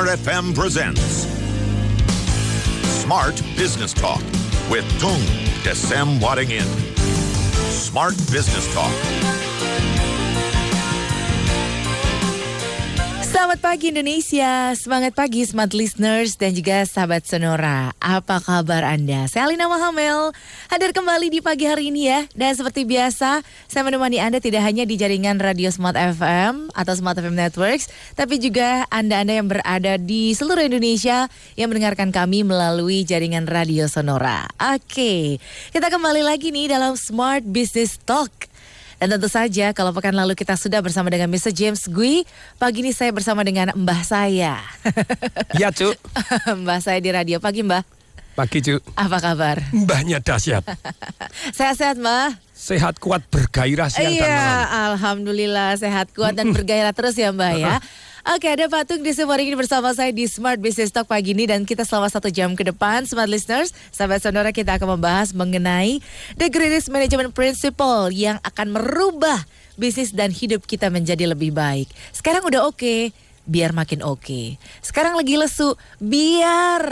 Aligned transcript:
Smart 0.00 0.54
presents 0.54 1.26
Smart 3.02 3.36
Business 3.54 3.92
Talk 3.92 4.22
with 4.70 4.88
Tung 4.98 5.20
Desem 5.62 6.18
Wadding 6.22 6.50
In. 6.52 6.64
Smart 7.70 8.16
Business 8.32 8.72
Talk. 8.72 9.49
Pagi 13.60 13.92
Indonesia, 13.92 14.72
semangat 14.72 15.12
pagi 15.12 15.44
smart 15.44 15.76
listeners 15.76 16.40
dan 16.40 16.56
juga 16.56 16.80
sahabat 16.88 17.28
Sonora. 17.28 17.92
Apa 18.00 18.40
kabar 18.40 18.80
Anda? 18.88 19.28
Saya 19.28 19.44
Alina 19.52 19.68
Mahamel, 19.68 20.32
hadir 20.72 20.96
kembali 20.96 21.28
di 21.28 21.44
pagi 21.44 21.68
hari 21.68 21.92
ini 21.92 22.08
ya. 22.08 22.24
Dan 22.32 22.56
seperti 22.56 22.88
biasa, 22.88 23.44
saya 23.44 23.82
menemani 23.84 24.16
Anda 24.16 24.40
tidak 24.40 24.64
hanya 24.64 24.88
di 24.88 24.96
jaringan 24.96 25.36
Radio 25.36 25.68
Smart 25.68 25.92
FM 25.92 26.72
atau 26.72 26.92
Smart 26.96 27.20
FM 27.20 27.36
Networks, 27.36 27.92
tapi 28.16 28.40
juga 28.40 28.88
Anda-Anda 28.88 29.44
yang 29.44 29.52
berada 29.52 30.00
di 30.00 30.32
seluruh 30.32 30.64
Indonesia 30.64 31.28
yang 31.60 31.68
mendengarkan 31.68 32.16
kami 32.16 32.40
melalui 32.40 33.04
jaringan 33.04 33.44
Radio 33.44 33.92
Sonora. 33.92 34.48
Oke, 34.56 35.36
kita 35.68 35.92
kembali 35.92 36.24
lagi 36.24 36.48
nih 36.48 36.72
dalam 36.72 36.96
Smart 36.96 37.44
Business 37.44 38.00
Talk. 38.08 38.49
Dan 39.00 39.16
tentu 39.16 39.32
saja 39.32 39.72
kalau 39.72 39.96
pekan 39.96 40.12
lalu 40.12 40.36
kita 40.36 40.60
sudah 40.60 40.84
bersama 40.84 41.08
dengan 41.08 41.32
Mr. 41.32 41.56
James 41.56 41.88
Gui, 41.88 42.28
pagi 42.60 42.84
ini 42.84 42.92
saya 42.92 43.08
bersama 43.16 43.40
dengan 43.40 43.72
mbah 43.72 44.04
saya. 44.04 44.60
Ya, 45.56 45.72
Cuk. 45.72 45.96
mbah 46.60 46.84
saya 46.84 47.00
di 47.00 47.08
radio. 47.08 47.40
Pagi, 47.40 47.64
Mbah. 47.64 47.99
Pagi, 48.30 48.62
Cuk. 48.62 48.80
Apa 48.94 49.18
kabar? 49.20 49.60
Mbahnya 49.74 50.22
dahsyat. 50.22 50.62
Sehat-sehat, 51.56 51.98
Mbah? 51.98 52.38
Sehat, 52.54 52.96
kuat, 52.96 53.24
bergairah 53.28 53.88
siang 53.88 54.12
dan 54.12 54.20
Iya, 54.20 54.36
malam. 54.36 54.68
alhamdulillah 54.92 55.70
sehat 55.76 56.12
kuat 56.12 56.36
dan 56.36 56.52
bergairah 56.52 56.92
terus 56.92 57.16
ya, 57.16 57.32
Mbah 57.32 57.52
ya. 57.56 57.74
Oke, 58.36 58.52
ada 58.52 58.68
Patung 58.68 59.00
di 59.00 59.16
sebuah 59.16 59.40
ini 59.40 59.56
bersama 59.56 59.96
saya 59.96 60.12
di 60.12 60.28
Smart 60.28 60.60
Business 60.60 60.92
Talk 60.92 61.08
pagi 61.08 61.32
ini 61.32 61.48
dan 61.48 61.64
kita 61.64 61.88
selama 61.88 62.12
satu 62.12 62.28
jam 62.28 62.52
ke 62.52 62.62
depan, 62.62 63.08
Smart 63.08 63.32
Listeners, 63.32 63.72
sahabat 63.88 64.20
sonora 64.20 64.52
kita 64.52 64.76
akan 64.76 65.00
membahas 65.00 65.32
mengenai 65.32 66.04
The 66.36 66.52
Greatest 66.52 66.92
Management 66.92 67.32
Principle 67.32 68.12
yang 68.12 68.36
akan 68.44 68.76
merubah 68.76 69.40
bisnis 69.74 70.12
dan 70.12 70.28
hidup 70.28 70.68
kita 70.68 70.92
menjadi 70.92 71.32
lebih 71.32 71.56
baik. 71.56 71.88
Sekarang 72.12 72.44
udah 72.44 72.68
oke, 72.68 73.08
biar 73.48 73.72
makin 73.72 74.04
oke. 74.04 74.60
Sekarang 74.84 75.16
lagi 75.16 75.40
lesu, 75.40 75.72
biar 75.96 76.84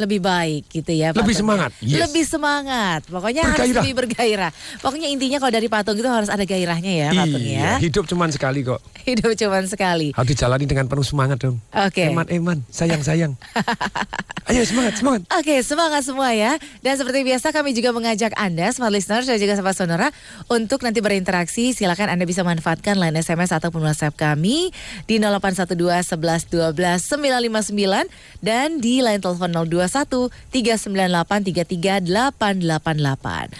lebih 0.00 0.20
baik 0.24 0.66
gitu 0.72 0.90
ya. 0.90 1.12
Lebih 1.12 1.36
Patung. 1.36 1.40
semangat, 1.44 1.70
yes. 1.84 2.00
Lebih 2.08 2.24
semangat. 2.24 3.00
Pokoknya 3.06 3.42
harus 3.44 3.60
Bergairah. 3.60 3.82
lebih 3.84 3.92
bergairah. 3.96 4.50
Pokoknya 4.80 5.08
intinya 5.12 5.38
kalau 5.38 5.52
dari 5.52 5.68
patung 5.68 5.96
itu 6.00 6.08
harus 6.08 6.32
ada 6.32 6.42
gairahnya 6.42 6.92
ya, 6.92 7.08
patung 7.12 7.44
ya. 7.44 7.50
Iya, 7.52 7.70
hidup 7.84 8.04
cuman 8.08 8.32
sekali 8.32 8.64
kok. 8.64 8.80
Hidup 9.08 9.32
cuman 9.32 9.64
sekali. 9.64 10.12
Harus 10.12 10.28
dijalani 10.28 10.68
dengan 10.68 10.84
penuh 10.84 11.02
semangat 11.02 11.40
dong. 11.40 11.56
Oke. 11.72 12.12
Eman, 12.12 12.28
eman, 12.28 12.58
sayang, 12.68 13.00
sayang. 13.00 13.32
Ayo 14.50 14.66
semangat, 14.66 14.98
semangat. 14.98 15.22
Oke, 15.40 15.62
semangat 15.62 16.02
semua 16.02 16.34
ya. 16.34 16.58
Dan 16.82 16.98
seperti 16.98 17.22
biasa 17.22 17.54
kami 17.54 17.70
juga 17.70 17.94
mengajak 17.94 18.34
Anda, 18.34 18.68
smart 18.74 18.90
listeners 18.90 19.24
dan 19.24 19.38
juga 19.38 19.54
sahabat 19.54 19.78
sonora, 19.78 20.08
untuk 20.50 20.82
nanti 20.82 20.98
berinteraksi. 20.98 21.70
Silakan 21.70 22.10
Anda 22.10 22.26
bisa 22.26 22.42
manfaatkan 22.42 22.98
line 22.98 23.14
SMS 23.14 23.54
ataupun 23.54 23.80
WhatsApp 23.86 24.18
kami 24.18 24.74
di 25.06 25.16
0812 25.16 26.18
11 26.18 26.76
12 26.76 26.76
959 26.76 28.10
dan 28.42 28.82
di 28.82 29.00
line 29.00 29.22
telepon 29.22 29.54
021 29.90 30.30
398 30.54 31.66
33 31.66 32.06
888. 32.06 33.50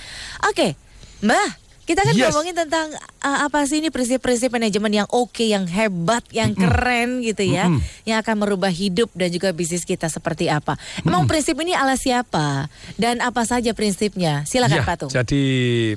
Oke, 0.47 0.79
Mbah. 1.21 1.51
Kita 1.81 2.07
kan 2.07 2.15
Yes. 2.15 2.31
ngomongin 2.31 2.55
tentang 2.55 2.87
uh, 3.19 3.39
apa 3.43 3.67
sih 3.67 3.83
ini 3.83 3.91
prinsip-prinsip 3.91 4.47
manajemen 4.47 4.95
yang 4.95 5.09
oke, 5.11 5.43
yang 5.43 5.67
hebat, 5.67 6.23
yang 6.31 6.55
keren 6.55 7.19
gitu 7.19 7.43
ya, 7.43 7.67
yang 8.07 8.23
akan 8.23 8.47
merubah 8.47 8.71
hidup 8.71 9.11
dan 9.11 9.27
juga 9.27 9.51
bisnis 9.51 9.83
kita 9.83 10.07
seperti 10.07 10.47
apa. 10.47 10.79
Emang 11.03 11.27
prinsip 11.27 11.59
ini 11.59 11.75
ala 11.75 11.99
siapa 11.99 12.71
dan 12.95 13.19
apa 13.19 13.43
saja 13.43 13.75
prinsipnya? 13.75 14.47
Silakan 14.47 14.77
Ya, 14.77 14.87
Patung. 14.87 15.11
jadi 15.11 15.43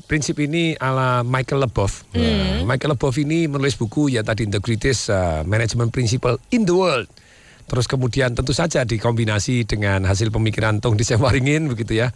prinsip 0.10 0.42
ini 0.42 0.74
ala 0.82 1.22
Michael 1.22 1.62
Leboff. 1.62 2.10
Nah, 2.10 2.66
Michael 2.66 2.98
Leboff 2.98 3.14
ini 3.16 3.46
menulis 3.46 3.78
buku 3.78 4.10
ya 4.10 4.26
tadi 4.26 4.50
The 4.50 4.58
Greatest 4.58 5.14
uh, 5.14 5.46
Management 5.46 5.94
Principle 5.94 6.42
in 6.50 6.66
the 6.66 6.74
World. 6.74 7.06
Terus 7.74 7.90
kemudian 7.90 8.38
tentu 8.38 8.54
saja 8.54 8.86
dikombinasi 8.86 9.66
dengan 9.66 10.06
hasil 10.06 10.30
pemikiran 10.30 10.78
Tung 10.78 10.94
di 10.94 11.02
Sewaringin 11.02 11.66
begitu 11.74 11.98
ya. 11.98 12.14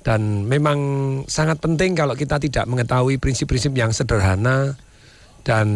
Dan 0.00 0.48
memang 0.48 0.78
sangat 1.28 1.60
penting 1.60 1.92
kalau 1.92 2.16
kita 2.16 2.40
tidak 2.40 2.64
mengetahui 2.64 3.20
prinsip-prinsip 3.20 3.76
yang 3.76 3.92
sederhana 3.92 4.72
dan 5.44 5.68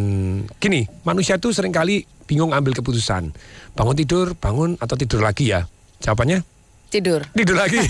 gini, 0.57 0.89
manusia 1.05 1.37
itu 1.37 1.53
sering 1.53 1.77
kali 1.77 2.09
bingung 2.25 2.57
ambil 2.57 2.73
keputusan. 2.73 3.37
Bangun 3.77 3.97
tidur, 4.01 4.33
bangun 4.33 4.81
atau 4.81 4.97
tidur 4.97 5.21
lagi 5.21 5.53
ya? 5.53 5.69
Jawabannya 6.01 6.41
Tidur. 6.89 7.21
tidur 7.37 7.61
lagi. 7.61 7.85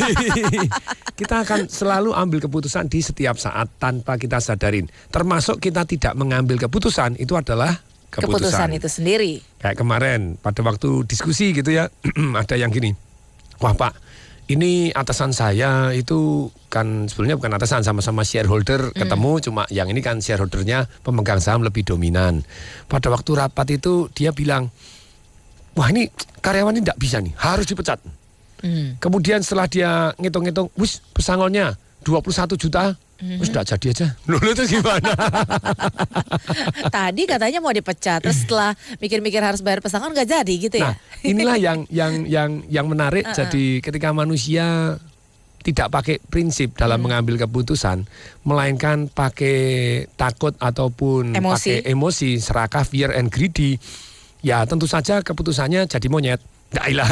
kita 1.23 1.47
akan 1.47 1.71
selalu 1.71 2.19
ambil 2.19 2.43
keputusan 2.43 2.91
di 2.91 2.99
setiap 2.99 3.39
saat 3.39 3.71
tanpa 3.79 4.19
kita 4.19 4.43
sadarin. 4.43 4.91
Termasuk 5.15 5.63
kita 5.63 5.87
tidak 5.87 6.19
mengambil 6.19 6.59
keputusan 6.59 7.15
itu 7.15 7.39
adalah 7.39 7.79
Keputusan 8.09 8.73
keputusan. 8.73 8.79
itu 8.79 8.89
sendiri. 8.89 9.33
Kayak 9.61 9.77
kemarin 9.85 10.21
pada 10.41 10.65
waktu 10.65 11.05
diskusi 11.05 11.53
gitu 11.53 11.69
ya, 11.69 11.93
ada 12.43 12.57
yang 12.57 12.73
gini. 12.73 12.97
Wah 13.61 13.77
Pak, 13.77 13.93
ini 14.49 14.89
atasan 14.97 15.37
saya 15.37 15.93
itu 15.93 16.49
kan 16.73 17.05
sebenarnya 17.05 17.37
bukan 17.37 17.53
atasan 17.53 17.85
sama-sama 17.85 18.25
shareholder 18.25 18.97
ketemu 18.97 19.33
cuma 19.45 19.63
yang 19.69 19.93
ini 19.93 20.01
kan 20.01 20.25
shareholdernya 20.25 20.89
pemegang 21.05 21.37
saham 21.37 21.61
lebih 21.61 21.85
dominan. 21.85 22.41
Pada 22.89 23.13
waktu 23.13 23.37
rapat 23.37 23.77
itu 23.77 24.09
dia 24.17 24.33
bilang, 24.33 24.73
wah 25.77 25.93
ini 25.93 26.09
karyawan 26.41 26.81
ini 26.81 26.83
tidak 26.87 26.99
bisa 26.99 27.21
nih, 27.21 27.37
harus 27.37 27.69
dipecat. 27.69 28.01
Hmm. 28.65 28.97
Kemudian 28.99 29.45
setelah 29.45 29.69
dia 29.69 30.17
ngitung-ngitung, 30.17 30.73
wis 30.81 31.05
pesangolnya 31.13 31.77
21 32.09 32.57
juta, 32.57 32.97
wis 33.19 33.51
tidak 33.51 33.67
jadi 33.67 33.87
aja. 33.91 34.07
Lu 34.31 34.39
itu 34.39 34.79
gimana? 34.79 35.11
Tadi 36.97 37.23
katanya 37.27 37.59
mau 37.59 37.75
dipecat, 37.75 38.23
terus 38.23 38.47
setelah 38.47 38.79
mikir-mikir 39.03 39.43
harus 39.43 39.59
bayar 39.59 39.83
pesangon 39.83 40.15
nggak 40.15 40.29
jadi 40.31 40.55
gitu 40.55 40.77
ya? 40.79 40.95
Nah, 40.95 40.95
inilah 41.27 41.57
yang 41.59 41.79
yang 41.91 42.23
yang 42.31 42.51
yang 42.71 42.87
menarik. 42.87 43.27
Jadi 43.35 43.83
ketika 43.83 44.15
manusia 44.15 44.97
tidak 45.67 45.91
pakai 45.91 46.17
prinsip 46.23 46.79
dalam 46.79 47.03
mengambil 47.03 47.35
keputusan, 47.43 48.07
melainkan 48.47 49.11
pakai 49.11 50.07
takut 50.15 50.55
ataupun 50.57 51.35
Emosi. 51.35 51.83
pakai 51.83 51.91
emosi, 51.91 52.31
serakah, 52.39 52.87
fear 52.87 53.11
and 53.13 53.35
greedy, 53.35 53.77
ya 54.41 54.63
tentu 54.65 54.87
saja 54.87 55.21
keputusannya 55.21 55.91
jadi 55.91 56.07
monyet. 56.07 56.41
Nah, 56.69 56.85
ilah. 56.85 57.09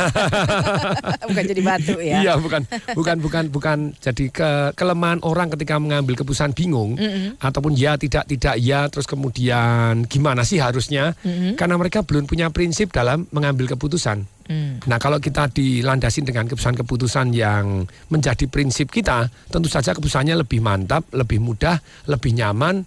Bukan 1.32 1.44
jadi 1.48 1.62
batu 1.64 1.96
ya. 1.96 2.20
Iya, 2.20 2.32
bukan 2.36 2.62
bukan 2.92 3.16
bukan 3.24 3.44
bukan 3.48 3.78
jadi 3.96 4.24
ke, 4.28 4.50
kelemahan 4.76 5.24
orang 5.24 5.48
ketika 5.56 5.80
mengambil 5.80 6.12
keputusan 6.20 6.52
bingung 6.52 7.00
ataupun 7.40 7.72
ya 7.72 7.96
tidak 7.96 8.28
tidak 8.28 8.60
ya 8.60 8.88
terus 8.92 9.08
kemudian 9.08 10.04
gimana 10.06 10.44
sih 10.44 10.60
harusnya 10.60 11.16
karena 11.56 11.74
mereka 11.80 12.04
belum 12.04 12.28
punya 12.28 12.52
prinsip 12.52 12.92
dalam 12.92 13.24
mengambil 13.32 13.72
keputusan. 13.72 14.28
Hmm. 14.46 14.78
Nah, 14.86 14.98
kalau 15.02 15.18
kita 15.18 15.50
dilandasin 15.50 16.22
dengan 16.22 16.46
keputusan-keputusan 16.46 17.34
yang 17.34 17.82
menjadi 18.06 18.46
prinsip 18.46 18.94
kita, 18.94 19.26
tentu 19.50 19.66
saja 19.66 19.90
keputusannya 19.90 20.38
lebih 20.38 20.62
mantap, 20.62 21.02
lebih 21.10 21.42
mudah, 21.42 21.82
lebih 22.06 22.30
nyaman 22.30 22.86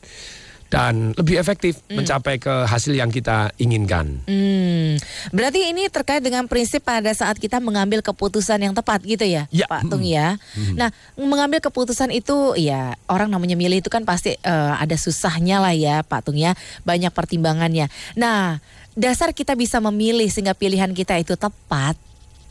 dan 0.69 1.17
lebih 1.17 1.41
efektif 1.41 1.81
mencapai 1.89 2.37
ke 2.37 2.69
hasil 2.69 2.93
yang 2.93 3.09
kita 3.09 3.49
inginkan. 3.57 4.21
Hmm, 4.29 5.01
berarti 5.33 5.73
ini 5.73 5.89
terkait 5.89 6.21
dengan 6.21 6.45
prinsip 6.45 6.85
pada 6.85 7.09
saat 7.11 7.41
kita 7.41 7.57
mengambil 7.57 8.05
keputusan 8.05 8.61
yang 8.61 8.73
tepat 8.77 9.01
gitu 9.01 9.25
ya, 9.25 9.49
Ya, 9.49 9.65
Pak 9.65 9.89
Tung 9.89 10.05
ya. 10.05 10.37
Nah, 10.77 10.93
mengambil 11.17 11.57
keputusan 11.59 12.13
itu 12.13 12.53
ya 12.55 12.93
orang 13.09 13.33
namanya 13.33 13.57
milih 13.57 13.81
itu 13.81 13.89
kan 13.89 14.05
pasti 14.05 14.37
eh, 14.37 14.73
ada 14.77 14.93
susahnya 14.93 15.57
lah 15.57 15.73
ya, 15.73 16.05
Pak 16.05 16.29
Tung 16.29 16.37
ya, 16.37 16.53
banyak 16.85 17.09
pertimbangannya. 17.09 17.89
Nah, 18.13 18.61
dasar 18.93 19.33
kita 19.33 19.57
bisa 19.57 19.81
memilih 19.81 20.29
sehingga 20.29 20.53
pilihan 20.53 20.93
kita 20.93 21.17
itu 21.17 21.33
tepat. 21.33 21.97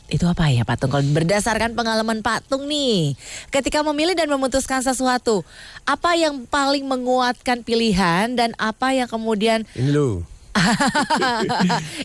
Itu 0.09 0.25
apa 0.25 0.49
ya 0.49 0.65
Pak 0.65 0.75
Tung? 0.81 0.89
Kalau 0.89 1.05
berdasarkan 1.05 1.77
pengalaman 1.77 2.25
Pak 2.25 2.49
Tung 2.49 2.65
nih, 2.65 3.13
ketika 3.53 3.85
memilih 3.85 4.17
dan 4.17 4.25
memutuskan 4.25 4.81
sesuatu, 4.81 5.45
apa 5.85 6.17
yang 6.17 6.49
paling 6.49 6.81
menguatkan 6.81 7.61
pilihan 7.61 8.33
dan 8.33 8.57
apa 8.57 8.97
yang 8.97 9.05
kemudian 9.05 9.69
Ini 9.77 9.93
loh. 9.93 10.25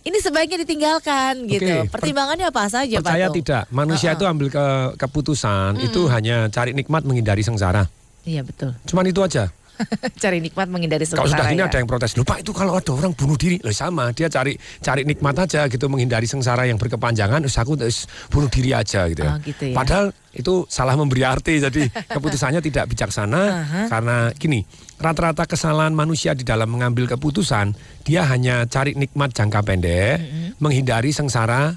ini 0.08 0.18
sebaiknya 0.20 0.60
ditinggalkan 0.62 1.48
gitu. 1.48 1.88
Per- 1.88 1.98
Pertimbangannya 1.98 2.46
apa 2.52 2.68
saja, 2.68 3.00
Pak? 3.00 3.08
Percaya 3.08 3.26
Tung? 3.32 3.36
tidak, 3.40 3.62
manusia 3.72 4.12
Uh-uh. 4.12 4.20
itu 4.20 4.24
ambil 4.28 4.48
ke 4.52 4.66
keputusan 5.00 5.80
itu 5.80 6.04
hanya 6.12 6.52
cari 6.52 6.76
nikmat 6.76 7.02
menghindari 7.08 7.40
sengsara. 7.40 7.88
Iya 8.28 8.44
betul. 8.44 8.76
Cuman 8.84 9.08
itu 9.08 9.20
aja. 9.24 9.48
Cari 10.22 10.38
nikmat 10.38 10.66
menghindari 10.70 11.04
Kalau 11.04 11.26
sengsara. 11.26 11.40
sudah 11.40 11.46
gini 11.50 11.62
ya. 11.62 11.68
ada 11.68 11.76
yang 11.82 11.88
protes, 11.88 12.14
lupa 12.14 12.38
itu 12.38 12.50
kalau 12.54 12.78
ada 12.78 12.90
orang 12.94 13.12
bunuh 13.12 13.34
diri, 13.34 13.58
loh 13.60 13.74
sama 13.74 14.10
dia 14.14 14.30
cari 14.30 14.54
cari 14.80 15.02
nikmat 15.02 15.34
aja 15.46 15.66
gitu 15.66 15.86
menghindari 15.90 16.26
sengsara 16.26 16.66
yang 16.66 16.78
berkepanjangan, 16.78 17.42
terus 17.44 17.56
aku 17.58 17.74
terus 17.78 18.06
bunuh 18.30 18.48
diri 18.48 18.70
aja 18.72 19.06
gitu 19.10 19.22
ya. 19.22 19.32
Oh, 19.34 19.38
gitu 19.42 19.64
ya. 19.70 19.76
Padahal 19.76 20.06
itu 20.34 20.66
salah 20.66 20.94
memberi 20.98 21.22
arti, 21.22 21.62
jadi 21.62 21.86
keputusannya 22.16 22.60
tidak 22.62 22.90
bijaksana 22.90 23.42
Aha. 23.42 23.80
karena 23.86 24.16
gini 24.34 24.66
rata-rata 24.98 25.44
kesalahan 25.44 25.92
manusia 25.92 26.32
di 26.32 26.46
dalam 26.46 26.70
mengambil 26.70 27.10
keputusan 27.10 27.74
dia 28.06 28.24
hanya 28.30 28.64
cari 28.66 28.94
nikmat 28.94 29.34
jangka 29.34 29.60
pendek, 29.66 30.22
menghindari 30.62 31.10
sengsara 31.10 31.76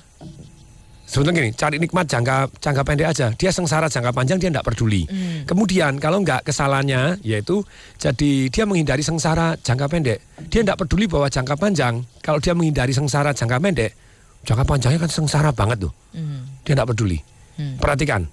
sebetulnya 1.07 1.39
gini, 1.39 1.50
cari 1.56 1.80
nikmat 1.80 2.06
jangka 2.06 2.51
jangka 2.59 2.81
pendek 2.83 3.07
aja. 3.07 3.27
Dia 3.33 3.50
sengsara 3.50 3.88
jangka 3.88 4.12
panjang 4.12 4.38
dia 4.38 4.51
tidak 4.51 4.68
peduli. 4.68 5.07
Hmm. 5.07 5.48
Kemudian 5.48 5.95
kalau 5.98 6.19
nggak 6.21 6.44
kesalahannya 6.44 7.24
yaitu 7.24 7.63
jadi 7.95 8.51
dia 8.51 8.63
menghindari 8.68 9.01
sengsara 9.01 9.56
jangka 9.63 9.88
pendek. 9.88 10.19
Dia 10.51 10.62
tidak 10.68 10.83
peduli 10.83 11.07
bahwa 11.07 11.31
jangka 11.31 11.56
panjang 11.56 12.04
kalau 12.19 12.44
dia 12.44 12.51
menghindari 12.51 12.92
sengsara 12.92 13.31
jangka 13.31 13.57
pendek, 13.57 13.92
jangka 14.44 14.63
panjangnya 14.68 15.00
kan 15.07 15.12
sengsara 15.12 15.50
banget 15.56 15.88
tuh. 15.88 15.94
Hmm. 16.12 16.44
Dia 16.68 16.75
tidak 16.75 16.92
peduli. 16.92 17.18
Hmm. 17.57 17.80
Perhatikan 17.80 18.27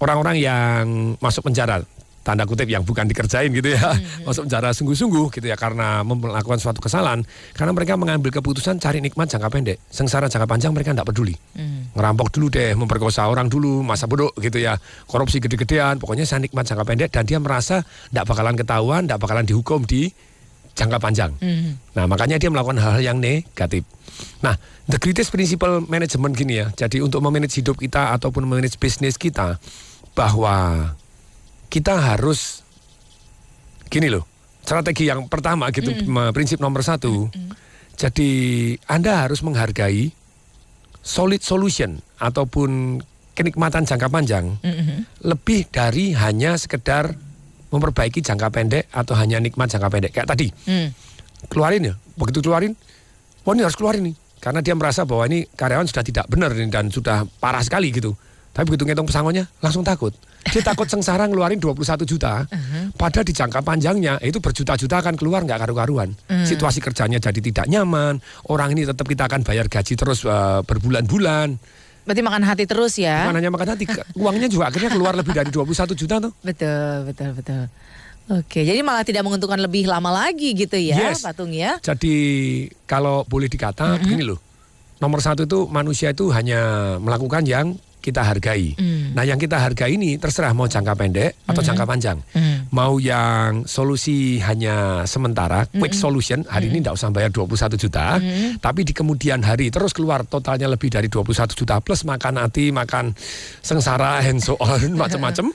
orang-orang 0.00 0.36
yang 0.38 0.84
masuk 1.18 1.50
penjara 1.50 1.82
tanda 2.24 2.48
kutip 2.48 2.64
yang 2.64 2.80
bukan 2.82 3.04
dikerjain 3.04 3.52
gitu 3.52 3.76
ya 3.76 3.92
Hmm. 3.94 4.24
masuk 4.26 4.48
penjara 4.48 4.72
sungguh-sungguh 4.72 5.28
gitu 5.28 5.44
ya 5.44 5.54
karena 5.54 6.00
melakukan 6.00 6.56
suatu 6.56 6.80
kesalahan 6.80 7.20
karena 7.52 7.72
mereka 7.76 8.00
mengambil 8.00 8.32
keputusan 8.32 8.80
cari 8.80 8.98
nikmat 8.98 9.28
jangka 9.28 9.52
pendek 9.52 9.76
sengsara 9.92 10.26
jangka 10.26 10.48
panjang 10.48 10.72
mereka 10.72 10.96
tidak 10.96 11.12
peduli 11.12 11.36
Hmm. 11.52 11.92
ngerampok 11.92 12.32
dulu 12.32 12.48
deh 12.48 12.72
memperkosa 12.72 13.28
orang 13.28 13.46
dulu 13.46 13.84
masa 13.84 14.08
bodoh 14.08 14.32
gitu 14.40 14.56
ya 14.56 14.80
korupsi 15.04 15.38
gede-gedean 15.38 16.00
pokoknya 16.00 16.24
saya 16.24 16.40
nikmat 16.40 16.64
jangka 16.64 16.82
pendek 16.82 17.08
dan 17.12 17.28
dia 17.28 17.36
merasa 17.36 17.84
tidak 18.08 18.24
bakalan 18.24 18.56
ketahuan 18.56 19.04
tidak 19.04 19.20
bakalan 19.20 19.44
dihukum 19.44 19.84
di 19.84 20.08
jangka 20.74 20.96
panjang 20.98 21.30
Hmm. 21.38 21.76
Nah, 21.92 22.08
makanya 22.08 22.40
dia 22.40 22.50
melakukan 22.50 22.80
hal-hal 22.82 22.98
yang 22.98 23.18
negatif. 23.22 23.86
Nah, 24.42 24.58
the 24.90 24.98
greatest 24.98 25.30
principle 25.30 25.78
management 25.86 26.34
gini 26.34 26.58
ya. 26.58 26.74
Jadi 26.74 26.98
untuk 26.98 27.22
memanage 27.22 27.62
hidup 27.62 27.78
kita 27.78 28.10
ataupun 28.10 28.42
memanage 28.42 28.74
bisnis 28.74 29.14
kita 29.14 29.62
bahwa 30.18 30.54
kita 31.74 31.98
harus 31.98 32.62
gini 33.90 34.06
loh. 34.06 34.22
Strategi 34.62 35.10
yang 35.10 35.26
pertama 35.26 35.68
gitu, 35.68 35.90
me- 36.06 36.30
prinsip 36.30 36.62
nomor 36.62 36.80
satu. 36.80 37.26
Jadi 37.94 38.30
Anda 38.86 39.26
harus 39.26 39.42
menghargai 39.42 40.14
solid 41.02 41.42
solution 41.42 41.98
ataupun 42.16 43.02
kenikmatan 43.34 43.82
jangka 43.82 44.06
panjang 44.06 44.54
Hmm. 44.62 45.02
lebih 45.20 45.66
dari 45.68 46.14
hanya 46.14 46.54
sekedar 46.54 47.18
memperbaiki 47.68 48.22
jangka 48.22 48.48
pendek 48.48 48.84
atau 48.88 49.18
hanya 49.18 49.42
nikmat 49.42 49.66
jangka 49.66 49.90
pendek. 49.90 50.10
Kayak 50.14 50.30
tadi, 50.30 50.46
Hmm. 50.64 50.94
keluarin 51.50 51.90
ya. 51.90 51.94
Begitu 52.14 52.38
keluarin, 52.40 52.72
wah 53.42 53.52
ini 53.52 53.66
harus 53.66 53.74
keluarin 53.74 54.06
nih. 54.08 54.16
Karena 54.38 54.62
dia 54.62 54.78
merasa 54.78 55.02
bahwa 55.02 55.26
ini 55.26 55.44
karyawan 55.50 55.88
sudah 55.90 56.04
tidak 56.04 56.24
benar 56.30 56.54
ini 56.54 56.70
dan 56.70 56.88
sudah 56.88 57.26
parah 57.36 57.60
sekali 57.60 57.90
gitu. 57.90 58.14
Tapi 58.54 58.70
begitu 58.70 58.86
ngitung 58.86 59.10
pesangonnya, 59.10 59.50
langsung 59.58 59.82
takut. 59.82 60.14
Dia 60.46 60.62
takut 60.70 60.86
sengsara 60.86 61.26
ngeluarin 61.26 61.58
21 61.58 62.06
juta, 62.06 62.46
padahal 62.94 63.26
di 63.26 63.34
jangka 63.34 63.66
panjangnya 63.66 64.22
itu 64.22 64.38
berjuta-juta 64.38 65.02
akan 65.02 65.18
keluar 65.18 65.42
nggak 65.42 65.58
karu-karuan. 65.58 66.14
Situasi 66.46 66.78
kerjanya 66.78 67.18
jadi 67.18 67.34
tidak 67.42 67.66
nyaman, 67.66 68.22
orang 68.46 68.70
ini 68.78 68.86
tetap 68.86 69.02
kita 69.04 69.26
akan 69.26 69.42
bayar 69.42 69.66
gaji 69.66 69.98
terus 69.98 70.22
eh, 70.22 70.60
berbulan-bulan. 70.62 71.58
Berarti 72.04 72.22
makan 72.22 72.42
hati 72.46 72.64
terus 72.68 72.94
ya? 73.00 73.26
Bukan 73.26 73.42
hanya 73.42 73.50
makan 73.50 73.68
hati, 73.74 73.84
uangnya 74.22 74.46
juga 74.46 74.70
akhirnya 74.70 74.94
keluar 74.94 75.18
lebih 75.18 75.34
dari 75.34 75.50
21 75.50 75.98
juta 75.98 76.22
tuh. 76.22 76.32
Betul, 76.46 77.10
betul, 77.10 77.30
betul. 77.34 77.62
Oke, 78.24 78.64
jadi 78.64 78.80
malah 78.80 79.04
tidak 79.04 79.20
menguntungkan 79.20 79.60
lebih 79.60 79.84
lama 79.84 80.08
lagi 80.08 80.56
gitu 80.56 80.80
ya, 80.80 81.12
Yes. 81.12 81.20
patung 81.20 81.52
ya? 81.52 81.76
Jadi 81.84 82.16
kalau 82.88 83.20
boleh 83.28 83.52
dikata 83.52 84.00
begini 84.00 84.24
loh. 84.24 84.40
Nomor 84.96 85.20
satu 85.20 85.44
itu 85.44 85.68
manusia 85.68 86.14
itu 86.14 86.32
hanya 86.32 86.96
melakukan 87.02 87.44
yang 87.44 87.76
kita 88.04 88.20
hargai. 88.20 88.76
Mm. 88.76 89.16
Nah 89.16 89.24
yang 89.24 89.40
kita 89.40 89.56
hargai 89.56 89.96
ini 89.96 90.20
terserah 90.20 90.52
mau 90.52 90.68
jangka 90.68 90.92
pendek 90.92 91.48
atau 91.48 91.64
jangka 91.64 91.84
panjang. 91.88 92.20
Mm. 92.36 92.68
Mau 92.68 93.00
yang 93.00 93.64
solusi 93.64 94.36
hanya 94.44 95.08
sementara, 95.08 95.64
quick 95.72 95.96
solution, 95.96 96.44
hari 96.44 96.68
ini 96.68 96.84
tidak 96.84 97.00
usah 97.00 97.08
bayar 97.08 97.32
21 97.32 97.80
juta. 97.80 98.20
Tapi 98.60 98.80
di 98.84 98.92
kemudian 98.92 99.40
hari 99.40 99.72
terus 99.72 99.96
keluar 99.96 100.28
totalnya 100.28 100.68
lebih 100.68 100.92
dari 100.92 101.08
21 101.08 101.56
juta 101.56 101.80
plus 101.80 102.04
makan 102.04 102.44
hati, 102.44 102.68
makan 102.68 103.16
sengsara, 103.64 104.20
and 104.28 104.44
so 104.44 104.60
on, 104.60 104.92
macam-macam. 105.00 105.48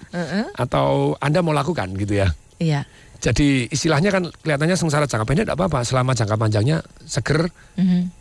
Atau 0.58 1.14
Anda 1.22 1.46
mau 1.46 1.54
lakukan 1.54 1.94
gitu 1.94 2.18
ya. 2.26 2.34
Iya. 2.58 2.84
Jadi 3.20 3.68
istilahnya 3.68 4.16
kan 4.16 4.24
kelihatannya 4.32 4.80
sengsara 4.80 5.04
jangka 5.04 5.28
pendek 5.28 5.44
tidak 5.52 5.60
apa-apa 5.60 5.84
selama 5.84 6.16
jangka 6.16 6.40
panjangnya 6.40 6.78
seger. 7.04 7.52
Mhm. 7.76 8.19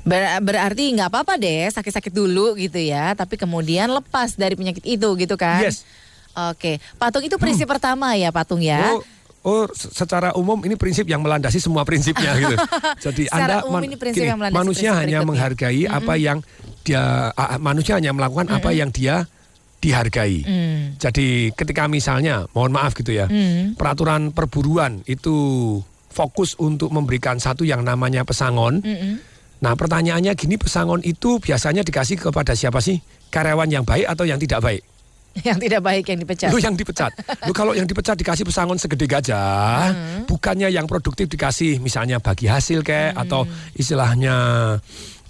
Ber- 0.00 0.40
berarti 0.40 0.84
nggak 0.90 1.08
apa-apa 1.08 1.36
deh 1.36 1.68
sakit-sakit 1.68 2.08
dulu 2.08 2.56
gitu 2.56 2.76
ya, 2.76 3.12
tapi 3.12 3.36
kemudian 3.36 3.90
lepas 3.90 4.32
dari 4.32 4.54
penyakit 4.54 4.82
itu 4.82 5.08
gitu 5.14 5.36
kan? 5.36 5.60
Yes. 5.62 5.84
Oke, 6.32 6.78
patung 6.96 7.20
itu 7.20 7.36
prinsip 7.36 7.66
pertama 7.66 8.14
ya 8.14 8.30
patung 8.30 8.62
ya. 8.62 8.94
Oh, 8.94 9.02
oh 9.42 9.64
se- 9.70 9.92
secara 9.92 10.32
umum 10.32 10.56
ini 10.62 10.72
prinsip 10.74 11.04
yang 11.04 11.20
melandasi 11.20 11.58
semua 11.58 11.82
prinsipnya 11.82 12.32
gitu. 12.34 12.56
Jadi 13.04 13.26
Secara 13.26 13.60
Anda 13.60 13.66
umum 13.66 13.82
ini 13.82 13.96
prinsip 13.96 14.22
yang 14.22 14.38
melandasi 14.38 14.56
manusia 14.56 14.88
prinsip 14.88 15.00
hanya 15.00 15.18
berikutnya. 15.18 15.28
menghargai 15.28 15.82
apa 15.84 16.14
yang 16.14 16.38
dia 16.80 17.02
ah, 17.30 17.58
manusia 17.58 17.92
hanya 17.94 18.10
melakukan 18.10 18.46
apa 18.48 18.70
yang 18.70 18.88
dia 18.88 19.26
dihargai. 19.78 20.44
Hmm. 20.44 20.82
Jadi 20.96 21.50
ketika 21.50 21.88
misalnya, 21.88 22.44
mohon 22.50 22.70
maaf 22.70 22.92
gitu 22.92 23.10
ya, 23.10 23.24
Hmm. 23.26 23.72
peraturan 23.74 24.30
perburuan 24.30 25.00
itu 25.04 25.34
fokus 26.06 26.52
untuk 26.56 26.88
memberikan 26.88 27.36
satu 27.36 27.62
yang 27.62 27.80
namanya 27.80 28.22
pesangon. 28.22 28.80
Mm-mm. 28.80 29.29
Nah 29.60 29.76
pertanyaannya 29.76 30.32
gini 30.36 30.56
pesangon 30.56 31.04
itu 31.04 31.36
biasanya 31.36 31.84
dikasih 31.84 32.16
kepada 32.16 32.56
siapa 32.56 32.80
sih? 32.80 33.00
Karyawan 33.28 33.68
yang 33.68 33.84
baik 33.84 34.08
atau 34.08 34.24
yang 34.24 34.40
tidak 34.40 34.64
baik? 34.64 34.82
Yang 35.46 35.70
tidak 35.70 35.80
baik 35.86 36.04
yang 36.10 36.18
dipecat. 36.26 36.50
Lu 36.50 36.58
yang 36.58 36.74
dipecat. 36.74 37.14
Lu 37.46 37.54
kalau 37.54 37.70
yang 37.70 37.86
dipecat 37.86 38.18
dikasih 38.18 38.42
pesangon 38.42 38.82
segede 38.82 39.06
gajah, 39.06 39.94
bukannya 40.26 40.74
yang 40.74 40.90
produktif 40.90 41.30
dikasih 41.30 41.78
misalnya 41.78 42.18
bagi 42.18 42.50
hasil 42.50 42.82
kayak 42.82 43.14
atau 43.14 43.46
istilahnya 43.78 44.34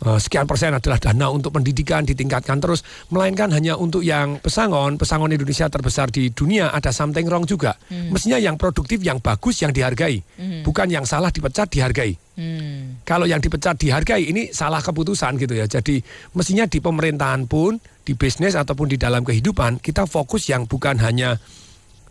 sekian 0.00 0.48
persen 0.48 0.72
adalah 0.72 0.96
dana 0.96 1.28
untuk 1.28 1.52
pendidikan 1.52 2.08
ditingkatkan 2.08 2.56
terus, 2.56 2.80
melainkan 3.12 3.52
hanya 3.52 3.76
untuk 3.76 4.00
yang 4.00 4.40
pesangon, 4.40 4.96
pesangon 4.96 5.28
Indonesia 5.28 5.68
terbesar 5.68 6.08
di 6.08 6.32
dunia 6.32 6.72
ada 6.72 6.88
something 6.88 7.28
wrong 7.28 7.44
juga. 7.44 7.76
Mestinya 7.88 8.40
yang 8.40 8.56
produktif, 8.56 9.04
yang 9.04 9.20
bagus, 9.20 9.60
yang 9.60 9.76
dihargai, 9.76 10.24
bukan 10.64 10.88
yang 10.88 11.04
salah 11.04 11.28
dipecat 11.28 11.68
dihargai. 11.68 12.16
Hmm. 12.40 13.04
Kalau 13.04 13.28
yang 13.28 13.44
dipecat 13.44 13.76
dihargai 13.76 14.24
ini 14.32 14.48
salah 14.48 14.80
keputusan 14.80 15.36
gitu 15.36 15.52
ya. 15.52 15.68
Jadi 15.68 16.00
mestinya 16.32 16.64
di 16.64 16.80
pemerintahan 16.80 17.44
pun, 17.44 17.76
di 18.00 18.16
bisnis 18.16 18.56
ataupun 18.56 18.88
di 18.88 18.96
dalam 18.96 19.20
kehidupan 19.20 19.84
kita 19.84 20.08
fokus 20.08 20.48
yang 20.48 20.64
bukan 20.64 20.96
hanya 21.04 21.36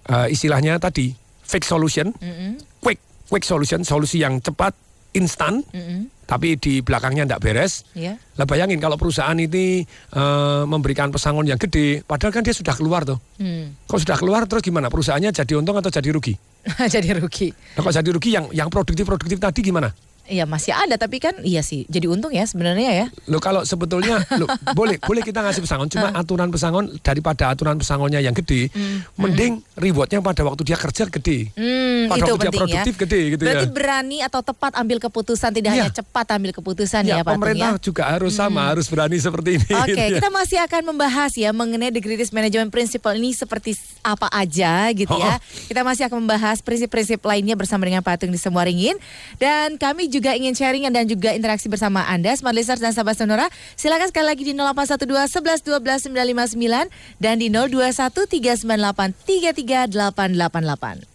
eh, 0.06 0.28
istilahnya 0.30 0.78
tadi 0.78 1.10
fake 1.50 1.66
solution, 1.66 2.14
Mm-mm. 2.22 2.62
quick 2.78 3.02
quick 3.26 3.46
solution, 3.46 3.82
solusi 3.82 4.22
yang 4.22 4.38
cepat, 4.42 4.78
instan, 5.14 5.66
Mm-mm. 5.74 6.10
tapi 6.30 6.58
di 6.58 6.86
belakangnya 6.86 7.26
tidak 7.26 7.42
beres. 7.42 7.86
Ya. 7.98 8.18
Lah 8.38 8.46
bayangin 8.46 8.78
kalau 8.78 8.96
perusahaan 8.96 9.36
ini 9.38 9.84
eh, 9.88 10.64
memberikan 10.70 11.10
pesangon 11.10 11.50
yang 11.50 11.58
gede, 11.58 12.06
padahal 12.06 12.34
kan 12.34 12.44
dia 12.46 12.54
sudah 12.54 12.74
keluar 12.78 13.06
tuh. 13.06 13.18
Hmm. 13.42 13.74
Kalau 13.90 14.00
sudah 14.02 14.18
keluar 14.18 14.46
terus 14.46 14.62
gimana? 14.62 14.92
Perusahaannya 14.92 15.34
jadi 15.34 15.54
untung 15.58 15.78
atau 15.78 15.90
jadi 15.90 16.10
rugi? 16.14 16.34
jadi 16.94 17.18
rugi. 17.18 17.50
Nah, 17.50 17.82
kalau 17.82 17.94
jadi 17.96 18.10
rugi 18.14 18.30
yang 18.36 18.46
yang 18.54 18.70
produktif 18.70 19.08
produktif 19.08 19.38
tadi 19.42 19.62
gimana? 19.64 19.90
Iya 20.30 20.46
masih 20.46 20.72
ada 20.72 20.94
tapi 20.94 21.18
kan 21.18 21.34
iya 21.42 21.60
sih 21.60 21.84
jadi 21.86 22.06
untung 22.06 22.30
ya 22.30 22.46
sebenarnya 22.46 22.92
ya. 22.96 23.06
Lo 23.26 23.38
kalau 23.38 23.62
sebetulnya 23.62 24.22
lo, 24.32 24.46
boleh 24.78 24.96
boleh 24.98 25.22
kita 25.22 25.42
ngasih 25.42 25.60
pesangon, 25.60 25.90
cuma 25.90 26.14
aturan 26.14 26.48
pesangon 26.48 26.86
daripada 27.00 27.50
aturan 27.50 27.76
pesangonnya 27.76 28.20
yang 28.20 28.32
gede, 28.32 28.70
mending 29.16 29.66
rewardnya 29.74 30.22
pada 30.22 30.44
waktu 30.44 30.62
dia 30.64 30.78
kerja 30.78 31.10
gede. 31.10 31.50
Hmm, 31.52 32.06
Pada 32.08 32.20
itu 32.20 32.30
waktu 32.30 32.38
dia 32.38 32.46
penting 32.48 32.62
produktif 32.62 32.94
ya. 32.94 33.02
gede 33.02 33.22
gitu 33.28 33.42
Berarti 33.42 33.66
ya. 33.66 33.72
berani 33.72 34.18
atau 34.20 34.42
tepat 34.42 34.72
ambil 34.76 34.98
keputusan 35.00 35.50
tidak 35.50 35.70
Iya. 35.70 35.82
hanya 35.82 35.92
cepat 35.92 36.28
ambil 36.32 36.52
keputusan 36.54 37.02
ya, 37.04 37.10
Ya, 37.10 37.16
Pak 37.18 37.26
Tung, 37.26 37.34
pemerintah 37.36 37.72
ya. 37.72 37.82
juga 37.82 38.04
harus 38.06 38.34
sama, 38.34 38.62
harus 38.68 38.86
berani 38.86 39.18
seperti 39.18 39.50
ini. 39.58 39.72
Oke, 39.74 39.90
gitu 39.90 39.98
ya. 39.98 40.18
kita 40.20 40.30
masih 40.30 40.58
akan 40.62 40.82
membahas 40.86 41.32
ya 41.34 41.50
mengenai 41.50 41.90
the 41.90 42.00
greatest 42.00 42.30
management 42.30 42.70
principle 42.70 43.12
ini 43.12 43.34
seperti 43.34 43.74
apa 44.02 44.30
aja 44.30 44.92
gitu 44.92 45.10
Oh, 45.10 45.18
ya. 45.18 45.36
oh. 45.36 45.38
Kita 45.66 45.82
masih 45.82 46.06
akan 46.06 46.22
membahas 46.22 46.60
prinsip-prinsip 46.60 47.18
lainnya 47.20 47.56
bersama 47.56 47.82
dengan 47.84 48.00
Patung 48.00 48.30
di 48.30 48.38
Semua 48.38 48.62
Ringin. 48.62 48.94
Dan 49.36 49.76
kami 49.76 50.06
juga 50.06 50.19
ingin 50.20 50.52
sharing 50.52 50.84
dan 50.92 51.08
juga 51.08 51.32
interaksi 51.32 51.72
bersama 51.72 52.04
Anda, 52.04 52.36
Smart 52.36 52.52
Listeners 52.52 52.84
dan 52.84 52.92
Sahabat 52.92 53.16
Sonora. 53.16 53.48
Silakan 53.80 54.12
sekali 54.12 54.28
lagi 54.28 54.44
di 54.44 54.52
0812 54.52 55.40
11 55.40 55.64
12 55.64 56.12
959 56.12 56.92
dan 57.24 57.40
di 57.40 57.48
021 57.48 58.12
398 58.28 59.16
33888. 59.24 61.08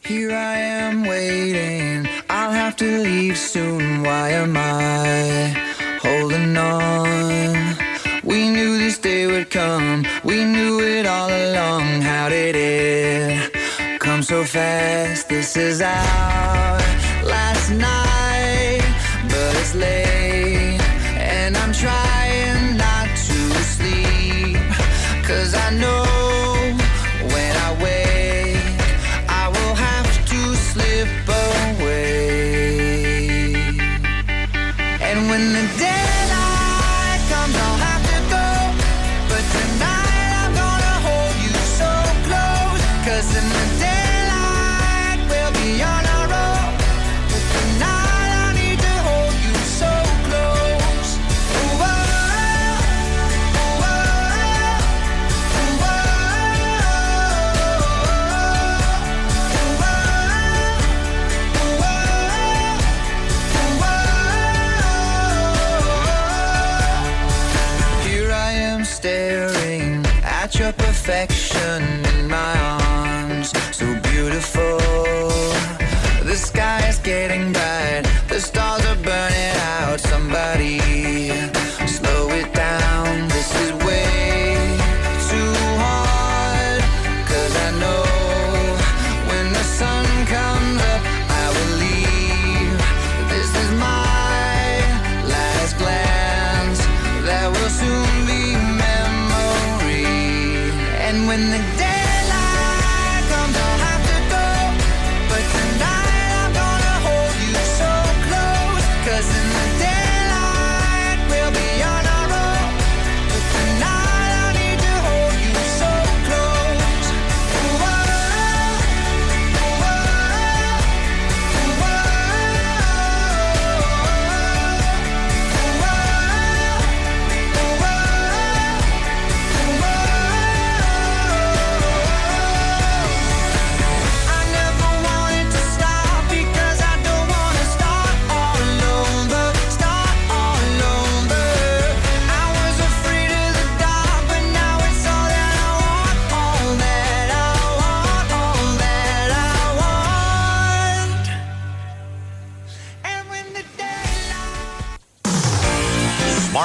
Here 0.00 0.32
I 0.32 0.56
am 0.86 1.04
waiting. 1.04 2.08
I'll 2.30 2.52
have 2.52 2.76
to 2.80 2.86
leave 2.86 3.36
soon. 3.36 4.02
Why 4.02 4.30
am 4.30 4.56
I 4.56 5.52
holding 6.00 6.56
on? 6.56 7.76
We 8.24 8.48
knew 8.48 8.78
this 8.78 8.98
day 8.98 9.26
would 9.26 9.50
come. 9.50 10.06
We 10.24 10.44
knew 10.44 10.80
it 10.80 11.06
all 11.06 11.28
along. 11.28 12.00
How 12.00 12.28
did 12.28 12.56
it 12.56 13.52
come 14.00 14.22
so 14.22 14.44
fast? 14.44 15.28
This 15.28 15.56
is 15.56 15.80
our 15.82 16.78
last 17.24 17.70
night, 17.70 18.09
but 19.60 19.74
late. 19.74 20.80
And 21.16 21.56
I'm 21.56 21.72
trying 21.72 22.76
not 22.76 23.08
to 23.28 23.38
sleep. 23.74 24.58
Cause 25.28 25.54
I 25.54 25.70
know 25.82 26.04
when 27.34 27.52
I 27.66 27.70
wake, 27.82 28.80
I 29.28 29.48
will 29.48 29.74
have 29.74 30.10
to 30.32 30.40
slip 30.68 31.08
away. 31.46 32.20
And 35.00 35.18
when 35.30 35.52
the 35.52 35.64
daylight 35.78 36.19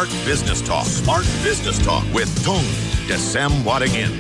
Smart 0.06 0.22
Business 0.30 0.62
Talk. 0.62 0.86
Smart 0.86 1.28
Business 1.42 1.82
Talk 1.82 2.06
with 2.14 2.30
Tung 2.46 2.62
Desem 3.10 3.50
Wadingin. 3.66 4.14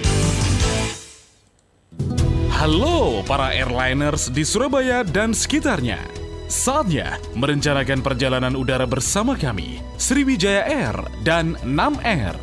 Halo 2.49 3.21
para 3.21 3.53
airliners 3.53 4.33
di 4.33 4.41
Surabaya 4.41 5.05
dan 5.05 5.37
sekitarnya. 5.37 6.01
Saatnya 6.49 7.21
merencanakan 7.37 8.01
perjalanan 8.01 8.57
udara 8.57 8.89
bersama 8.89 9.37
kami, 9.37 9.77
Sriwijaya 10.01 10.65
Air 10.65 10.97
dan 11.21 11.53
Nam 11.61 12.01
Air. 12.01 12.33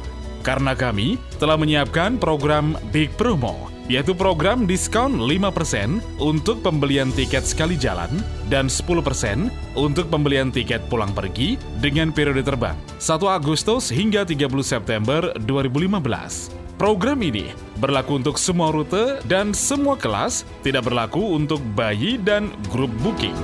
Karena 0.46 0.78
kami 0.78 1.18
telah 1.42 1.58
menyiapkan 1.58 2.22
program 2.22 2.78
Big 2.94 3.10
Promo, 3.18 3.71
yaitu 3.90 4.14
program 4.14 4.66
diskon 4.68 5.18
5% 5.18 6.22
untuk 6.22 6.62
pembelian 6.62 7.10
tiket 7.10 7.42
sekali 7.42 7.74
jalan 7.74 8.10
dan 8.46 8.70
10% 8.70 9.50
untuk 9.74 10.06
pembelian 10.12 10.54
tiket 10.54 10.84
pulang 10.86 11.10
pergi 11.10 11.58
dengan 11.82 12.14
periode 12.14 12.46
terbang 12.46 12.78
1 12.98 13.08
Agustus 13.26 13.90
hingga 13.90 14.22
30 14.22 14.46
September 14.62 15.34
2015. 15.46 16.62
Program 16.80 17.22
ini 17.22 17.54
berlaku 17.78 18.18
untuk 18.18 18.40
semua 18.42 18.74
rute 18.74 19.22
dan 19.30 19.54
semua 19.54 19.94
kelas, 19.94 20.42
tidak 20.66 20.90
berlaku 20.90 21.38
untuk 21.38 21.62
bayi 21.78 22.18
dan 22.18 22.50
grup 22.74 22.90
booking. 23.06 23.36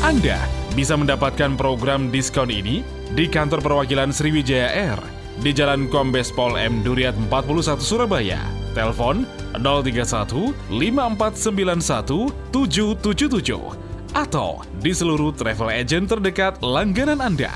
Anda 0.00 0.40
bisa 0.72 0.96
mendapatkan 0.96 1.60
program 1.60 2.08
diskon 2.08 2.48
ini 2.48 2.80
di 3.12 3.28
kantor 3.28 3.60
perwakilan 3.60 4.16
Sriwijaya 4.16 4.72
Air 4.72 5.00
di 5.44 5.52
Jalan 5.52 5.92
Kombes 5.92 6.32
Pol 6.32 6.56
M 6.56 6.80
Duriat 6.80 7.12
41 7.28 7.82
Surabaya. 7.84 8.59
Telepon 8.72 9.26
031 9.58 10.54
5491 10.70 12.30
777 12.54 13.90
atau 14.14 14.62
di 14.82 14.90
seluruh 14.90 15.30
travel 15.34 15.70
agent 15.70 16.10
terdekat 16.10 16.58
langganan 16.62 17.22
Anda. 17.22 17.52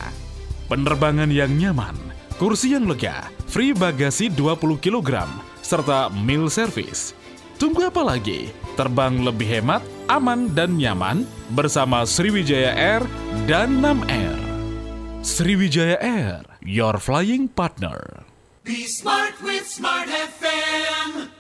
Penerbangan 0.71 1.29
yang 1.29 1.53
nyaman, 1.55 1.95
kursi 2.41 2.73
yang 2.73 2.87
lega, 2.89 3.29
free 3.51 3.75
bagasi 3.75 4.31
20 4.33 4.81
kg, 4.81 5.29
serta 5.61 6.09
meal 6.11 6.49
service. 6.49 7.13
Tunggu 7.55 7.87
apa 7.87 8.03
lagi? 8.03 8.51
Terbang 8.75 9.23
lebih 9.23 9.47
hemat, 9.47 9.83
aman, 10.11 10.51
dan 10.51 10.75
nyaman 10.75 11.23
bersama 11.55 12.03
Sriwijaya 12.03 12.75
Air 12.75 13.03
dan 13.47 13.79
Nam 13.79 14.03
Air. 14.11 14.35
Sriwijaya 15.23 15.97
Air, 16.03 16.43
your 16.67 16.99
flying 16.99 17.47
partner. 17.47 18.27
Be 18.65 18.87
smart 18.87 19.43
with 19.43 19.69
Smart 19.69 20.09
FM. 20.09 21.34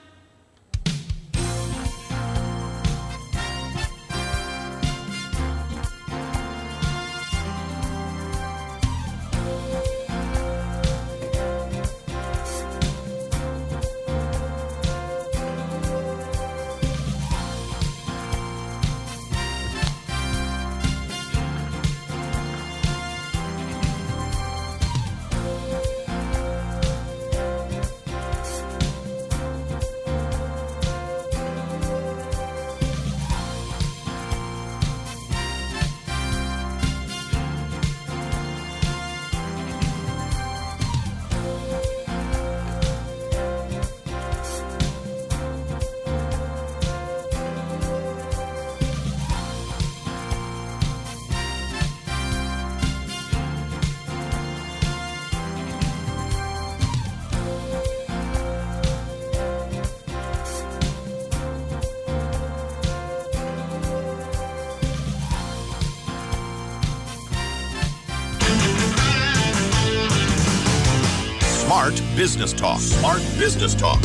Business 72.24 72.54
Talk. 72.54 72.80
Smart 72.80 73.20
Business 73.38 73.74
Talk 73.74 74.00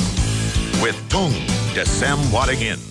with 0.83 0.97
Tung 1.07 1.31
Desem 1.73 2.19
Wadingin. 2.33 2.88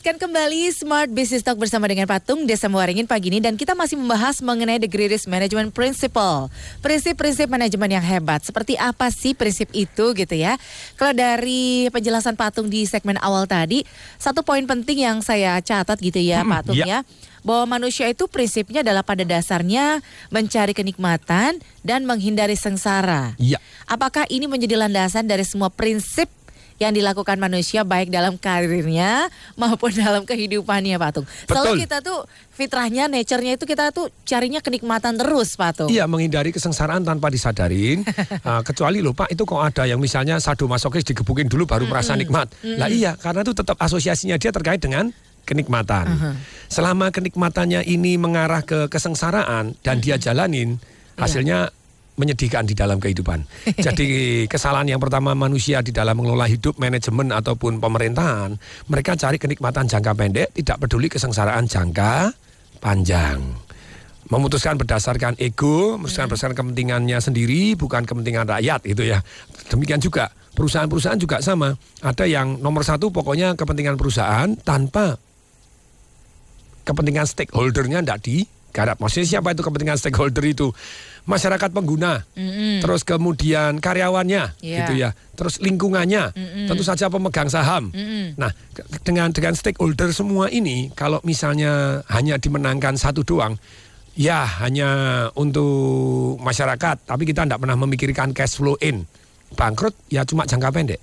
Lanjutkan 0.00 0.32
kembali 0.32 0.72
Smart 0.72 1.12
Business 1.12 1.44
Talk 1.44 1.60
bersama 1.60 1.84
dengan 1.84 2.08
Patung 2.08 2.48
Desa 2.48 2.72
Muaringin 2.72 3.04
pagi 3.04 3.28
ini 3.28 3.36
dan 3.36 3.52
kita 3.52 3.76
masih 3.76 4.00
membahas 4.00 4.40
mengenai 4.40 4.80
The 4.80 4.88
Greatest 4.88 5.28
Management 5.28 5.76
Principle. 5.76 6.48
Prinsip-prinsip 6.80 7.52
manajemen 7.52 7.92
yang 7.92 8.00
hebat. 8.00 8.40
Seperti 8.40 8.80
apa 8.80 9.12
sih 9.12 9.36
prinsip 9.36 9.68
itu 9.76 10.16
gitu 10.16 10.32
ya? 10.32 10.56
Kalau 10.96 11.12
dari 11.12 11.92
penjelasan 11.92 12.32
Patung 12.32 12.72
di 12.72 12.88
segmen 12.88 13.20
awal 13.20 13.44
tadi, 13.44 13.84
satu 14.16 14.40
poin 14.40 14.64
penting 14.64 15.04
yang 15.04 15.20
saya 15.20 15.60
catat 15.60 16.00
gitu 16.00 16.16
ya 16.16 16.48
Patung 16.48 16.80
ya. 16.80 16.88
ya. 16.88 16.98
Bahwa 17.44 17.76
manusia 17.76 18.08
itu 18.08 18.24
prinsipnya 18.24 18.80
adalah 18.80 19.04
pada 19.04 19.20
dasarnya 19.20 20.00
mencari 20.32 20.72
kenikmatan 20.72 21.60
dan 21.84 22.08
menghindari 22.08 22.56
sengsara. 22.56 23.36
Iya. 23.36 23.60
Apakah 23.84 24.24
ini 24.32 24.48
menjadi 24.48 24.80
landasan 24.80 25.28
dari 25.28 25.44
semua 25.44 25.68
prinsip 25.68 26.32
yang 26.80 26.96
dilakukan 26.96 27.36
manusia 27.36 27.84
baik 27.84 28.08
dalam 28.08 28.40
karirnya 28.40 29.28
maupun 29.52 29.92
dalam 29.92 30.24
kehidupannya 30.24 30.96
Pak 30.96 31.10
Tung. 31.12 31.26
Selalu 31.44 31.84
kita 31.84 32.00
tuh 32.00 32.24
fitrahnya, 32.56 33.04
nature-nya 33.04 33.60
itu 33.60 33.68
kita 33.68 33.92
tuh 33.92 34.08
carinya 34.24 34.64
kenikmatan 34.64 35.20
terus 35.20 35.60
Pak 35.60 35.84
Tung. 35.84 35.88
Iya 35.92 36.08
menghindari 36.08 36.50
kesengsaraan 36.50 37.04
tanpa 37.04 37.28
disadarin. 37.28 38.02
Ah, 38.40 38.64
kecuali 38.64 39.04
lupa 39.04 39.28
itu 39.28 39.44
kok 39.44 39.60
ada 39.60 39.84
yang 39.84 40.00
misalnya 40.00 40.40
sadomasokis 40.40 41.04
digebukin 41.04 41.44
dulu 41.50 41.68
baru 41.68 41.84
merasa 41.84 42.16
nikmat. 42.16 42.48
Lah 42.64 42.88
iya 42.88 43.12
karena 43.12 43.44
itu 43.44 43.52
tetap 43.52 43.76
asosiasinya 43.76 44.40
dia 44.40 44.48
terkait 44.48 44.80
dengan 44.80 45.12
kenikmatan. 45.44 46.08
Selama 46.72 47.12
kenikmatannya 47.12 47.84
ini 47.84 48.16
mengarah 48.16 48.64
ke 48.64 48.88
kesengsaraan 48.88 49.76
dan 49.84 50.00
dia 50.00 50.16
jalanin 50.16 50.80
hasilnya 51.20 51.68
menyedihkan 52.20 52.68
di 52.68 52.76
dalam 52.76 53.00
kehidupan. 53.00 53.40
Jadi 53.86 54.44
kesalahan 54.44 54.84
yang 54.92 55.00
pertama 55.00 55.32
manusia 55.32 55.80
di 55.80 55.88
dalam 55.88 56.20
mengelola 56.20 56.44
hidup, 56.44 56.76
manajemen 56.76 57.32
ataupun 57.32 57.80
pemerintahan, 57.80 58.60
mereka 58.92 59.16
cari 59.16 59.40
kenikmatan 59.40 59.88
jangka 59.88 60.12
pendek, 60.12 60.52
tidak 60.52 60.76
peduli 60.84 61.08
kesengsaraan 61.08 61.64
jangka 61.64 62.36
panjang. 62.84 63.40
Memutuskan 64.30 64.78
berdasarkan 64.78 65.40
ego, 65.40 65.96
memutuskan 65.98 66.30
berdasarkan 66.30 66.54
kepentingannya 66.54 67.18
sendiri, 67.18 67.74
bukan 67.74 68.04
kepentingan 68.04 68.46
rakyat 68.46 68.86
itu 68.86 69.02
ya. 69.08 69.18
Demikian 69.72 69.98
juga 69.98 70.30
perusahaan-perusahaan 70.54 71.18
juga 71.18 71.40
sama. 71.40 71.74
Ada 72.04 72.28
yang 72.28 72.60
nomor 72.60 72.84
satu 72.86 73.10
pokoknya 73.10 73.58
kepentingan 73.58 73.98
perusahaan 73.98 74.54
tanpa 74.60 75.18
kepentingan 76.84 77.26
stakeholdernya 77.26 78.04
tidak 78.04 78.44
digarap. 78.70 78.96
Maksudnya 78.96 79.26
siapa 79.26 79.50
itu 79.50 79.60
kepentingan 79.60 79.98
stakeholder 79.98 80.46
itu? 80.46 80.70
Masyarakat 81.20 81.70
pengguna, 81.70 82.24
terus 82.80 83.04
kemudian 83.04 83.76
karyawannya, 83.76 84.56
Iya. 84.64 84.76
gitu 84.82 84.92
ya, 84.96 85.12
terus 85.36 85.60
lingkungannya, 85.60 86.32
tentu 86.64 86.80
saja 86.80 87.12
pemegang 87.12 87.46
saham. 87.46 87.92
Nah, 88.40 88.48
ke- 88.72 88.86
dengan 89.04 89.28
dengan 89.28 89.52
stakeholder 89.52 90.16
semua 90.16 90.48
ini, 90.48 90.88
kalau 90.96 91.20
misalnya 91.22 92.00
hanya 92.08 92.40
dimenangkan 92.40 92.96
satu 92.96 93.20
doang, 93.20 93.60
ya 94.16 94.48
hanya 94.64 94.88
untuk 95.36 96.40
masyarakat, 96.40 97.04
tapi 97.04 97.28
kita 97.28 97.44
tidak 97.44 97.60
pernah 97.60 97.76
memikirkan 97.76 98.32
cash 98.32 98.56
flow 98.56 98.80
in, 98.80 99.04
bangkrut 99.54 99.92
ya 100.08 100.24
cuma 100.24 100.48
jangka 100.48 100.72
pendek. 100.72 101.00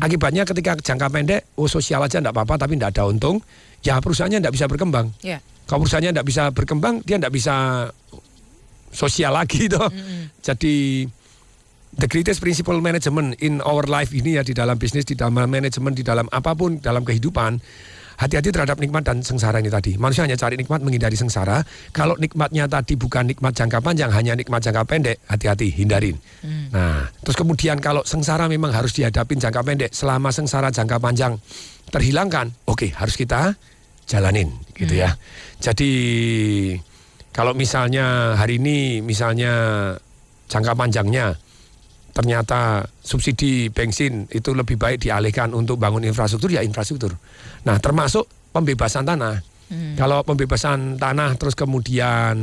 Akibatnya 0.00 0.46
ketika 0.46 0.78
jangka 0.78 1.10
pendek, 1.10 1.42
oh 1.58 1.66
sosial 1.66 2.00
aja 2.00 2.22
tidak 2.22 2.32
apa-apa, 2.32 2.54
tapi 2.66 2.78
tidak 2.80 2.94
ada 2.96 3.04
untung, 3.04 3.42
ya 3.82 3.98
perusahaannya 3.98 4.38
tidak 4.38 4.54
bisa 4.54 4.66
berkembang. 4.70 5.10
Ya. 5.20 5.42
Kalau 5.72 5.88
perusahaannya 5.88 6.12
tidak 6.12 6.28
bisa 6.28 6.44
berkembang, 6.52 7.00
dia 7.00 7.16
tidak 7.16 7.32
bisa 7.32 7.88
sosial 8.92 9.32
lagi 9.32 9.68
toh. 9.72 9.88
Jadi 10.44 11.08
the 11.96 12.04
greatest 12.04 12.44
principle 12.44 12.76
management 12.76 13.40
in 13.40 13.64
our 13.64 13.88
life 13.88 14.12
ini 14.12 14.36
ya 14.36 14.44
di 14.44 14.52
dalam 14.52 14.76
bisnis, 14.76 15.08
di 15.08 15.16
dalam 15.16 15.32
manajemen, 15.32 15.96
di 15.96 16.04
dalam 16.04 16.28
apa 16.28 16.52
pun 16.52 16.76
dalam 16.76 17.00
kehidupan. 17.08 17.56
Hati-hati 18.20 18.52
terhadap 18.52 18.76
nikmat 18.76 19.08
dan 19.08 19.24
sengsara 19.24 19.64
ini 19.64 19.72
tadi. 19.72 19.96
Manusia 19.96 20.28
hanya 20.28 20.36
cari 20.36 20.60
nikmat 20.60 20.84
menghindari 20.84 21.16
sengsara. 21.16 21.64
Kalau 21.96 22.20
nikmatnya 22.20 22.68
tadi 22.68 22.94
bukan 22.94 23.32
nikmat 23.32 23.56
jangka 23.56 23.80
panjang, 23.80 24.12
hanya 24.12 24.36
nikmat 24.36 24.60
jangka 24.60 24.84
pendek, 24.84 25.24
hati-hati 25.24 25.72
hindarin. 25.72 26.20
Nah, 26.70 27.08
terus 27.24 27.34
kemudian 27.34 27.80
kalau 27.80 28.04
sengsara 28.04 28.44
memang 28.46 28.76
harus 28.76 28.92
dihadapin 28.92 29.40
jangka 29.40 29.64
pendek, 29.64 29.90
selama 29.96 30.28
sengsara 30.28 30.68
jangka 30.68 31.00
panjang 31.00 31.40
terhilangkan, 31.88 32.52
oke 32.68 32.92
harus 32.94 33.16
kita 33.16 33.56
jalanin 34.12 34.52
gitu 34.76 34.92
ya. 34.92 35.16
Jadi 35.56 35.92
kalau 37.32 37.56
misalnya 37.56 38.36
hari 38.36 38.60
ini 38.60 39.00
misalnya 39.00 39.52
jangka 40.52 40.76
panjangnya 40.76 41.32
ternyata 42.12 42.84
subsidi 43.00 43.72
bensin 43.72 44.28
itu 44.28 44.52
lebih 44.52 44.76
baik 44.76 45.00
dialihkan 45.00 45.56
untuk 45.56 45.80
bangun 45.80 46.04
infrastruktur 46.04 46.52
ya 46.52 46.60
infrastruktur. 46.60 47.16
Nah, 47.64 47.80
termasuk 47.80 48.28
pembebasan 48.52 49.08
tanah. 49.08 49.40
Kalau 49.96 50.20
pembebasan 50.24 51.00
tanah 51.00 51.36
terus 51.40 51.56
kemudian 51.56 52.36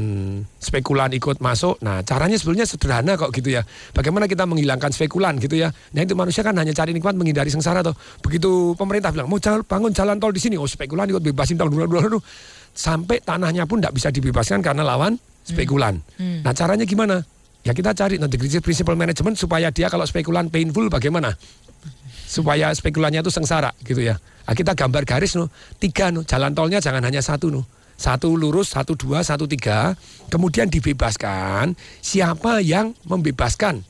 spekulan 0.58 1.13
ikut 1.13 1.38
masuk, 1.44 1.78
nah 1.82 2.02
caranya 2.02 2.38
sebenarnya 2.38 2.65
sederhana 2.65 3.13
kok 3.18 3.30
gitu 3.34 3.54
ya. 3.54 3.62
Bagaimana 3.94 4.26
kita 4.26 4.50
menghilangkan 4.50 4.89
spekulan 4.89 5.38
gitu 5.38 5.58
ya. 5.62 5.70
Nah 5.94 6.02
itu 6.02 6.18
manusia 6.18 6.42
kan 6.42 6.58
hanya 6.58 6.74
cari 6.74 6.94
nikmat 6.94 7.13
menghindari 7.13 7.54
sengsara 7.54 7.86
tuh. 7.86 7.94
Begitu 8.26 8.74
pemerintah 8.74 9.13
bilang 9.13 9.30
mau 9.30 9.38
jalan, 9.38 9.62
bangun 9.62 9.94
jalan 9.94 10.18
tol 10.18 10.34
di 10.34 10.42
sini, 10.42 10.58
oh 10.58 10.65
spekulan 10.65 11.06
ikut 11.10 11.22
bebasin 11.22 11.58
tol 11.58 11.70
dulu 11.70 11.86
dulu. 11.86 12.20
Sampai 12.74 13.22
tanahnya 13.22 13.70
pun 13.70 13.82
tidak 13.82 13.94
bisa 13.98 14.10
dibebaskan 14.10 14.65
karena 14.65 14.82
lawan 14.82 15.18
spekulan. 15.46 16.02
Nah 16.18 16.54
caranya 16.54 16.86
gimana? 16.86 17.22
Ya 17.62 17.76
kita 17.76 17.92
cari 17.92 18.15
nanti 18.15 18.39
principle 18.39 18.96
management 18.96 19.36
supaya 19.36 19.68
dia 19.70 19.92
kalau 19.92 20.08
spekulan 20.08 20.48
painful 20.48 20.88
bagaimana? 20.88 21.36
supaya 22.30 22.70
spekulannya 22.70 23.26
itu 23.26 23.34
sengsara 23.34 23.74
gitu 23.82 24.06
ya. 24.06 24.22
Nah, 24.50 24.58
kita 24.58 24.74
gambar 24.74 25.06
garis 25.06 25.38
no, 25.38 25.54
tiga 25.78 26.10
no, 26.10 26.26
jalan 26.26 26.58
tolnya 26.58 26.82
jangan 26.82 27.06
hanya 27.06 27.22
satu 27.22 27.54
no. 27.54 27.70
Satu 28.00 28.34
lurus, 28.34 28.74
satu 28.74 28.98
dua, 28.98 29.22
satu 29.22 29.46
tiga. 29.46 29.94
Kemudian 30.34 30.74
dibebaskan 30.74 31.78
siapa 32.02 32.58
yang 32.58 32.98
membebaskan. 33.06 33.86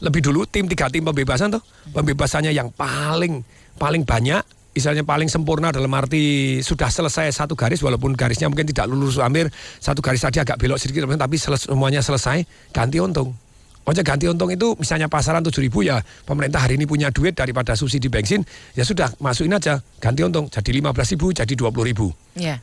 Lebih 0.00 0.24
dulu 0.24 0.48
tim 0.48 0.64
tiga 0.64 0.88
tim 0.88 1.04
pembebasan 1.04 1.52
tuh. 1.52 1.60
Pembebasannya 1.92 2.56
yang 2.56 2.72
paling 2.72 3.44
paling 3.76 4.08
banyak 4.08 4.40
Misalnya 4.72 5.04
paling 5.04 5.28
sempurna 5.28 5.68
dalam 5.68 5.92
arti 5.92 6.56
sudah 6.64 6.88
selesai 6.88 7.28
satu 7.28 7.52
garis 7.52 7.84
walaupun 7.84 8.16
garisnya 8.16 8.48
mungkin 8.48 8.64
tidak 8.64 8.88
lurus 8.88 9.20
hampir 9.20 9.52
satu 9.76 10.00
garis 10.00 10.24
tadi 10.24 10.40
agak 10.40 10.56
belok 10.56 10.80
sedikit 10.80 11.04
tapi 11.04 11.36
seles- 11.36 11.68
semuanya 11.68 12.00
selesai 12.00 12.40
ganti 12.72 12.96
untung. 12.96 13.36
Ojek 13.82 14.06
ganti 14.06 14.30
untung 14.30 14.46
itu 14.46 14.78
misalnya 14.78 15.10
pasaran 15.10 15.42
7 15.42 15.58
ribu 15.58 15.82
ya 15.82 15.98
pemerintah 16.22 16.62
hari 16.62 16.78
ini 16.78 16.86
punya 16.86 17.10
duit 17.10 17.34
daripada 17.34 17.74
subsidi 17.74 18.06
bensin 18.06 18.46
ya 18.72 18.86
sudah 18.86 19.10
masukin 19.18 19.50
aja 19.52 19.82
ganti 19.98 20.22
untung 20.22 20.46
jadi 20.46 20.70
15 20.78 21.12
ribu 21.18 21.26
jadi 21.34 21.52
20 21.52 21.90
ribu 21.90 22.14
Ya. 22.34 22.62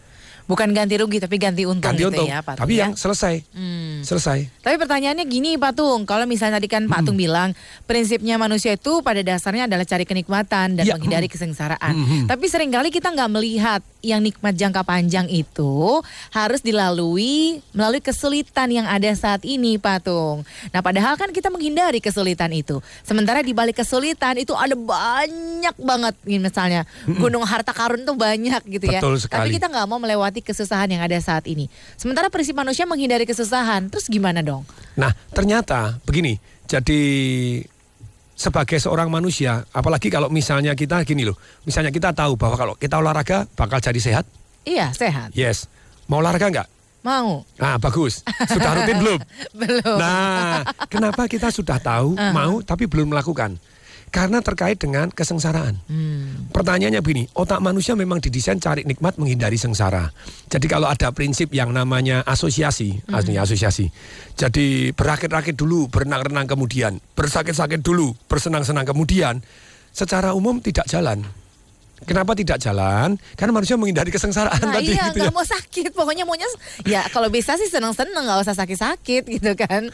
Bukan 0.49 0.73
ganti 0.73 0.97
rugi 0.97 1.21
tapi 1.21 1.37
ganti 1.37 1.61
untung 1.61 1.93
ganti 1.93 2.01
gitu 2.01 2.09
untung 2.09 2.25
ya 2.25 2.41
Pak 2.41 2.57
Tung, 2.57 2.65
tapi 2.65 2.81
ya. 2.81 2.89
yang 2.89 2.97
selesai 2.97 3.45
Hmm. 3.53 4.01
selesai 4.01 4.49
Tapi 4.65 4.81
pertanyaannya 4.81 5.29
gini 5.29 5.61
Pak 5.61 5.77
Tung, 5.77 6.09
kalau 6.09 6.25
misalnya 6.25 6.57
tadi 6.57 6.65
kan 6.65 6.89
Pak 6.89 7.05
Tung 7.05 7.13
bilang 7.13 7.53
prinsipnya 7.85 8.41
manusia 8.41 8.73
itu 8.73 9.05
pada 9.05 9.21
dasarnya 9.21 9.69
adalah 9.69 9.85
cari 9.85 10.09
kenikmatan 10.09 10.73
dan 10.73 10.83
Ya, 10.89 10.97
menghindari 10.97 11.29
kesengsaraan. 11.29 12.25
Tapi 12.25 12.45
sering 12.49 12.73
kali 12.73 12.89
kita 12.89 13.13
nggak 13.13 13.29
melihat 13.29 13.85
yang 13.99 14.23
nikmat 14.23 14.55
jangka 14.55 14.83
panjang 14.87 15.27
itu 15.27 15.99
harus 16.31 16.63
dilalui 16.63 17.59
melalui 17.75 17.99
kesulitan 17.99 18.71
yang 18.71 18.87
ada 18.87 19.11
saat 19.11 19.43
ini 19.43 19.75
Pak 19.75 20.07
Tung. 20.07 20.47
Nah 20.71 20.79
padahal 20.79 21.19
kan 21.19 21.31
kita 21.35 21.51
menghindari 21.51 21.99
kesulitan 21.99 22.51
itu. 22.55 22.79
Sementara 23.03 23.43
di 23.43 23.51
balik 23.51 23.83
kesulitan 23.83 24.39
itu 24.39 24.55
ada 24.55 24.75
banyak 24.75 25.75
banget 25.79 26.15
misalnya 26.25 26.87
gunung 27.05 27.43
harta 27.43 27.75
karun 27.75 28.07
tuh 28.07 28.15
banyak 28.15 28.63
gitu 28.67 28.85
ya. 28.87 29.03
Betul 29.03 29.19
Tapi 29.19 29.51
sekali. 29.51 29.55
kita 29.59 29.67
nggak 29.67 29.87
mau 29.87 29.99
melewati 29.99 30.39
kesusahan 30.39 30.87
yang 30.91 31.03
ada 31.03 31.19
saat 31.19 31.43
ini. 31.47 31.67
Sementara 31.99 32.31
prinsip 32.31 32.55
manusia 32.55 32.87
menghindari 32.87 33.27
kesusahan. 33.27 33.91
Terus 33.91 34.07
gimana 34.07 34.39
dong? 34.39 34.63
Nah, 34.95 35.11
ternyata 35.35 35.99
begini. 36.07 36.39
Jadi 36.69 37.01
sebagai 38.39 38.79
seorang 38.79 39.11
manusia, 39.11 39.67
apalagi 39.75 40.07
kalau 40.07 40.31
misalnya 40.31 40.71
kita 40.71 41.03
gini 41.03 41.27
loh. 41.27 41.35
Misalnya 41.67 41.91
kita 41.91 42.15
tahu 42.15 42.39
bahwa 42.39 42.55
kalau 42.55 42.73
kita 42.79 42.95
olahraga 42.95 43.43
bakal 43.59 43.83
jadi 43.83 43.99
sehat. 43.99 44.25
Iya, 44.63 44.95
sehat. 44.95 45.35
Yes. 45.35 45.67
Mau 46.07 46.23
olahraga 46.23 46.47
nggak? 46.47 46.67
Mau. 47.03 47.43
Nah, 47.59 47.75
bagus. 47.75 48.23
Sudah 48.47 48.79
rutin 48.79 48.95
belum? 49.03 49.19
Belum. 49.55 49.97
Nah, 49.99 50.63
kenapa 50.87 51.27
kita 51.27 51.51
sudah 51.51 51.83
tahu, 51.83 52.15
mau 52.15 52.63
tapi 52.63 52.87
belum 52.87 53.11
melakukan? 53.11 53.59
Karena 54.09 54.41
terkait 54.41 54.81
dengan 54.81 55.13
kesengsaraan. 55.13 55.77
Hmm. 55.85 56.49
Pertanyaannya 56.49 57.01
begini, 57.01 57.23
otak 57.37 57.61
manusia 57.61 57.93
memang 57.93 58.17
didesain 58.17 58.57
cari 58.57 58.81
nikmat 58.83 59.21
menghindari 59.21 59.55
sengsara. 59.55 60.09
Jadi 60.49 60.65
kalau 60.65 60.89
ada 60.89 61.13
prinsip 61.13 61.53
yang 61.53 61.69
namanya 61.69 62.25
asosiasi, 62.25 63.05
aslinya 63.09 63.45
asosiasi. 63.45 63.89
Jadi 64.33 64.91
berakit-rakit 64.97 65.53
dulu, 65.53 65.87
berenang-renang 65.93 66.49
kemudian, 66.49 66.97
bersakit-sakit 67.13 67.85
dulu, 67.85 68.17
bersenang-senang 68.25 68.89
kemudian, 68.89 69.45
secara 69.93 70.33
umum 70.33 70.57
tidak 70.57 70.89
jalan. 70.89 71.21
Kenapa 72.07 72.31
tidak 72.31 72.57
jalan? 72.57 73.19
Karena 73.35 73.51
manusia 73.51 73.75
menghindari 73.75 74.07
kesengsaraan 74.09 74.59
Nah 74.59 74.79
tadi 74.79 74.95
iya 74.95 75.11
gitu 75.11 75.25
ya. 75.25 75.31
mau 75.31 75.43
sakit 75.43 75.91
Pokoknya 75.91 76.23
maunya 76.23 76.47
Ya 76.83 77.03
kalau 77.09 77.27
bisa 77.27 77.55
sih 77.55 77.67
seneng-seneng 77.67 78.23
nggak 78.23 78.39
usah 78.43 78.55
sakit-sakit 78.55 79.23
gitu 79.27 79.51
kan 79.55 79.91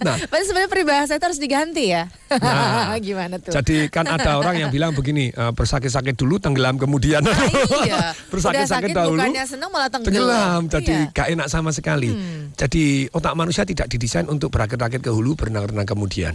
Nah. 0.00 0.16
Tapi 0.30 0.42
sebenarnya 0.42 0.70
peribahasa 0.70 1.16
itu 1.16 1.24
harus 1.24 1.40
diganti 1.40 1.92
ya 1.92 2.08
Nah, 2.30 2.96
Gimana 3.04 3.36
tuh 3.36 3.52
Jadi 3.52 3.90
kan 3.90 4.06
ada 4.06 4.38
orang 4.38 4.56
yang 4.56 4.70
bilang 4.70 4.94
begini, 4.94 5.28
eh, 5.30 5.52
bersakit-sakit 5.52 6.14
dulu, 6.14 6.38
tenggelam 6.38 6.78
kemudian. 6.78 7.20
Nah, 7.20 7.34
iya 7.86 8.14
bersakit-sakit 8.30 8.94
dahulu. 8.94 9.18
bukannya 9.18 9.44
seneng 9.44 9.70
malah 9.70 9.90
tenggelam, 9.90 10.10
Tenggelam, 10.14 10.60
jadi 10.70 10.88
Iya. 10.90 10.98
Hmm. 11.06 11.14
gak 11.14 11.28
enak 11.34 11.48
sama 11.50 11.70
sekali. 11.70 12.10
Jadi 12.54 12.84
otak 13.10 13.34
manusia 13.34 13.62
tidak 13.62 13.86
didesain 13.86 14.26
untuk 14.26 14.50
berakit-rakit 14.50 15.02
ke 15.02 15.10
hulu, 15.10 15.34
berenang-renang 15.38 15.86
kemudian. 15.86 16.34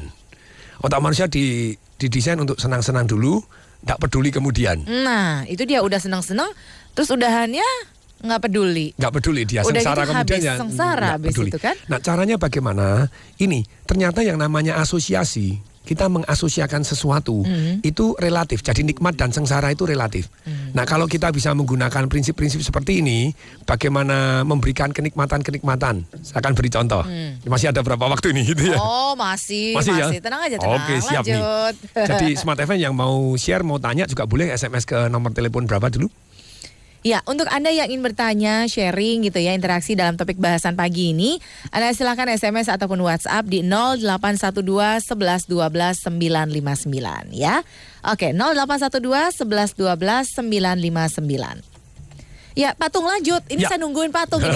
Otak 0.79 0.99
manusia 0.99 1.25
di, 1.27 1.71
didesain 1.95 2.35
untuk 2.37 2.59
senang-senang 2.59 3.07
dulu, 3.07 3.39
tidak 3.85 4.01
peduli 4.01 4.33
kemudian. 4.33 4.81
Nah 4.83 5.45
itu 5.45 5.61
dia 5.63 5.85
udah 5.85 6.01
seneng-seneng 6.01 6.49
Terus 6.97 7.11
udahannya 7.13 7.67
nggak 8.15 8.41
peduli 8.47 8.95
nggak 8.95 9.13
peduli 9.13 9.43
dia 9.43 9.61
Udah 9.61 9.83
sengsara 9.83 10.01
gitu 10.01 10.11
kemudian 10.15 10.39
habis 10.39 10.47
ya 10.47 10.53
sengsara 10.57 11.05
nggak 11.05 11.17
habis 11.19 11.29
peduli. 11.35 11.49
itu 11.53 11.59
kan? 11.61 11.75
Nah 11.91 11.99
caranya 12.01 12.35
bagaimana? 12.39 12.87
Ini 13.37 13.59
ternyata 13.85 14.23
yang 14.25 14.39
namanya 14.39 14.79
asosiasi 14.81 15.59
kita 15.85 16.09
mengasosiakan 16.09 16.81
sesuatu 16.81 17.45
Hmm. 17.45 17.79
itu 17.79 18.17
relatif. 18.17 18.59
Jadi 18.59 18.81
nikmat 18.81 19.13
dan 19.13 19.29
sengsara 19.29 19.69
itu 19.69 19.85
relatif. 19.85 20.27
Hmm. 20.43 20.73
Nah 20.73 20.83
kalau 20.83 21.05
kita 21.05 21.29
bisa 21.29 21.53
menggunakan 21.53 22.09
prinsip-prinsip 22.09 22.59
seperti 22.59 22.99
ini, 22.99 23.31
bagaimana 23.63 24.41
memberikan 24.41 24.89
kenikmatan-kenikmatan? 24.89 26.09
Saya 26.19 26.41
akan 26.41 26.53
beri 26.53 26.69
contoh. 26.69 27.03
Masih 27.45 27.69
ada 27.69 27.79
berapa 27.79 28.01
waktu 28.03 28.33
ini 28.33 28.41
gitu 28.51 28.73
ya? 28.73 28.77
Oh 28.77 29.13
masih 29.13 29.77
Masih 29.77 29.93
ya? 29.93 30.07
Tenang 30.17 30.41
aja 30.41 30.57
tenang 30.57 30.81
Oke, 30.81 30.95
siap 30.99 31.23
nih. 31.23 31.37
Lanjut 31.37 31.75
Jadi 31.93 32.27
Smart 32.41 32.57
FM 32.57 32.79
yang 32.81 32.93
mau 32.97 33.13
share, 33.35 33.61
mau 33.61 33.77
tanya 33.77 34.03
juga 34.05 34.25
boleh 34.25 34.49
SMS 34.49 34.83
ke 34.83 35.05
nomor 35.07 35.31
telepon 35.31 35.63
berapa 35.63 35.87
dulu? 35.87 36.09
Ya, 37.05 37.21
untuk 37.29 37.45
Anda 37.53 37.69
yang 37.69 37.93
ingin 37.93 38.01
bertanya, 38.01 38.65
sharing 38.65 39.29
gitu 39.29 39.37
ya, 39.37 39.53
interaksi 39.53 39.93
dalam 39.93 40.17
topik 40.17 40.41
bahasan 40.41 40.73
pagi 40.73 41.13
ini, 41.13 41.37
Anda 41.69 41.93
silakan 41.93 42.33
SMS 42.33 42.65
ataupun 42.65 42.97
WhatsApp 42.97 43.45
di 43.45 43.61
0812 43.61 45.13
11 45.13 45.45
12 45.45 46.01
959 46.09 47.29
ya. 47.29 47.61
Oke, 48.09 48.33
0812 48.33 49.37
11 49.37 49.77
12 49.77 50.49
959. 50.49 51.74
Ya, 52.55 52.71
Patung 52.71 53.03
lanjut. 53.03 53.43
Ini 53.45 53.61
Ya. 53.61 53.69
saya 53.69 53.79
nungguin 53.79 54.09
Patung 54.09 54.39
ini. 54.39 54.47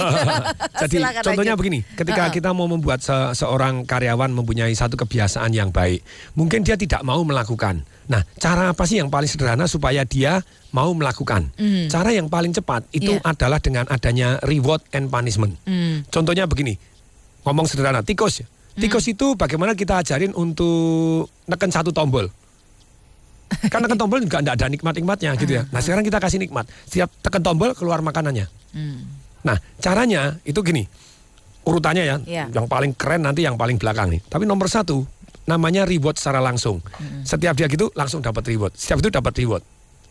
Jadi 0.82 0.96
Silakan 0.96 1.22
contohnya 1.22 1.52
lanjut. 1.52 1.60
begini, 1.60 1.78
ketika 1.92 2.22
Ha-ha. 2.26 2.34
kita 2.34 2.50
mau 2.50 2.64
membuat 2.64 2.98
se- 2.98 3.36
seorang 3.36 3.84
karyawan 3.84 4.32
mempunyai 4.32 4.72
satu 4.72 4.96
kebiasaan 4.96 5.52
yang 5.52 5.68
baik, 5.68 6.00
mungkin 6.32 6.64
dia 6.64 6.74
tidak 6.74 7.00
mau 7.02 7.20
melakukan. 7.20 7.84
Nah, 8.08 8.24
cara 8.34 8.72
apa 8.72 8.82
sih 8.82 8.98
yang 8.98 9.06
paling 9.06 9.28
sederhana 9.28 9.64
supaya 9.64 10.02
dia 10.02 10.40
mau 10.70 10.90
melakukan? 10.90 11.52
Cara 11.86 12.10
yang 12.10 12.26
paling 12.26 12.50
cepat 12.50 12.88
itu 12.90 13.12
Hmm. 13.12 13.20
Iya. 13.20 13.30
adalah 13.30 13.58
dengan 13.58 13.84
adanya 13.86 14.40
reward 14.42 14.80
and 14.90 15.06
punishment. 15.06 15.60
Hmm. 15.62 16.02
Contohnya 16.08 16.44
begini, 16.44 16.74
ngomong 17.44 17.68
sederhana, 17.68 18.00
tikus. 18.00 18.42
Tikus 18.72 19.04
Hmm. 19.04 19.12
itu 19.12 19.26
bagaimana 19.34 19.74
kita 19.74 20.00
ajarin 20.00 20.32
untuk 20.32 21.28
neken 21.44 21.68
satu 21.68 21.90
tombol. 21.90 22.32
Kan 23.72 23.82
neken 23.82 23.98
tombol 23.98 24.22
juga 24.22 24.38
tidak 24.40 24.54
ada 24.62 24.66
nikmat-nikmatnya 24.70 25.30
gitu 25.36 25.52
ya. 25.58 25.62
Nah 25.68 25.82
sekarang 25.82 26.06
kita 26.06 26.22
kasih 26.22 26.38
nikmat. 26.38 26.70
Setiap 26.86 27.10
tekan 27.20 27.42
tombol 27.42 27.74
keluar 27.74 27.98
makanannya. 28.00 28.46
Hmm. 28.72 29.20
Nah, 29.40 29.56
caranya 29.80 30.36
itu 30.44 30.60
gini. 30.60 30.84
Urutannya 31.64 32.04
ya, 32.04 32.16
Iya. 32.24 32.44
yang 32.52 32.66
paling 32.68 32.96
keren 32.96 33.24
nanti 33.24 33.44
yang 33.44 33.56
paling 33.56 33.76
belakang 33.76 34.08
nih. 34.12 34.20
Tapi 34.24 34.48
nomor 34.48 34.68
satu, 34.68 35.04
namanya 35.44 35.84
reward 35.84 36.16
secara 36.16 36.40
langsung. 36.40 36.80
Setiap 37.24 37.52
dia 37.52 37.68
gitu 37.68 37.92
langsung 37.92 38.24
dapat 38.24 38.44
reward. 38.48 38.72
Setiap 38.76 39.04
itu 39.04 39.10
dapat 39.12 39.34
reward. 39.36 39.64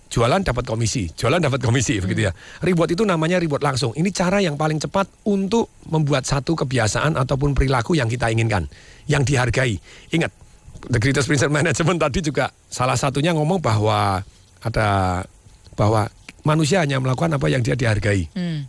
Jualan 0.09 0.41
dapat 0.41 0.65
komisi, 0.65 1.05
jualan 1.13 1.37
dapat 1.37 1.61
komisi 1.61 2.01
begitu 2.01 2.25
ya. 2.25 2.31
Reward 2.65 2.89
itu 2.97 3.05
namanya 3.05 3.37
reward 3.37 3.61
langsung. 3.61 3.93
Ini 3.93 4.09
cara 4.09 4.41
yang 4.41 4.57
paling 4.57 4.81
cepat 4.81 5.05
untuk 5.29 5.69
membuat 5.85 6.25
satu 6.25 6.57
kebiasaan 6.57 7.13
ataupun 7.13 7.53
perilaku 7.53 7.93
yang 7.93 8.09
kita 8.09 8.33
inginkan, 8.33 8.65
yang 9.05 9.21
dihargai. 9.21 9.77
Ingat, 10.09 10.33
The 10.87 10.99
Greatest 11.01 11.27
Principle 11.27 11.51
Management 11.51 11.99
tadi 11.99 12.19
juga 12.23 12.55
salah 12.71 12.95
satunya 12.95 13.35
ngomong 13.35 13.59
bahwa 13.59 14.23
ada 14.63 14.87
bahwa 15.75 16.07
manusia 16.47 16.79
hanya 16.79 16.99
melakukan 17.03 17.35
apa 17.35 17.47
yang 17.51 17.59
dia 17.59 17.75
dihargai. 17.75 18.31
Hmm. 18.31 18.63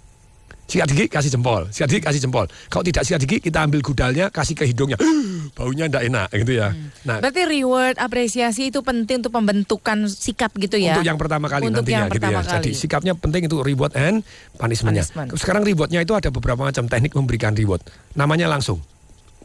Sikat 0.71 0.87
gigi 0.95 1.11
kasih 1.11 1.35
jempol, 1.35 1.67
sikat 1.75 1.91
gigi 1.91 2.03
kasih 2.07 2.21
jempol. 2.23 2.47
Kalau 2.71 2.87
tidak 2.87 3.03
sikat 3.03 3.27
gigi 3.27 3.43
kita 3.43 3.67
ambil 3.67 3.83
gudalnya 3.83 4.31
kasih 4.31 4.55
ke 4.55 4.63
hidungnya. 4.71 4.95
Baunya 5.59 5.91
ndak 5.91 6.07
enak 6.07 6.29
gitu 6.31 6.63
ya. 6.63 6.71
Nah, 7.03 7.19
Berarti 7.19 7.43
reward, 7.43 7.99
apresiasi 7.99 8.71
itu 8.71 8.79
penting 8.79 9.19
untuk 9.19 9.35
pembentukan 9.35 10.07
sikap 10.07 10.55
gitu 10.55 10.79
ya? 10.79 10.95
untuk 10.95 11.11
yang 11.11 11.19
pertama 11.19 11.51
kali 11.51 11.67
Untuk 11.67 11.83
nantinya 11.83 12.07
yang 12.07 12.11
gitu 12.15 12.23
pertama 12.23 12.39
ya. 12.39 12.51
Jadi 12.55 12.71
kali. 12.71 12.79
sikapnya 12.79 13.13
penting 13.19 13.51
itu 13.51 13.57
reward 13.67 13.99
and 13.99 14.23
punishmentnya. 14.63 15.03
Punishment. 15.11 15.43
Sekarang 15.43 15.67
rewardnya 15.67 16.07
itu 16.07 16.15
ada 16.15 16.31
beberapa 16.31 16.63
macam 16.63 16.87
teknik 16.87 17.19
memberikan 17.19 17.51
reward. 17.59 17.83
Namanya 18.15 18.47
langsung. 18.47 18.79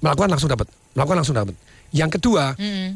Melakukan 0.05 0.29
langsung 0.29 0.53
dapat. 0.53 0.69
Melakukan 0.93 1.17
langsung 1.25 1.33
dapat. 1.33 1.57
Yang 1.93 2.19
kedua, 2.19 2.55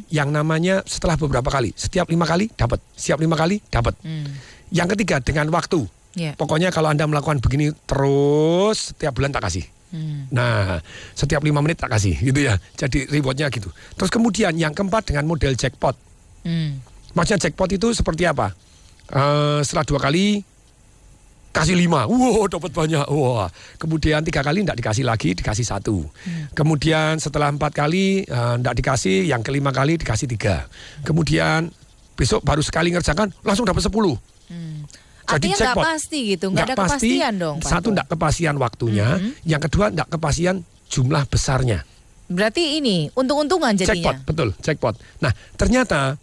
yang 0.10 0.30
namanya 0.34 0.82
setelah 0.88 1.16
beberapa 1.16 1.48
kali. 1.52 1.72
Setiap 1.78 2.10
lima 2.10 2.26
kali 2.26 2.50
dapat. 2.54 2.82
Setiap 2.96 3.20
lima 3.22 3.38
kali 3.38 3.62
dapat. 3.70 3.96
Hmm. 4.02 4.28
Yang 4.70 4.98
ketiga 4.98 5.22
dengan 5.22 5.50
waktu. 5.54 5.86
Ya. 6.18 6.34
Pokoknya 6.34 6.74
kalau 6.74 6.90
Anda 6.90 7.06
melakukan 7.06 7.40
begini 7.40 7.70
terus 7.86 8.92
setiap 8.92 9.16
bulan 9.16 9.32
tak 9.32 9.46
kasih. 9.46 9.66
Hmm. 9.90 10.30
Nah, 10.30 10.78
setiap 11.18 11.42
lima 11.42 11.62
menit 11.66 11.82
tak 11.82 11.90
kasih 11.90 12.14
gitu 12.18 12.46
ya. 12.46 12.58
Jadi 12.78 13.10
rewardnya 13.10 13.50
gitu. 13.50 13.70
Terus 13.98 14.10
kemudian 14.14 14.54
yang 14.58 14.74
keempat 14.74 15.10
dengan 15.10 15.26
model 15.26 15.54
jackpot. 15.58 15.96
Hmm. 16.46 16.82
Maksudnya 17.14 17.50
jackpot 17.50 17.70
itu 17.74 17.94
seperti 17.94 18.30
apa? 18.30 18.54
Eh, 19.10 19.60
setelah 19.66 19.86
dua 19.86 20.00
kali 20.02 20.46
kasih 21.50 21.74
lima, 21.74 22.06
wow 22.06 22.46
dapat 22.46 22.72
banyak, 22.72 23.06
wah. 23.10 23.50
Kemudian 23.82 24.22
tiga 24.22 24.46
kali 24.46 24.62
tidak 24.62 24.78
dikasih 24.80 25.06
lagi, 25.06 25.34
dikasih 25.34 25.66
satu. 25.66 26.06
Kemudian 26.54 27.18
setelah 27.18 27.50
empat 27.50 27.74
kali 27.74 28.24
tidak 28.30 28.76
dikasih, 28.78 29.26
yang 29.26 29.42
kelima 29.42 29.74
kali 29.74 29.98
dikasih 29.98 30.30
tiga. 30.30 30.70
Kemudian 31.02 31.74
besok 32.14 32.46
baru 32.46 32.62
sekali 32.62 32.94
ngerjakan, 32.94 33.34
langsung 33.42 33.66
dapat 33.66 33.82
sepuluh. 33.82 34.14
Artinya 35.30 35.62
nggak 35.62 35.78
jackpot. 35.78 35.86
pasti 35.86 36.20
gitu, 36.34 36.46
nggak 36.50 36.66
ada 36.66 36.74
Nggak 36.74 36.82
pasti, 36.90 37.10
kepastian 37.14 37.34
dong. 37.38 37.58
Pak 37.62 37.70
Satu 37.70 37.88
tidak 37.94 38.08
kepastian 38.10 38.56
waktunya, 38.58 39.08
yang 39.46 39.62
kedua 39.62 39.86
tidak 39.94 40.10
kepastian 40.10 40.56
jumlah 40.90 41.24
besarnya. 41.30 41.86
Berarti 42.30 42.82
ini 42.82 43.10
untung-untungan 43.14 43.78
jadinya. 43.78 44.14
Jackpot, 44.14 44.18
betul, 44.26 44.50
jackpot. 44.62 44.96
Nah, 45.22 45.30
ternyata 45.54 46.18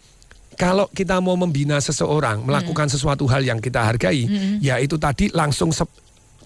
kalau 0.57 0.89
kita 0.89 1.21
mau 1.21 1.37
membina 1.37 1.77
seseorang 1.77 2.41
melakukan 2.41 2.89
sesuatu 2.89 3.29
hal 3.29 3.45
yang 3.45 3.61
kita 3.61 3.85
hargai, 3.85 4.25
ya 4.57 4.81
itu 4.81 4.97
tadi 4.97 5.29
langsung 5.29 5.69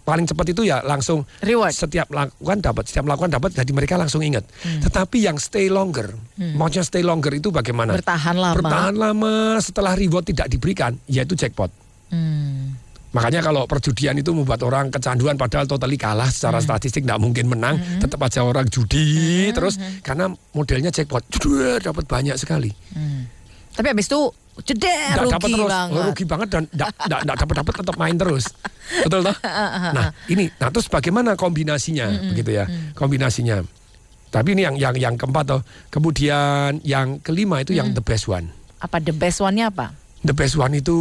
paling 0.01 0.25
cepat 0.25 0.51
itu 0.51 0.65
ya 0.65 0.81
langsung 0.83 1.23
Reward. 1.39 1.71
setiap 1.71 2.11
lakukan 2.11 2.59
dapat, 2.59 2.83
setiap 2.91 3.07
melakukan 3.07 3.31
dapat, 3.31 3.55
jadi 3.55 3.71
mereka 3.71 3.95
langsung 3.95 4.19
ingat. 4.19 4.43
Tetapi 4.83 5.23
yang 5.23 5.39
stay 5.39 5.71
longer, 5.71 6.11
maksudnya 6.37 6.83
stay 6.83 7.03
longer 7.07 7.31
itu 7.31 7.55
bagaimana? 7.55 7.95
Bertahan 7.95 8.35
lama. 8.35 8.55
Bertahan 8.59 8.95
lama 8.99 9.33
setelah 9.63 9.95
reward 9.95 10.27
tidak 10.27 10.51
diberikan, 10.51 10.91
yaitu 11.07 11.39
jackpot. 11.39 11.71
Hmm. 12.11 12.75
Makanya 13.11 13.43
kalau 13.43 13.67
perjudian 13.67 14.15
itu 14.15 14.31
membuat 14.31 14.63
orang 14.63 14.87
kecanduan 14.87 15.35
padahal 15.35 15.67
totally 15.67 15.99
kalah 15.99 16.31
secara 16.31 16.63
statistik 16.63 17.03
tidak 17.03 17.19
mungkin 17.19 17.47
menang, 17.47 17.75
tetap 17.99 18.23
aja 18.23 18.43
orang 18.43 18.67
judi 18.71 19.51
terus 19.51 19.75
karena 19.99 20.31
modelnya 20.55 20.91
jackpot, 20.91 21.23
dapat 21.83 22.07
banyak 22.07 22.35
sekali. 22.39 22.71
Tapi 23.71 23.87
habis 23.91 24.07
itu 24.11 24.21
jeder 24.67 25.15
Nggak 25.15 25.41
rugi 25.41 25.53
terus, 25.55 25.71
banget. 25.71 26.03
rugi 26.11 26.25
banget 26.27 26.47
dan 26.51 26.63
tidak 26.67 27.21
dapat 27.23 27.55
dapat 27.63 27.73
tetap 27.79 27.95
main 27.95 28.15
terus. 28.19 28.45
Betul 29.07 29.19
toh? 29.23 29.35
Nah, 29.95 30.11
ini 30.27 30.51
nah 30.59 30.67
terus 30.69 30.91
bagaimana 30.91 31.39
kombinasinya 31.39 32.11
begitu 32.35 32.59
ya? 32.59 32.65
Kombinasinya. 32.93 33.63
Tapi 34.31 34.55
ini 34.55 34.63
yang 34.63 34.75
yang 34.75 34.95
yang 34.95 35.15
keempat 35.15 35.43
toh. 35.47 35.61
Kemudian 35.91 36.83
yang 36.83 37.19
kelima 37.23 37.63
itu 37.63 37.71
yang 37.75 37.95
the 37.95 38.03
best 38.03 38.27
one. 38.27 38.51
Apa 38.83 38.99
the 38.99 39.15
best 39.15 39.39
one-nya 39.39 39.71
apa? 39.71 39.95
The 40.21 40.37
best 40.37 40.53
one 40.53 40.77
itu 40.77 40.97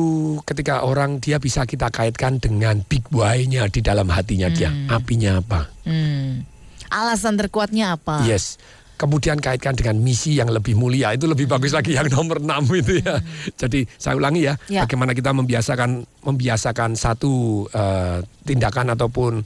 ketika 0.49 0.81
orang 0.81 1.21
dia 1.21 1.37
bisa 1.37 1.69
kita 1.69 1.93
kaitkan 1.93 2.41
dengan 2.41 2.81
big 2.89 3.05
why-nya 3.13 3.69
di 3.69 3.85
dalam 3.85 4.09
hatinya 4.09 4.49
dia. 4.49 4.73
Apinya 4.89 5.45
apa? 5.45 5.69
Hmm. 5.85 6.49
Alasan 6.91 7.39
terkuatnya 7.39 8.01
apa? 8.01 8.25
Yes. 8.27 8.57
Kemudian 9.01 9.41
kaitkan 9.41 9.73
dengan 9.73 9.97
misi 9.97 10.37
yang 10.37 10.53
lebih 10.53 10.77
mulia. 10.77 11.17
Itu 11.17 11.25
lebih 11.25 11.49
bagus 11.49 11.73
lagi 11.73 11.97
yang 11.97 12.13
nomor 12.13 12.37
6 12.37 12.69
itu 12.85 13.01
ya. 13.01 13.17
Jadi 13.57 13.89
saya 13.97 14.13
ulangi 14.13 14.45
ya, 14.45 14.61
Ya. 14.69 14.85
bagaimana 14.85 15.17
kita 15.17 15.33
membiasakan 15.33 16.05
membiasakan 16.21 16.93
satu 16.93 17.65
eh, 17.73 18.21
tindakan 18.45 18.93
ataupun 18.93 19.41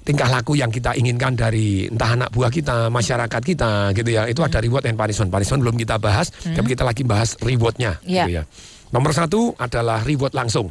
tingkah 0.00 0.28
laku 0.28 0.60
yang 0.60 0.68
kita 0.68 0.92
inginkan 0.92 1.32
dari 1.32 1.88
entah 1.88 2.20
anak 2.20 2.28
buah 2.36 2.52
kita, 2.52 2.92
masyarakat 2.92 3.40
kita 3.40 3.96
gitu 3.96 4.10
ya. 4.12 4.28
Itu 4.28 4.44
ada 4.44 4.60
reward 4.60 4.84
and 4.84 5.00
punishment. 5.00 5.32
Punishment 5.32 5.60
belum 5.64 5.76
kita 5.80 5.96
bahas, 5.96 6.28
tapi 6.28 6.76
kita 6.76 6.84
lagi 6.84 7.00
bahas 7.00 7.40
rewardnya 7.40 7.96
Ya. 8.04 8.28
gitu 8.28 8.32
ya. 8.40 8.44
Nomor 8.92 9.16
satu 9.16 9.56
adalah 9.56 10.04
reward 10.04 10.36
langsung. 10.36 10.68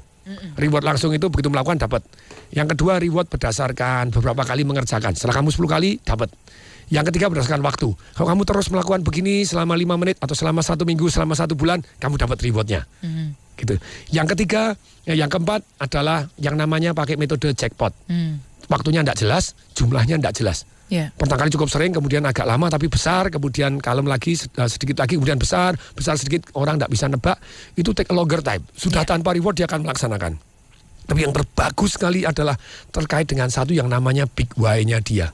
Reward 0.62 0.86
langsung 0.86 1.10
itu 1.10 1.26
begitu 1.26 1.50
melakukan 1.50 1.82
dapat. 1.82 2.06
Yang 2.54 2.78
kedua 2.78 3.02
reward 3.02 3.34
berdasarkan 3.34 4.14
beberapa 4.14 4.46
kali 4.46 4.62
mengerjakan. 4.62 5.18
Setelah 5.18 5.42
kamu 5.42 5.50
10 5.50 5.66
kali 5.66 5.90
dapat. 6.06 6.30
Yang 6.90 7.14
ketiga 7.14 7.30
berdasarkan 7.30 7.62
waktu. 7.62 7.94
Kalau 7.94 8.28
kamu 8.34 8.44
terus 8.50 8.68
melakukan 8.74 9.02
begini 9.06 9.46
selama 9.46 9.78
lima 9.78 9.94
menit 9.96 10.18
atau 10.18 10.34
selama 10.34 10.66
satu 10.66 10.90
minggu, 10.90 11.06
selama 11.10 11.38
satu 11.38 11.54
bulan, 11.54 11.86
kamu 12.02 12.18
dapat 12.18 12.42
rewardnya. 12.42 12.90
Gitu. 13.56 13.78
Yang 14.10 14.34
ketiga, 14.36 14.74
ya, 15.06 15.14
yang 15.14 15.30
keempat 15.30 15.62
adalah 15.78 16.26
yang 16.42 16.58
namanya 16.58 16.98
pakai 16.98 17.20
metode 17.20 17.54
jackpot. 17.54 17.94
Hmm. 18.10 18.42
Waktunya 18.70 19.06
tidak 19.06 19.18
jelas, 19.22 19.44
jumlahnya 19.78 20.18
tidak 20.18 20.34
jelas. 20.38 20.58
Ya. 20.90 21.14
Pertama 21.14 21.46
kali 21.46 21.54
cukup 21.54 21.70
sering, 21.70 21.94
kemudian 21.94 22.26
agak 22.26 22.50
lama 22.50 22.66
tapi 22.66 22.90
besar, 22.90 23.30
kemudian 23.30 23.78
kalem 23.78 24.10
lagi 24.10 24.34
eh, 24.34 24.70
sedikit 24.70 24.98
lagi, 25.06 25.22
kemudian 25.22 25.38
besar, 25.38 25.78
besar 25.94 26.18
sedikit 26.18 26.50
orang 26.58 26.82
tidak 26.82 26.90
bisa 26.90 27.06
nebak. 27.06 27.38
Itu 27.78 27.94
take 27.94 28.10
a 28.10 28.16
longer 28.18 28.42
time. 28.42 28.66
Sudah 28.74 29.06
Ya. 29.06 29.14
tanpa 29.14 29.38
reward 29.38 29.54
dia 29.54 29.70
akan 29.70 29.86
melaksanakan. 29.86 30.42
Tapi 31.10 31.20
yang 31.26 31.34
terbagus 31.34 31.98
sekali 31.98 32.26
adalah 32.26 32.58
terkait 32.94 33.26
dengan 33.30 33.50
satu 33.50 33.74
yang 33.74 33.90
namanya 33.90 34.26
big 34.30 34.50
why-nya 34.58 35.02
dia. 35.02 35.30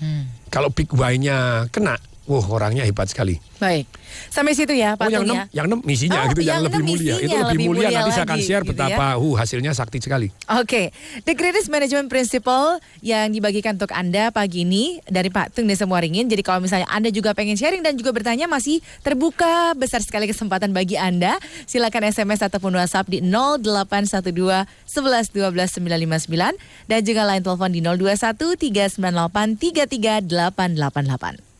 Hmm. 0.00 0.28
Kalau 0.54 0.70
big 0.70 0.86
why-nya 0.94 1.66
kena, 1.74 1.98
wah 2.24 2.44
orangnya 2.48 2.84
hebat 2.84 3.08
sekali. 3.08 3.36
Baik. 3.60 3.86
Sampai 4.28 4.52
situ 4.52 4.74
ya, 4.76 4.94
Pak 4.94 5.08
Oh 5.08 5.10
yang 5.10 5.24
enam, 5.24 5.36
ya. 5.36 5.44
yang 5.62 5.66
enam 5.70 5.80
misinya 5.82 6.20
Oh, 6.24 6.30
gitu, 6.30 6.42
yang, 6.44 6.60
yang 6.60 6.64
lebih 6.68 6.82
mulia. 6.84 7.14
Itu 7.18 7.32
lebih, 7.34 7.48
lebih 7.54 7.66
mulia. 7.66 7.88
mulia 7.88 7.98
Nanti 8.02 8.12
saya 8.14 8.24
akan 8.28 8.38
lagi, 8.38 8.46
share 8.46 8.62
gitu 8.62 8.70
ya. 8.70 8.76
betapa, 8.76 9.06
uh, 9.16 9.34
hasilnya 9.34 9.72
sakti 9.72 9.98
sekali. 10.02 10.28
Oke, 10.60 10.92
The 11.24 11.34
Greatest 11.34 11.68
Management 11.72 12.08
Principle 12.12 12.78
yang 13.00 13.32
dibagikan 13.32 13.74
untuk 13.80 13.90
Anda 13.94 14.30
pagi 14.30 14.62
ini 14.66 15.00
dari 15.08 15.30
Pak 15.32 15.54
Tung 15.56 15.66
Desa 15.66 15.86
Muaringin. 15.88 16.28
Jadi 16.28 16.42
kalau 16.44 16.60
misalnya 16.60 16.86
Anda 16.92 17.08
juga 17.10 17.32
pengen 17.32 17.56
sharing 17.56 17.82
dan 17.82 17.96
juga 17.96 18.12
bertanya 18.12 18.46
masih 18.46 18.82
terbuka 19.00 19.72
besar 19.78 20.02
sekali 20.04 20.28
kesempatan 20.28 20.74
bagi 20.74 20.98
Anda. 21.00 21.38
Silakan 21.64 22.10
SMS 22.10 22.44
ataupun 22.44 22.74
WhatsApp 22.76 23.08
di 23.08 23.22
0812 23.24 24.66
11 24.86 25.32
12 25.34 25.78
959 25.80 26.90
dan 26.90 27.00
juga 27.00 27.22
line 27.26 27.42
telepon 27.42 27.70
di 27.72 27.80
021 27.80 28.98
398 28.98 29.56
33888. 29.56 31.53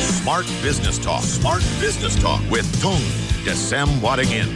Smart 0.00 0.48
Business 0.64 0.96
Talk. 0.96 1.20
Smart 1.20 1.60
Business 1.76 2.16
Talk 2.16 2.40
with 2.48 2.64
Tung 2.80 3.04
Desem 3.44 3.84
Wadingin. 4.00 4.48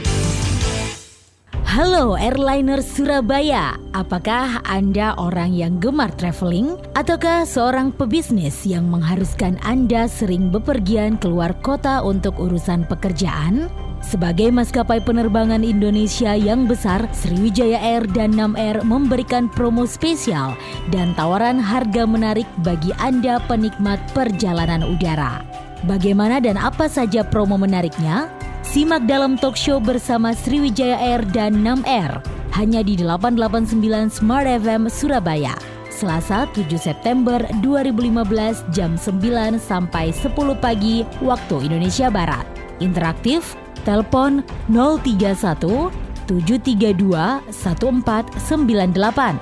Halo 1.68 2.16
airliner 2.16 2.80
Surabaya, 2.80 3.76
apakah 3.92 4.64
Anda 4.64 5.12
orang 5.20 5.52
yang 5.52 5.84
gemar 5.84 6.16
traveling 6.16 6.80
ataukah 6.96 7.44
seorang 7.44 7.92
pebisnis 7.92 8.64
yang 8.64 8.88
mengharuskan 8.88 9.60
Anda 9.60 10.08
sering 10.08 10.48
bepergian 10.48 11.20
keluar 11.20 11.52
kota 11.60 12.00
untuk 12.00 12.40
urusan 12.40 12.88
pekerjaan? 12.88 13.68
Sebagai 14.04 14.52
maskapai 14.52 15.00
penerbangan 15.00 15.64
Indonesia 15.64 16.36
yang 16.36 16.68
besar, 16.68 17.08
Sriwijaya 17.16 17.80
Air 17.80 18.04
dan 18.12 18.36
Nam 18.36 18.52
Air 18.52 18.84
memberikan 18.84 19.48
promo 19.48 19.88
spesial 19.88 20.52
dan 20.92 21.16
tawaran 21.16 21.56
harga 21.56 22.04
menarik 22.04 22.44
bagi 22.60 22.92
Anda 23.00 23.40
penikmat 23.48 23.96
perjalanan 24.12 24.84
udara. 24.84 25.40
Bagaimana 25.88 26.36
dan 26.38 26.60
apa 26.60 26.84
saja 26.84 27.24
promo 27.24 27.56
menariknya? 27.56 28.28
Simak 28.64 29.08
dalam 29.08 29.40
talk 29.40 29.56
show 29.56 29.80
bersama 29.80 30.36
Sriwijaya 30.36 31.00
Air 31.00 31.22
dan 31.32 31.64
Nam 31.64 31.80
Air 31.88 32.20
hanya 32.54 32.84
di 32.84 33.00
889 33.00 33.80
Smart 34.12 34.46
FM 34.46 34.86
Surabaya. 34.86 35.56
Selasa 35.94 36.50
7 36.52 36.74
September 36.74 37.38
2015 37.62 38.68
jam 38.74 38.98
9 38.98 39.58
sampai 39.62 40.10
10 40.10 40.32
pagi 40.58 41.06
waktu 41.22 41.70
Indonesia 41.70 42.10
Barat. 42.10 42.42
Interaktif, 42.82 43.54
telepon 43.84 44.40
031 44.72 45.92
732 46.26 47.12
1498. 47.52 49.36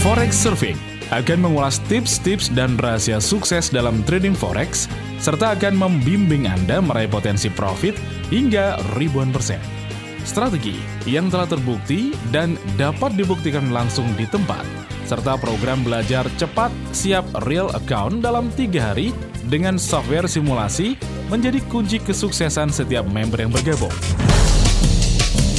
Forex 0.00 0.32
Surfing 0.32 0.93
akan 1.14 1.46
mengulas 1.46 1.78
tips-tips 1.86 2.50
dan 2.50 2.74
rahasia 2.74 3.22
sukses 3.22 3.70
dalam 3.70 4.02
trading 4.02 4.34
forex 4.34 4.90
serta 5.22 5.54
akan 5.54 5.78
membimbing 5.78 6.50
Anda 6.50 6.82
meraih 6.82 7.06
potensi 7.06 7.46
profit 7.46 7.94
hingga 8.34 8.82
ribuan 8.98 9.30
persen. 9.30 9.62
Strategi 10.26 10.74
yang 11.06 11.30
telah 11.30 11.46
terbukti 11.46 12.16
dan 12.34 12.58
dapat 12.74 13.14
dibuktikan 13.14 13.70
langsung 13.70 14.08
di 14.18 14.26
tempat, 14.26 14.64
serta 15.06 15.38
program 15.38 15.84
belajar 15.86 16.26
cepat 16.40 16.72
siap 16.90 17.22
real 17.46 17.70
account 17.76 18.24
dalam 18.24 18.50
tiga 18.58 18.90
hari 18.90 19.14
dengan 19.46 19.78
software 19.78 20.26
simulasi 20.26 20.98
menjadi 21.30 21.60
kunci 21.70 22.02
kesuksesan 22.02 22.72
setiap 22.72 23.04
member 23.06 23.38
yang 23.38 23.52
bergabung. 23.52 23.92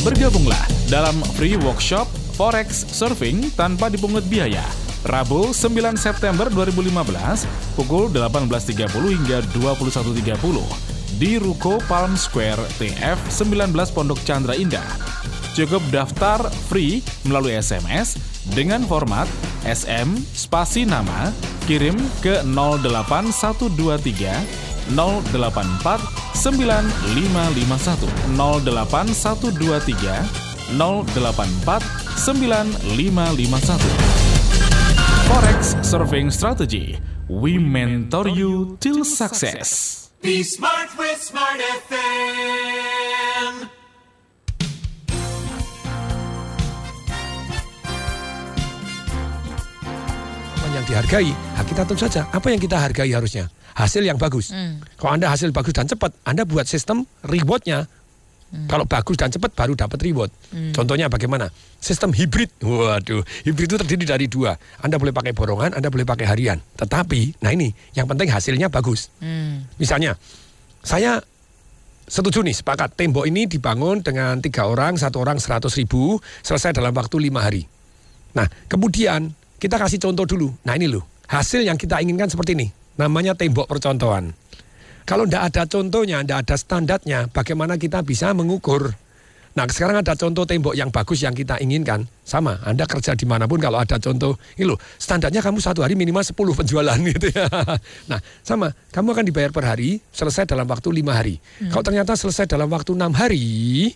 Bergabunglah 0.04 0.66
dalam 0.92 1.16
free 1.38 1.56
workshop 1.62 2.10
Forex 2.36 2.90
Surfing 2.92 3.48
tanpa 3.56 3.88
dipungut 3.88 4.26
biaya 4.28 4.85
Rabu 5.06 5.54
9 5.54 5.70
September 6.02 6.50
2015 6.50 7.46
pukul 7.78 8.10
18.30 8.10 8.90
hingga 8.90 9.46
21.30 9.54 10.34
di 11.22 11.38
Ruko 11.38 11.78
Palm 11.86 12.18
Square 12.18 12.66
TF 12.82 13.30
19 13.30 13.70
Pondok 13.94 14.18
Chandra 14.26 14.58
Indah. 14.58 14.82
Cukup 15.54 15.86
daftar 15.94 16.42
free 16.68 17.06
melalui 17.24 17.54
SMS 17.54 18.18
dengan 18.58 18.82
format 18.90 19.30
SM 19.62 20.18
spasi 20.34 20.90
nama 20.90 21.30
kirim 21.70 21.94
ke 22.26 22.42
08123 22.42 24.90
084 24.90 26.02
9551 26.34 28.10
08123 28.34 30.74
084 30.74 32.18
9551 32.18 34.15
Forex 35.26 35.74
Surfing 35.82 36.30
Strategy. 36.30 37.02
We 37.26 37.58
mentor 37.58 38.30
you 38.30 38.78
till 38.78 39.02
success. 39.02 40.10
Be 40.22 40.46
smart 40.46 40.94
with 40.98 41.18
Smart 41.18 41.58
FM. 41.90 43.74
Yang 50.76 50.92
dihargai, 50.92 51.32
nah 51.32 51.64
kita 51.64 51.88
tentu 51.88 52.04
saja. 52.04 52.28
Apa 52.36 52.52
yang 52.52 52.60
kita 52.60 52.76
hargai 52.76 53.08
harusnya? 53.16 53.48
Hasil 53.80 54.04
yang 54.04 54.20
bagus. 54.20 54.52
Kalau 55.00 55.16
Anda 55.16 55.32
hasil 55.32 55.56
bagus 55.56 55.72
dan 55.72 55.88
cepat, 55.88 56.12
Anda 56.28 56.44
buat 56.44 56.68
sistem 56.68 57.08
rewardnya. 57.24 57.88
Kalau 58.66 58.88
bagus 58.88 59.20
dan 59.20 59.30
cepat 59.30 59.52
baru 59.54 59.76
dapat 59.76 60.00
reward. 60.02 60.32
Contohnya 60.72 61.12
bagaimana? 61.12 61.52
Sistem 61.78 62.16
hibrid. 62.16 62.50
Waduh, 62.64 63.22
hibrid 63.46 63.70
itu 63.70 63.78
terdiri 63.78 64.06
dari 64.08 64.26
dua. 64.26 64.58
Anda 64.82 64.98
boleh 64.98 65.14
pakai 65.14 65.36
borongan, 65.36 65.76
Anda 65.78 65.92
boleh 65.92 66.08
pakai 66.08 66.26
harian. 66.26 66.58
Tetapi, 66.80 67.44
nah 67.44 67.54
ini 67.54 67.70
yang 67.94 68.10
penting 68.10 68.32
hasilnya 68.32 68.72
bagus. 68.72 69.14
Misalnya, 69.78 70.18
saya 70.82 71.22
setuju 72.06 72.46
nih 72.46 72.54
sepakat 72.54 72.94
tembok 72.94 73.26
ini 73.26 73.50
dibangun 73.50 74.02
dengan 74.06 74.38
tiga 74.38 74.70
orang, 74.70 74.94
satu 74.98 75.22
orang 75.22 75.42
seratus 75.42 75.74
ribu, 75.82 76.22
selesai 76.46 76.74
dalam 76.74 76.94
waktu 76.94 77.18
lima 77.18 77.42
hari. 77.42 77.66
Nah, 78.38 78.46
kemudian 78.70 79.34
kita 79.58 79.82
kasih 79.82 79.98
contoh 79.98 80.28
dulu. 80.30 80.54
Nah 80.68 80.78
ini 80.78 80.86
loh, 80.86 81.02
hasil 81.26 81.66
yang 81.66 81.80
kita 81.80 81.98
inginkan 82.04 82.30
seperti 82.30 82.54
ini. 82.54 82.68
Namanya 82.96 83.36
tembok 83.36 83.68
percontohan. 83.68 84.32
Kalau 85.06 85.30
tidak 85.30 85.54
ada 85.54 85.64
contohnya, 85.70 86.18
tidak 86.26 86.40
ada 86.50 86.56
standarnya, 86.58 87.20
bagaimana 87.30 87.78
kita 87.78 88.02
bisa 88.02 88.34
mengukur? 88.34 88.90
Nah 89.56 89.64
sekarang 89.72 90.04
ada 90.04 90.18
contoh 90.20 90.44
tembok 90.44 90.76
yang 90.76 90.92
bagus 90.92 91.22
yang 91.22 91.32
kita 91.32 91.62
inginkan. 91.62 92.04
Sama, 92.26 92.60
Anda 92.66 92.84
kerja 92.90 93.14
di 93.14 93.24
mana 93.24 93.46
pun 93.46 93.62
kalau 93.62 93.80
ada 93.80 94.02
contoh, 94.02 94.36
ini 94.58 94.68
loh, 94.68 94.82
standarnya 94.98 95.46
kamu 95.46 95.62
satu 95.62 95.86
hari 95.86 95.94
minimal 95.94 96.26
10 96.26 96.34
penjualan 96.60 96.98
gitu 96.98 97.28
ya. 97.32 97.46
Nah 98.10 98.20
sama, 98.42 98.74
kamu 98.92 99.16
akan 99.16 99.26
dibayar 99.30 99.54
per 99.54 99.64
hari, 99.70 100.02
selesai 100.10 100.50
dalam 100.50 100.66
waktu 100.66 100.90
lima 100.90 101.16
hari. 101.16 101.38
Kalau 101.70 101.86
ternyata 101.86 102.18
selesai 102.18 102.50
dalam 102.50 102.68
waktu 102.68 102.98
enam 102.98 103.14
hari, 103.14 103.94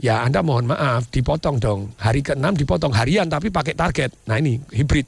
ya 0.00 0.22
Anda 0.22 0.46
mohon 0.46 0.70
maaf, 0.70 1.10
dipotong 1.10 1.58
dong. 1.58 1.92
Hari 1.98 2.22
ke-6 2.22 2.64
dipotong 2.64 2.94
harian 2.94 3.26
tapi 3.26 3.50
pakai 3.50 3.74
target. 3.74 4.14
Nah 4.30 4.38
ini 4.38 4.62
hibrid. 4.72 5.04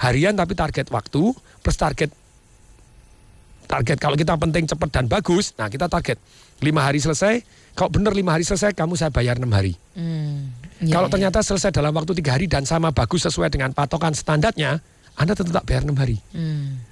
Harian 0.00 0.38
tapi 0.38 0.54
target 0.54 0.88
waktu 0.88 1.34
plus 1.60 1.76
target 1.76 2.21
target 3.66 3.98
kalau 3.98 4.16
kita 4.16 4.34
penting 4.36 4.64
cepat 4.68 4.88
dan 4.90 5.06
bagus, 5.08 5.52
nah 5.56 5.66
kita 5.66 5.86
target 5.88 6.18
lima 6.62 6.86
hari 6.86 7.02
selesai. 7.02 7.42
Kalau 7.72 7.88
benar 7.88 8.12
lima 8.12 8.36
hari 8.36 8.44
selesai, 8.44 8.76
kamu 8.76 9.00
saya 9.00 9.08
bayar 9.08 9.40
enam 9.40 9.48
hari. 9.48 9.72
Hmm, 9.96 10.52
iya, 10.84 10.92
kalau 10.92 11.08
iya. 11.08 11.12
ternyata 11.16 11.40
selesai 11.40 11.72
dalam 11.72 11.92
waktu 11.96 12.12
tiga 12.20 12.36
hari 12.36 12.44
dan 12.44 12.68
sama 12.68 12.92
bagus 12.92 13.24
sesuai 13.24 13.48
dengan 13.48 13.72
patokan 13.72 14.12
standarnya, 14.12 14.76
anda 15.16 15.32
tetap 15.32 15.64
bayar 15.64 15.82
enam 15.88 15.96
hari. 15.96 16.20
Hmm. 16.36 16.91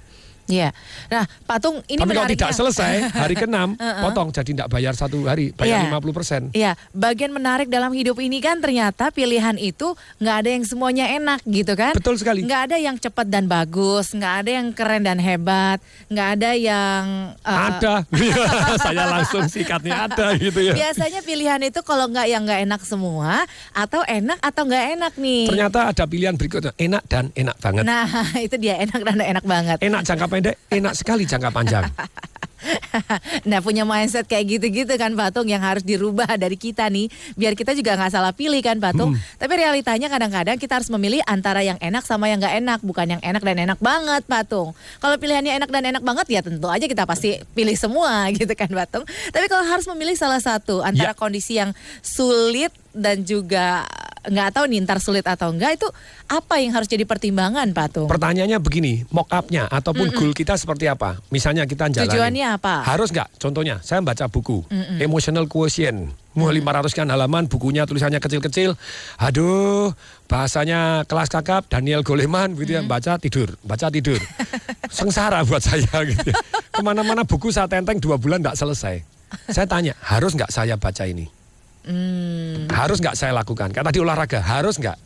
Iya. 0.51 0.69
Nah, 1.07 1.23
Patung 1.47 1.79
ini 1.87 1.99
Tapi 2.03 2.11
kalau 2.11 2.27
tidak 2.27 2.51
selesai 2.51 2.93
hari 3.23 3.35
ke-6, 3.39 3.79
potong 3.79 4.27
jadi 4.35 4.49
tidak 4.51 4.67
bayar 4.67 4.93
satu 4.93 5.23
hari, 5.23 5.55
bayar 5.55 5.87
Iya. 5.87 5.95
50 5.95 6.11
persen. 6.17 6.41
Iya, 6.51 6.71
bagian 6.91 7.31
menarik 7.31 7.71
dalam 7.71 7.95
hidup 7.95 8.19
ini 8.19 8.43
kan 8.43 8.59
ternyata 8.59 9.07
pilihan 9.15 9.55
itu 9.55 9.95
nggak 10.19 10.35
ada 10.43 10.49
yang 10.51 10.63
semuanya 10.67 11.05
enak 11.07 11.39
gitu 11.47 11.73
kan? 11.79 11.95
Betul 11.95 12.19
sekali. 12.19 12.43
Nggak 12.43 12.61
ada 12.67 12.77
yang 12.77 12.95
cepat 12.99 13.27
dan 13.31 13.47
bagus, 13.47 14.11
nggak 14.11 14.33
ada 14.43 14.51
yang 14.51 14.67
keren 14.75 15.07
dan 15.07 15.17
hebat, 15.23 15.79
nggak 16.11 16.27
ada 16.35 16.51
yang 16.57 17.03
eh, 17.39 17.67
Ada, 17.71 17.93
saya 18.85 19.03
langsung 19.07 19.47
sikatnya 19.47 20.11
ada 20.11 20.35
gitu 20.35 20.59
ya. 20.59 20.73
Biasanya 20.75 21.23
pilihan 21.23 21.61
itu 21.63 21.79
kalau 21.85 22.11
nggak 22.11 22.27
yang 22.27 22.43
nggak 22.43 22.61
enak 22.67 22.81
semua, 22.83 23.47
atau 23.71 24.03
enak 24.03 24.41
atau 24.43 24.61
nggak 24.67 24.85
enak 24.99 25.13
nih. 25.15 25.45
Ternyata 25.47 25.79
ada 25.95 26.03
pilihan 26.03 26.35
berikutnya, 26.35 26.73
enak 26.75 27.03
dan 27.07 27.31
enak 27.31 27.55
banget. 27.61 27.83
Nah, 27.87 28.07
itu 28.45 28.55
dia 28.59 28.75
enak 28.81 28.99
dan 29.05 29.17
enak 29.21 29.45
banget. 29.45 29.77
Enak 29.79 30.01
jangka 30.03 30.25
pendek 30.27 30.40
pendek 30.41 30.57
enak 30.73 30.93
sekali 30.97 31.23
jangka 31.29 31.53
panjang. 31.53 31.85
nah 33.49 33.57
punya 33.57 33.81
mindset 33.81 34.29
kayak 34.29 34.57
gitu-gitu 34.57 34.93
kan 34.93 35.13
Patung 35.17 35.49
yang 35.49 35.61
harus 35.61 35.81
dirubah 35.81 36.29
dari 36.37 36.53
kita 36.53 36.85
nih 36.93 37.09
biar 37.33 37.57
kita 37.57 37.73
juga 37.73 37.97
nggak 37.97 38.13
salah 38.13 38.33
pilih 38.33 38.57
kan 38.61 38.77
Patung. 38.81 39.13
Hmm. 39.13 39.21
Tapi 39.37 39.53
realitanya 39.53 40.09
kadang-kadang 40.09 40.57
kita 40.57 40.81
harus 40.81 40.89
memilih 40.93 41.21
antara 41.29 41.61
yang 41.61 41.77
enak 41.77 42.05
sama 42.05 42.29
yang 42.29 42.41
nggak 42.41 42.57
enak 42.57 42.79
bukan 42.81 43.17
yang 43.17 43.21
enak 43.21 43.41
dan 43.45 43.57
enak 43.69 43.79
banget 43.81 44.25
Patung. 44.25 44.73
Kalau 44.97 45.15
pilihannya 45.21 45.61
enak 45.61 45.69
dan 45.69 45.83
enak 45.93 46.03
banget 46.05 46.27
ya 46.29 46.41
tentu 46.41 46.69
aja 46.69 46.85
kita 46.85 47.05
pasti 47.05 47.37
pilih 47.53 47.77
semua 47.77 48.25
gitu 48.37 48.53
kan 48.57 48.69
Patung. 48.69 49.05
Tapi 49.29 49.45
kalau 49.45 49.65
harus 49.65 49.85
memilih 49.93 50.17
salah 50.17 50.41
satu 50.41 50.81
antara 50.81 51.13
Ya. 51.13 51.17
kondisi 51.17 51.57
yang 51.57 51.73
sulit 52.05 52.69
dan 52.93 53.25
juga 53.25 53.89
nggak 54.21 54.49
tahu 54.53 54.65
nih 54.69 54.85
ntar 54.85 55.01
sulit 55.01 55.25
atau 55.25 55.49
enggak 55.49 55.81
itu 55.81 55.87
apa 56.29 56.61
yang 56.61 56.77
harus 56.77 56.85
jadi 56.85 57.03
pertimbangan 57.09 57.65
Patung? 57.73 58.05
Pertanyaannya 58.05 58.61
begini, 58.61 59.01
mock 59.09 59.29
up-nya 59.33 59.65
ataupun 59.65 60.13
goal 60.13 60.31
kita 60.37 60.53
seperti 60.55 60.85
apa? 60.85 61.17
Misalnya 61.33 61.65
kita 61.65 61.89
jalan. 61.89 62.05
Tujuannya 62.05 62.45
apa? 62.61 62.85
Harus 62.85 63.09
nggak? 63.09 63.41
Contohnya, 63.41 63.81
saya 63.81 64.03
baca 64.05 64.29
buku 64.29 64.61
Emotional 65.01 65.49
Quotient. 65.49 66.13
Mau 66.31 66.47
500 66.47 66.95
kan 66.95 67.07
halaman, 67.11 67.51
bukunya 67.51 67.83
tulisannya 67.83 68.23
kecil-kecil. 68.23 68.79
Aduh, 69.19 69.91
bahasanya 70.31 71.03
kelas 71.03 71.27
kakap 71.27 71.67
Daniel 71.67 72.07
Goleman 72.07 72.55
gitu 72.55 72.79
ya, 72.79 72.81
baca 72.87 73.19
tidur, 73.19 73.59
baca 73.67 73.91
tidur. 73.91 74.15
Sengsara 74.95 75.43
buat 75.43 75.59
saya 75.59 75.91
gitu. 76.07 76.31
ya. 76.31 76.35
Ke 76.71 76.79
mana-mana 76.79 77.27
buku 77.27 77.51
saya 77.51 77.67
tenteng 77.67 77.99
dua 77.99 78.15
bulan 78.15 78.39
nggak 78.39 78.55
selesai. 78.55 79.03
Saya 79.51 79.67
tanya, 79.67 79.91
harus 79.99 80.31
nggak 80.31 80.51
saya 80.51 80.79
baca 80.79 81.03
ini? 81.03 81.40
Hmm. 81.85 82.69
Harus 82.69 83.01
nggak 83.01 83.17
saya 83.17 83.33
lakukan? 83.33 83.73
Kata 83.73 83.89
di 83.89 83.99
olahraga, 84.01 84.41
harus 84.41 84.77
nggak? 84.77 84.97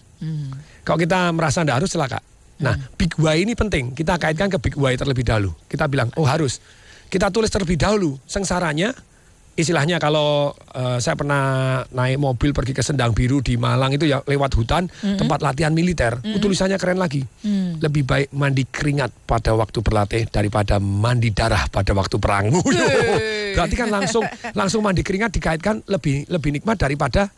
Kalau 0.86 0.98
kita 1.02 1.34
merasa 1.34 1.66
nggak 1.66 1.78
harus, 1.84 1.90
silakan. 1.92 2.22
Nah, 2.56 2.76
big 2.96 3.12
why 3.20 3.44
ini 3.44 3.52
penting. 3.52 3.92
Kita 3.92 4.16
kaitkan 4.16 4.48
ke 4.48 4.58
big 4.62 4.76
why 4.80 4.96
terlebih 4.96 5.28
dahulu. 5.28 5.52
Kita 5.68 5.92
bilang, 5.92 6.08
oh 6.16 6.24
harus. 6.24 6.64
Kita 7.12 7.28
tulis 7.28 7.52
terlebih 7.52 7.76
dahulu 7.76 8.16
sengsaranya. 8.24 8.96
Istilahnya 9.56 10.04
kalau 10.04 10.52
eh, 10.76 11.00
saya 11.00 11.16
pernah 11.16 11.80
naik 11.88 12.20
mobil 12.20 12.52
pergi 12.52 12.76
ke 12.76 12.84
Sendang 12.84 13.16
Biru 13.16 13.40
di 13.40 13.56
Malang 13.56 13.96
itu 13.96 14.04
ya 14.04 14.20
lewat 14.28 14.52
hutan 14.60 14.92
tempat 15.00 15.40
latihan 15.40 15.72
militer, 15.72 16.20
itu 16.28 16.44
tulisannya 16.44 16.76
keren 16.76 17.00
lagi. 17.00 17.24
Lebih 17.80 18.04
baik 18.04 18.28
mandi 18.36 18.68
keringat 18.68 19.16
pada 19.24 19.56
waktu 19.56 19.80
berlatih 19.80 20.28
daripada 20.28 20.76
mandi 20.84 21.32
darah 21.32 21.72
pada 21.72 21.96
waktu 21.96 22.20
perang. 22.20 22.52
Berarti 23.56 23.76
kan 23.76 23.88
langsung 23.90 24.24
langsung 24.54 24.82
mandi 24.84 25.02
keringat 25.02 25.32
dikaitkan 25.32 25.88
lebih 25.88 26.28
lebih 26.28 26.52
nikmat 26.60 26.76
daripada 26.76 27.32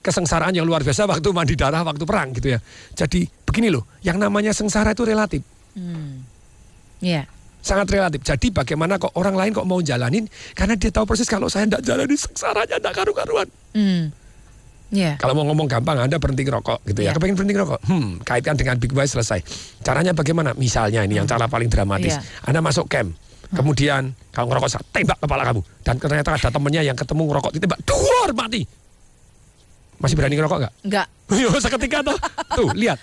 kesengsaraan 0.00 0.54
yang 0.54 0.62
luar 0.62 0.86
biasa 0.86 1.02
waktu 1.04 1.28
mandi 1.34 1.58
darah 1.58 1.82
waktu 1.82 2.06
perang 2.06 2.30
gitu 2.30 2.54
ya. 2.54 2.58
Jadi 2.94 3.26
begini 3.42 3.74
loh, 3.74 3.90
yang 4.06 4.22
namanya 4.22 4.54
sengsara 4.54 4.94
itu 4.94 5.02
relatif, 5.02 5.42
Iya. 7.02 7.26
sangat 7.60 7.90
relatif. 7.90 8.22
Jadi 8.22 8.54
bagaimana 8.54 8.96
kok 8.96 9.12
orang 9.18 9.34
lain 9.34 9.50
kok 9.50 9.66
mau 9.66 9.82
jalanin 9.82 10.24
karena 10.54 10.78
dia 10.78 10.94
tahu 10.94 11.04
persis 11.10 11.26
kalau 11.26 11.50
saya 11.50 11.66
tidak 11.66 11.82
jalani 11.82 12.14
sengsaranya 12.14 12.78
tidak 12.78 12.94
karu-karuan. 12.94 13.48
Hmm. 13.74 14.14
Iya. 14.94 15.18
Kalau 15.18 15.34
mau 15.34 15.42
ngomong 15.50 15.66
gampang, 15.66 15.98
Anda 15.98 16.22
berhenti 16.22 16.46
ngerokok 16.46 16.86
gitu 16.86 17.00
ya. 17.02 17.10
Iya. 17.10 17.18
Kepengen 17.18 17.34
berhenti 17.34 17.54
ngerokok? 17.58 17.80
Hmm, 17.90 18.22
kaitkan 18.22 18.54
dengan 18.54 18.78
Big 18.78 18.94
Why 18.94 19.10
selesai. 19.10 19.42
Caranya 19.82 20.14
bagaimana? 20.14 20.54
Misalnya 20.54 21.02
ini 21.02 21.18
yang 21.18 21.26
cara 21.26 21.50
paling 21.50 21.66
dramatis. 21.66 22.14
Iya. 22.14 22.46
Anda 22.46 22.62
masuk 22.62 22.86
camp, 22.86 23.10
kemudian 23.52 24.14
kalau 24.34 24.50
ngerokok 24.50 24.68
saya 24.70 24.82
tembak 24.90 25.18
kepala 25.20 25.42
kamu. 25.46 25.60
Dan 25.84 25.94
ternyata 26.00 26.30
ada 26.34 26.48
temennya 26.50 26.82
yang 26.82 26.96
ketemu 26.98 27.22
ngerokok 27.30 27.52
ditembak, 27.56 27.78
duar 27.86 28.30
mati. 28.34 28.62
Masih 29.96 30.14
berani 30.18 30.34
ngerokok 30.36 30.58
nggak? 30.60 30.74
Enggak. 30.84 31.06
Yo 31.42 31.50
seketika 31.56 31.98
tuh. 32.04 32.18
Tuh, 32.52 32.70
lihat. 32.76 32.98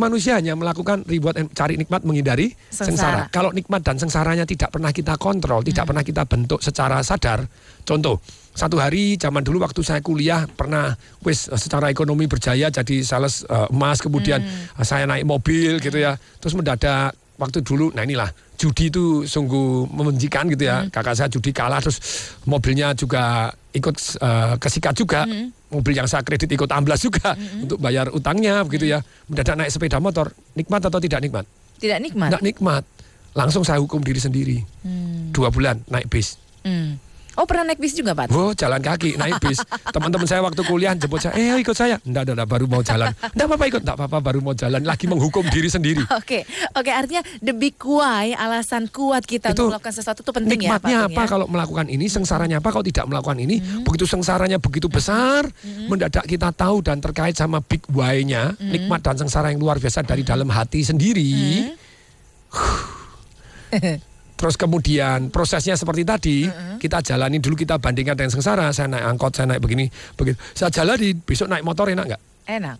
Manusia 0.00 0.40
hanya 0.40 0.56
melakukan 0.56 1.04
ribuan 1.04 1.36
cari 1.52 1.76
nikmat 1.76 2.00
menghindari 2.00 2.56
Sengsara. 2.72 2.86
sengsara. 2.86 3.20
Kalau 3.28 3.50
nikmat 3.52 3.84
dan 3.84 4.00
sengsaranya 4.00 4.48
tidak 4.48 4.72
pernah 4.72 4.88
kita 4.88 5.20
kontrol, 5.20 5.60
tidak 5.60 5.84
pernah 5.84 6.00
kita 6.00 6.24
bentuk 6.24 6.64
secara 6.64 7.04
sadar. 7.04 7.44
Contoh, 7.84 8.24
satu 8.56 8.80
hari 8.80 9.20
zaman 9.20 9.44
dulu 9.44 9.60
waktu 9.62 9.84
saya 9.84 10.00
kuliah 10.00 10.48
pernah 10.48 10.96
wis 11.22 11.46
eh, 11.52 11.60
secara 11.60 11.92
ekonomi 11.92 12.24
berjaya 12.24 12.72
jadi 12.72 12.96
sales 13.04 13.44
eh, 13.44 13.68
emas, 13.68 14.00
kemudian 14.00 14.40
eh, 14.40 14.84
saya 14.86 15.04
naik 15.04 15.28
mobil 15.28 15.76
gitu 15.78 15.98
ya. 15.98 16.16
Terus 16.40 16.56
mendadak 16.56 17.12
waktu 17.36 17.60
dulu, 17.60 17.92
nah 17.92 18.04
inilah 18.04 18.28
judi 18.60 18.92
itu 18.92 19.24
sungguh 19.24 19.88
membenjikan 19.88 20.44
gitu 20.52 20.68
ya. 20.68 20.84
Kakak 20.92 21.16
saya 21.16 21.32
judi 21.32 21.56
kalah 21.56 21.80
terus 21.80 21.96
mobilnya 22.44 22.92
juga 22.92 23.48
ikut 23.72 23.96
eh, 24.20 24.54
kesikat 24.60 24.92
juga. 24.92 25.24
Mobil 25.70 25.96
yang 25.96 26.10
saya 26.10 26.20
kredit 26.20 26.50
ikut 26.50 26.68
amblas 26.68 27.00
juga 27.00 27.32
untuk 27.62 27.80
bayar 27.80 28.12
utangnya 28.12 28.60
begitu 28.68 28.92
ya. 28.92 29.00
Mendadak 29.30 29.56
naik 29.56 29.70
sepeda 29.72 29.96
motor, 29.96 30.28
nikmat 30.52 30.84
atau 30.84 31.00
tidak 31.00 31.24
nikmat? 31.24 31.48
Tidak 31.80 31.98
nikmat. 32.04 32.28
Tidak 32.36 32.44
nikmat. 32.44 32.84
Langsung 33.32 33.64
saya 33.64 33.80
hukum 33.80 34.04
diri 34.04 34.20
sendiri. 34.20 34.58
Dua 35.32 35.48
bulan 35.48 35.80
naik 35.88 36.12
bis. 36.12 36.36
Hmm. 36.60 37.00
Oh 37.38 37.46
pernah 37.46 37.70
naik 37.70 37.78
bis 37.78 37.94
juga 37.94 38.10
Pak? 38.16 38.34
Oh 38.34 38.50
jalan 38.50 38.82
kaki 38.82 39.14
naik 39.14 39.38
bis. 39.38 39.62
Teman-teman 39.94 40.26
saya 40.26 40.42
waktu 40.42 40.60
kuliah 40.66 40.94
jemput 40.98 41.22
saya, 41.22 41.38
eh 41.38 41.62
ikut 41.62 41.76
saya. 41.76 42.02
Enggak, 42.02 42.26
enggak, 42.26 42.34
enggak, 42.34 42.48
baru 42.50 42.64
mau 42.66 42.82
jalan. 42.82 43.14
Enggak 43.14 43.46
apa-apa 43.46 43.64
ikut, 43.70 43.82
enggak 43.86 43.96
apa-apa 43.96 44.18
baru 44.18 44.38
mau 44.42 44.54
jalan. 44.54 44.80
Lagi 44.82 45.06
menghukum 45.06 45.44
diri 45.46 45.70
sendiri. 45.70 46.02
Oke, 46.20 46.44
oke 46.76 46.90
artinya 46.90 47.22
the 47.40 47.54
big 47.54 47.78
why 47.80 48.34
alasan 48.36 48.90
kuat 48.92 49.24
kita 49.24 49.50
Itu 49.50 49.66
untuk 49.66 49.78
melakukan 49.78 49.94
sesuatu 49.94 50.20
itu 50.20 50.32
penting 50.34 50.58
Nikmatnya 50.62 50.90
ya 50.90 51.00
Pak 51.06 51.10
apa 51.10 51.22
ya? 51.22 51.26
kalau 51.30 51.46
melakukan 51.48 51.86
ini, 51.88 52.06
sengsaranya 52.10 52.58
apa 52.58 52.68
kalau 52.74 52.84
tidak 52.84 53.06
melakukan 53.08 53.38
ini. 53.40 53.56
Begitu 53.86 54.04
sengsaranya 54.10 54.58
begitu 54.58 54.90
besar, 54.90 55.46
mendadak 55.86 56.26
kita 56.26 56.50
tahu 56.52 56.82
dan 56.82 56.98
terkait 57.00 57.38
sama 57.38 57.62
big 57.62 57.82
why-nya, 57.90 58.54
nikmat 58.58 59.00
dan 59.00 59.16
sengsara 59.16 59.54
yang 59.54 59.62
luar 59.62 59.78
biasa 59.78 60.02
dari 60.02 60.22
dalam 60.26 60.50
hati 60.50 60.82
sendiri. 60.82 61.30
Terus 64.40 64.56
kemudian 64.56 65.28
prosesnya 65.28 65.76
seperti 65.76 66.00
tadi, 66.00 66.48
kita 66.80 67.04
jalani 67.04 67.44
dulu 67.44 67.60
kita 67.60 67.76
bandingkan 67.76 68.16
dengan 68.16 68.32
sengsara. 68.32 68.72
Saya 68.72 68.88
naik 68.88 69.04
angkot, 69.04 69.36
saya 69.36 69.52
naik 69.52 69.60
begini, 69.60 69.92
begitu. 70.16 70.40
Saya 70.56 70.72
jalani, 70.72 71.12
besok 71.12 71.52
naik 71.52 71.60
motor 71.60 71.92
enak 71.92 72.08
nggak? 72.08 72.22
Enak. 72.48 72.76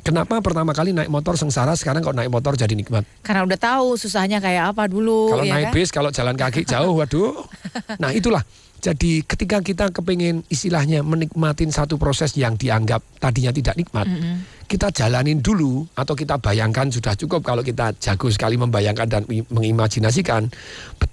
Kenapa 0.00 0.38
pertama 0.40 0.72
kali 0.72 0.96
naik 0.96 1.12
motor 1.12 1.36
sengsara, 1.36 1.76
sekarang 1.76 2.00
kalau 2.00 2.16
naik 2.16 2.32
motor 2.32 2.56
jadi 2.56 2.72
nikmat? 2.72 3.04
Karena 3.20 3.44
udah 3.44 3.58
tahu 3.60 3.98
susahnya 4.00 4.40
kayak 4.40 4.72
apa 4.72 4.88
dulu 4.88 5.36
Kalau 5.36 5.44
ya 5.44 5.52
naik 5.52 5.66
kan? 5.68 5.74
bis, 5.76 5.90
kalau 5.92 6.10
jalan 6.14 6.32
kaki 6.38 6.64
jauh, 6.64 6.96
waduh. 6.96 7.44
Nah 8.02 8.14
itulah. 8.16 8.40
Jadi 8.76 9.24
ketika 9.24 9.58
kita 9.64 9.90
kepengen 9.90 10.44
istilahnya 10.52 11.00
menikmatin 11.02 11.72
satu 11.72 11.96
proses 11.96 12.36
yang 12.38 12.54
dianggap 12.54 13.02
tadinya 13.18 13.50
tidak 13.50 13.74
nikmat, 13.74 14.06
kita 14.66 14.90
jalanin 14.90 15.40
dulu 15.40 15.86
atau 15.94 16.14
kita 16.14 16.38
bayangkan 16.42 16.90
sudah 16.90 17.14
cukup 17.14 17.42
kalau 17.42 17.62
kita 17.62 17.94
jago 17.98 18.28
sekali 18.30 18.58
membayangkan 18.58 19.08
dan 19.08 19.22
mengimajinasikan 19.26 20.50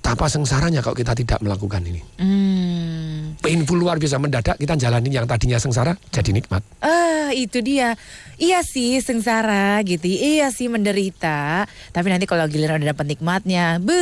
betapa 0.04 0.28
sengsaranya 0.28 0.84
kalau 0.84 1.00
kita 1.00 1.16
tidak 1.16 1.40
melakukan 1.40 1.80
ini. 1.88 2.04
Hmm. 2.20 3.40
Painful 3.40 3.80
luar 3.80 3.96
biasa 3.96 4.20
mendadak 4.20 4.60
kita 4.60 4.76
jalanin 4.76 5.16
yang 5.16 5.24
tadinya 5.24 5.56
sengsara 5.56 5.96
jadi 6.12 6.36
nikmat. 6.36 6.60
Ah, 6.84 7.32
itu 7.32 7.64
dia. 7.64 7.96
Iya 8.36 8.68
sih 8.68 9.00
sengsara 9.00 9.80
gitu. 9.88 10.04
Iya 10.04 10.52
sih 10.52 10.68
menderita. 10.68 11.64
Tapi 11.96 12.08
nanti 12.12 12.28
kalau 12.28 12.52
giliran 12.52 12.84
udah 12.84 12.92
dapat 12.92 13.16
nikmatnya, 13.16 13.80
bu. 13.80 13.96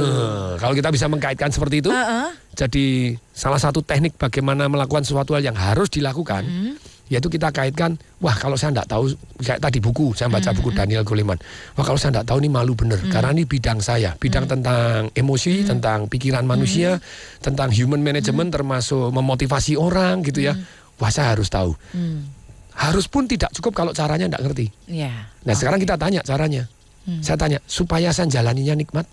Nah, 0.00 0.56
kalau 0.56 0.72
kita 0.72 0.88
bisa 0.88 1.04
mengkaitkan 1.12 1.52
seperti 1.52 1.84
itu, 1.84 1.92
Heeh. 1.92 2.32
Jadi 2.52 3.16
salah 3.32 3.56
satu 3.56 3.80
teknik 3.80 4.20
bagaimana 4.20 4.68
melakukan 4.68 5.08
sesuatu 5.08 5.32
hal 5.32 5.40
yang 5.40 5.56
harus 5.56 5.88
dilakukan, 5.88 6.44
Hmm. 6.44 6.76
Yaitu 7.12 7.28
kita 7.28 7.52
kaitkan, 7.52 8.00
wah 8.24 8.32
kalau 8.32 8.56
saya 8.56 8.72
tidak 8.72 8.88
tahu, 8.88 9.12
kayak 9.44 9.60
tadi 9.60 9.84
buku, 9.84 10.16
saya 10.16 10.32
baca 10.32 10.48
Hmm. 10.48 10.56
buku 10.56 10.72
Daniel 10.72 11.04
Goleman, 11.04 11.36
wah 11.76 11.84
kalau 11.84 12.00
saya 12.00 12.16
tidak 12.16 12.32
tahu 12.32 12.40
ini 12.40 12.48
malu 12.48 12.72
bener, 12.72 12.96
karena 13.12 13.36
ini 13.36 13.44
bidang 13.44 13.84
saya, 13.84 14.16
bidang 14.16 14.48
Hmm. 14.48 14.52
tentang 14.56 15.12
emosi, 15.12 15.68
tentang 15.68 16.08
pikiran 16.08 16.48
manusia, 16.48 16.96
tentang 17.44 17.68
human 17.68 18.00
management, 18.00 18.48
termasuk 18.48 19.12
memotivasi 19.12 19.76
orang 19.76 20.24
gitu 20.24 20.40
ya, 20.40 20.56
wah 20.96 21.12
saya 21.12 21.36
harus 21.36 21.52
tahu. 21.52 21.76
Hmm. 21.92 22.32
Harus 22.72 23.04
pun 23.04 23.28
tidak 23.28 23.52
cukup 23.52 23.76
kalau 23.76 23.92
caranya 23.92 24.32
tidak 24.32 24.48
ngerti. 24.48 24.72
Ya. 24.88 25.28
Nah 25.44 25.52
sekarang 25.52 25.76
kita 25.76 26.00
tanya 26.00 26.24
caranya, 26.24 26.64
Hmm. 27.04 27.20
saya 27.20 27.36
tanya 27.36 27.60
supaya 27.68 28.08
saya 28.16 28.32
jalaninya 28.32 28.72
nikmat. 28.72 29.04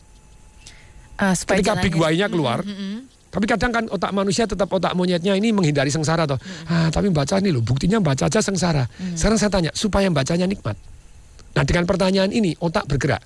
Ah, 1.19 1.35
supaya 1.35 1.59
Ketika 1.59 1.75
jalannya- 1.75 1.83
big 1.83 1.95
why-nya 1.99 2.27
keluar, 2.31 2.63
Tapi 3.29 3.45
kadang 3.45 3.69
kan 3.69 3.85
otak 3.93 4.09
manusia 4.09 4.49
tetap 4.49 4.65
otak 4.73 4.97
monyetnya 4.97 5.37
ini 5.37 5.53
menghindari 5.53 5.93
sengsara 5.93 6.25
toh. 6.25 6.41
Ah, 6.65 6.89
tapi 6.89 7.13
baca 7.13 7.37
ini 7.37 7.53
loh, 7.53 7.61
buktinya 7.61 8.01
baca 8.01 8.25
aja 8.25 8.41
sengsara. 8.41 8.89
Sekarang 9.13 9.37
saya 9.37 9.53
tanya, 9.53 9.71
supaya 9.77 10.09
bacanya 10.09 10.49
nikmat. 10.49 10.73
Nah, 11.53 11.63
dengan 11.65 11.85
pertanyaan 11.85 12.33
ini 12.33 12.57
otak 12.57 12.89
bergerak. 12.89 13.21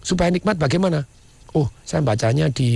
Supaya 0.00 0.32
nikmat 0.32 0.56
bagaimana? 0.56 1.04
Oh, 1.52 1.68
saya 1.84 2.00
bacanya 2.00 2.48
di 2.48 2.70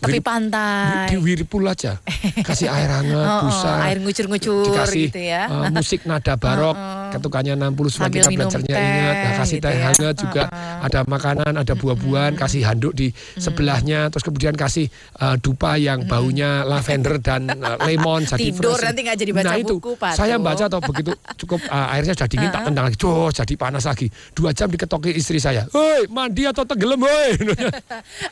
Tepi 0.00 0.16
wir- 0.16 0.24
pantai. 0.24 1.12
di 1.12 1.20
Whirlpool 1.20 1.68
aja. 1.68 2.00
Kasih 2.40 2.72
air 2.72 2.88
hangat, 2.88 3.20
Oh, 3.28 3.36
oh, 3.36 3.52
busa. 3.52 3.84
air 3.84 4.00
ngucur-ngucur 4.00 4.64
dikasih 4.72 5.12
gitu 5.12 5.20
ya. 5.20 5.44
eh, 5.44 5.68
musik 5.68 6.08
nada 6.08 6.32
barok, 6.40 6.72
ketukannya 7.12 7.52
60 7.52 7.92
supaya 7.92 8.08
kita 8.08 8.32
belajarnya 8.32 8.72
teh, 8.72 8.80
ingat. 8.80 9.14
Nah, 9.20 9.32
kasih 9.36 9.58
gitu 9.60 9.66
teh 9.68 9.74
ya. 9.76 9.84
hangat 9.92 10.14
juga, 10.16 10.42
ada 10.80 11.00
makanan, 11.04 11.52
ada 11.52 11.74
buah-buahan, 11.76 12.32
kasih 12.40 12.64
handuk 12.64 12.96
di 12.96 13.12
sebelahnya, 13.36 14.08
terus 14.08 14.24
kemudian 14.24 14.56
kasih 14.56 14.88
uh, 15.20 15.36
dupa 15.36 15.76
yang 15.76 16.08
baunya 16.08 16.64
lavender 16.64 17.20
dan 17.20 17.52
uh, 17.60 17.76
lemon 17.84 18.24
jadi 18.24 18.40
Tidur 18.40 18.80
fresh. 18.80 18.88
nanti 18.88 19.00
nggak 19.04 19.18
jadi 19.20 19.32
baca 19.36 19.52
nah, 19.52 19.56
itu, 19.60 19.76
buku, 19.76 19.92
Pak 20.00 20.16
Saya 20.16 20.40
baca 20.40 20.64
atau 20.64 20.80
begitu 20.80 21.12
cukup 21.44 21.60
uh, 21.68 21.92
airnya 21.92 22.16
sudah 22.16 22.28
dingin 22.32 22.48
tak 22.48 22.72
tendang 22.72 22.88
lagi, 22.88 22.96
jadi 23.36 23.52
panas 23.60 23.84
lagi. 23.84 24.08
Dua 24.32 24.56
jam 24.56 24.72
diketoki 24.72 25.12
istri 25.12 25.36
saya. 25.36 25.68
Hei, 25.68 26.08
mandi 26.08 26.48
atau 26.48 26.64
tenggelam, 26.64 27.04
woi. 27.04 27.36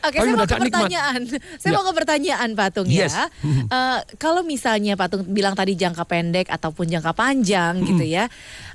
Oke, 0.00 0.14
Tapi 0.14 0.16
saya 0.16 0.28
mau 0.28 0.38
ke 0.38 0.38
mendadak 0.38 0.58
nikmat. 0.58 0.72
pertanyaan. 0.78 1.20
Saya 1.60 1.70
Ya. 1.70 1.74
mau 1.74 1.82
ke 1.82 1.92
pertanyaan 1.92 2.48
Patung 2.52 2.88
Yes. 2.88 3.12
ya. 3.12 3.24
Eh, 3.72 3.98
kalau 4.16 4.42
misalnya 4.42 4.94
Patung 4.94 5.26
bilang 5.26 5.52
tadi 5.52 5.74
jangka 5.74 6.04
pendek 6.04 6.46
ataupun 6.46 6.86
jangka 6.86 7.12
panjang 7.12 7.80
gitu 7.82 8.04
ya. 8.04 8.28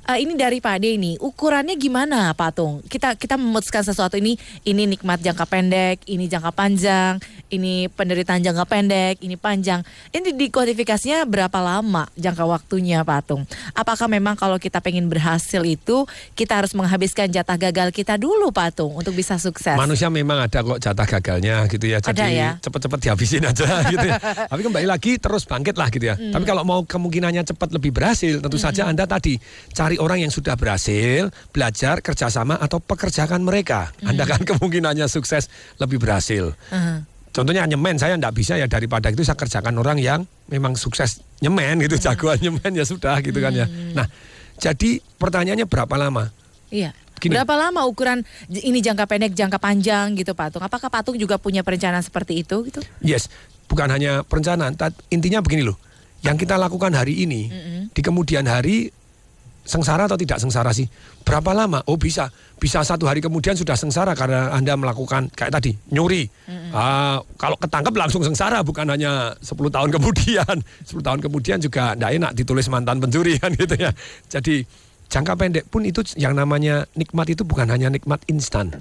Eh, 0.08 0.24
ini 0.24 0.40
dari 0.40 0.56
Pak 0.56 0.80
Ade 0.80 0.96
ini, 0.96 1.20
ukurannya 1.20 1.76
gimana 1.76 2.32
Patung? 2.32 2.80
Kita 2.80 3.12
kita 3.12 3.36
memutuskan 3.36 3.84
sesuatu 3.84 4.16
ini 4.16 4.40
ini 4.64 4.88
nikmat 4.88 5.20
jangka 5.20 5.44
pendek, 5.44 6.00
ini 6.08 6.24
jangka 6.24 6.48
panjang, 6.48 7.20
ini 7.52 7.92
penderitaan 7.92 8.40
jangka 8.40 8.64
pendek, 8.64 9.20
ini 9.20 9.36
panjang. 9.36 9.84
Ini 10.08 10.32
dikuantifikasinya 10.32 11.28
berapa 11.28 11.60
lama 11.60 12.08
jangka 12.16 12.40
waktunya 12.40 13.04
Patung? 13.04 13.44
Apakah 13.76 14.08
memang 14.08 14.32
kalau 14.32 14.56
kita 14.56 14.80
pengen 14.80 15.12
berhasil 15.12 15.60
itu 15.60 16.08
kita 16.32 16.56
harus 16.56 16.72
menghabiskan 16.72 17.28
jatah 17.28 17.60
gagal 17.60 17.92
kita 17.92 18.16
dulu 18.16 18.48
Patung 18.48 18.96
untuk 18.96 19.12
bisa 19.12 19.36
sukses? 19.36 19.76
Manusia 19.76 20.08
memang 20.08 20.40
ada 20.40 20.64
kok 20.64 20.80
jatah 20.80 21.04
gagalnya 21.04 21.68
gitu 21.68 21.84
ya. 21.84 22.00
Jadi 22.00 22.32
ya? 22.32 22.56
cepet-cepet 22.64 22.98
dihabisin 23.04 23.44
aja 23.44 23.68
gitu 23.92 24.08
ya. 24.08 24.16
Tapi 24.48 24.60
kembali 24.64 24.88
lagi 24.88 25.20
terus 25.20 25.44
bangkit 25.44 25.76
lah 25.76 25.92
gitu 25.92 26.08
ya. 26.08 26.16
Hmm. 26.16 26.32
Tapi 26.32 26.48
kalau 26.48 26.64
mau 26.64 26.80
kemungkinannya 26.88 27.44
cepat 27.44 27.76
lebih 27.76 27.92
berhasil, 27.92 28.40
tentu 28.40 28.56
saja 28.56 28.88
Anda 28.88 29.04
tadi 29.04 29.36
cari 29.76 29.97
orang 29.98 30.22
yang 30.24 30.32
sudah 30.32 30.54
berhasil, 30.54 31.28
belajar 31.52 32.00
kerjasama 32.00 32.56
atau 32.56 32.78
pekerjakan 32.78 33.42
mereka. 33.44 33.92
Anda 34.06 34.24
Hmm. 34.24 34.32
kan 34.34 34.40
kemungkinannya 34.46 35.10
sukses 35.10 35.50
lebih 35.82 35.98
berhasil. 36.00 36.54
Uh-huh. 36.54 36.98
Contohnya 37.34 37.68
nyemen 37.68 38.00
saya 38.00 38.16
ndak 38.18 38.34
bisa 38.34 38.58
ya 38.58 38.66
daripada 38.66 39.12
itu 39.12 39.22
saya 39.22 39.38
kerjakan 39.38 39.76
orang 39.78 40.00
yang 40.00 40.26
memang 40.48 40.74
sukses 40.74 41.22
nyemen 41.38 41.78
gitu, 41.84 42.00
jagoan 42.00 42.40
nyemen 42.40 42.72
ya 42.74 42.82
sudah 42.88 43.20
gitu 43.20 43.38
kan 43.38 43.52
ya. 43.54 43.66
Hmm. 43.68 43.94
Nah, 43.94 44.06
jadi 44.58 44.98
pertanyaannya 45.20 45.66
berapa 45.68 45.94
lama? 45.94 46.32
Iya. 46.72 46.96
Gini. 47.18 47.34
Berapa 47.34 47.58
lama 47.58 47.82
ukuran 47.82 48.22
ini 48.46 48.78
jangka 48.78 49.10
pendek, 49.10 49.34
jangka 49.34 49.58
panjang 49.58 50.14
gitu 50.14 50.38
Patung? 50.38 50.62
Apakah 50.62 50.86
Patung 50.86 51.18
juga 51.18 51.34
punya 51.34 51.66
perencanaan 51.66 52.06
seperti 52.06 52.46
itu 52.46 52.62
gitu? 52.70 52.78
Yes, 53.02 53.26
bukan 53.66 53.90
hanya 53.90 54.22
perencanaan. 54.22 54.78
Intinya 55.10 55.42
begini 55.42 55.66
loh, 55.66 55.74
yang 56.22 56.38
kita 56.38 56.54
lakukan 56.54 56.94
hari 56.94 57.26
ini 57.26 57.50
di 57.90 58.00
kemudian 58.06 58.46
hari 58.46 58.94
sengsara 59.68 60.08
atau 60.08 60.16
tidak 60.16 60.40
sengsara 60.40 60.72
sih? 60.72 60.88
Berapa 61.22 61.52
lama? 61.52 61.84
Oh 61.84 62.00
bisa, 62.00 62.32
bisa 62.56 62.80
satu 62.80 63.04
hari 63.04 63.20
kemudian 63.20 63.52
sudah 63.52 63.76
sengsara 63.76 64.16
karena 64.16 64.48
anda 64.56 64.72
melakukan 64.74 65.28
kayak 65.36 65.52
tadi 65.52 65.76
nyuri. 65.92 66.24
Ah, 66.72 67.20
kalau 67.36 67.60
ketangkep 67.60 67.92
langsung 67.92 68.24
sengsara, 68.24 68.64
bukan 68.64 68.88
hanya 68.88 69.36
10 69.44 69.68
tahun 69.68 69.92
kemudian. 69.92 70.56
10 70.88 71.04
tahun 71.04 71.20
kemudian 71.20 71.60
juga 71.60 71.92
tidak 71.92 72.10
enak 72.16 72.32
ditulis 72.32 72.66
mantan 72.72 72.96
pencuri 72.98 73.36
kan 73.36 73.52
gitu 73.60 73.76
ya. 73.76 73.92
Jadi 74.32 74.64
jangka 75.12 75.32
pendek 75.36 75.64
pun 75.68 75.84
itu 75.84 76.00
yang 76.16 76.32
namanya 76.32 76.88
nikmat 76.96 77.28
itu 77.28 77.44
bukan 77.44 77.68
hanya 77.68 77.92
nikmat 77.92 78.24
instan 78.32 78.72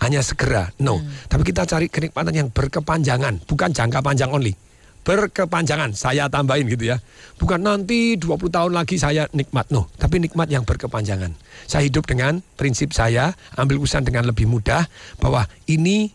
hanya 0.00 0.20
segera. 0.20 0.72
No. 0.76 1.00
Tapi 1.28 1.42
kita 1.44 1.64
cari 1.64 1.88
kenikmatan 1.88 2.34
yang 2.36 2.48
berkepanjangan, 2.52 3.48
bukan 3.48 3.72
jangka 3.72 4.04
panjang 4.04 4.28
only. 4.28 4.52
Berkepanjangan, 5.06 5.94
saya 5.94 6.26
tambahin 6.26 6.66
gitu 6.66 6.90
ya. 6.90 6.98
Bukan 7.38 7.62
nanti 7.62 8.18
20 8.18 8.50
tahun 8.50 8.74
lagi 8.74 8.98
saya 8.98 9.30
nikmat, 9.30 9.70
no. 9.70 9.86
Tapi 9.94 10.18
nikmat 10.18 10.50
yang 10.50 10.66
berkepanjangan. 10.66 11.30
Saya 11.70 11.86
hidup 11.86 12.10
dengan 12.10 12.42
prinsip 12.58 12.90
saya, 12.90 13.30
ambil 13.54 13.78
usaha 13.78 14.02
dengan 14.02 14.26
lebih 14.26 14.50
mudah, 14.50 14.82
bahwa 15.22 15.46
ini 15.70 16.10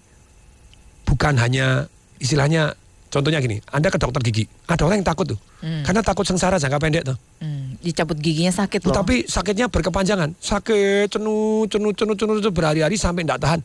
bukan 1.07 1.39
hanya 1.39 1.87
istilahnya, 2.19 2.75
contohnya 3.07 3.39
gini, 3.39 3.63
Anda 3.71 3.87
ke 3.87 3.95
dokter 3.95 4.19
gigi, 4.27 4.51
ada 4.67 4.83
orang 4.83 4.99
yang 4.99 5.07
takut 5.07 5.31
tuh. 5.31 5.39
Karena 5.61 6.01
takut 6.01 6.25
sengsara 6.25 6.57
jangka 6.57 6.81
pendek 6.81 7.03
tuh. 7.05 7.17
Hmm, 7.37 7.77
dicabut 7.79 8.17
giginya 8.17 8.49
sakit 8.49 8.81
loh. 8.81 8.97
Tapi 8.97 9.29
sakitnya 9.29 9.69
berkepanjangan. 9.69 10.33
Sakit, 10.41 11.05
cenu, 11.13 11.69
cenu, 11.69 11.93
cenu, 11.93 12.13
cenu, 12.17 12.33
cenu 12.41 12.51
berhari-hari 12.51 12.97
sampai 12.97 13.23
tidak 13.23 13.39
tahan. 13.45 13.59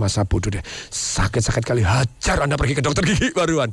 Masa 0.00 0.24
bodoh 0.24 0.48
deh. 0.48 0.64
Sakit-sakit 0.88 1.60
kali 1.60 1.84
hajar 1.84 2.40
Anda 2.40 2.56
pergi 2.56 2.80
ke 2.80 2.82
dokter 2.82 3.04
gigi 3.04 3.30
baruan. 3.38 3.68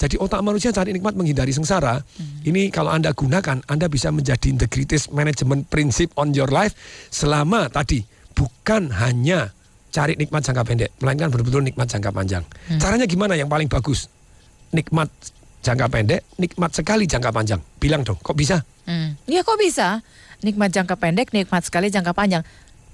Jadi 0.00 0.16
otak 0.16 0.40
manusia 0.40 0.72
cari 0.72 0.96
nikmat 0.96 1.12
menghindari 1.12 1.52
sengsara. 1.52 2.00
Ini 2.40 2.72
kalau 2.72 2.88
Anda 2.88 3.12
gunakan, 3.12 3.60
Anda 3.68 3.86
bisa 3.92 4.08
menjadi 4.08 4.48
integrities 4.48 5.12
management 5.12 5.68
prinsip 5.68 6.08
on 6.16 6.32
your 6.32 6.48
life 6.48 6.72
selama 7.12 7.68
tadi 7.68 8.00
bukan 8.32 8.88
hanya 8.96 9.52
cari 9.92 10.16
nikmat 10.16 10.40
jangka 10.40 10.64
pendek, 10.64 10.90
melainkan 11.04 11.28
betul-betul 11.28 11.60
nikmat 11.60 11.84
jangka 11.84 12.08
panjang. 12.16 12.44
Caranya 12.80 13.04
gimana 13.04 13.36
yang 13.36 13.52
paling 13.52 13.68
bagus? 13.68 14.08
Nikmat 14.72 15.12
jangka 15.60 15.92
pendek, 15.92 16.24
nikmat 16.40 16.72
sekali 16.72 17.04
jangka 17.04 17.28
panjang. 17.28 17.60
Bilang 17.76 18.00
dong, 18.00 18.16
kok 18.24 18.32
bisa? 18.32 18.64
Hmm. 18.88 19.20
Ya 19.28 19.44
kok 19.44 19.60
bisa? 19.60 20.00
Nikmat 20.40 20.72
jangka 20.72 20.96
pendek, 20.96 21.28
nikmat 21.36 21.60
sekali 21.60 21.92
jangka 21.92 22.16
panjang. 22.16 22.40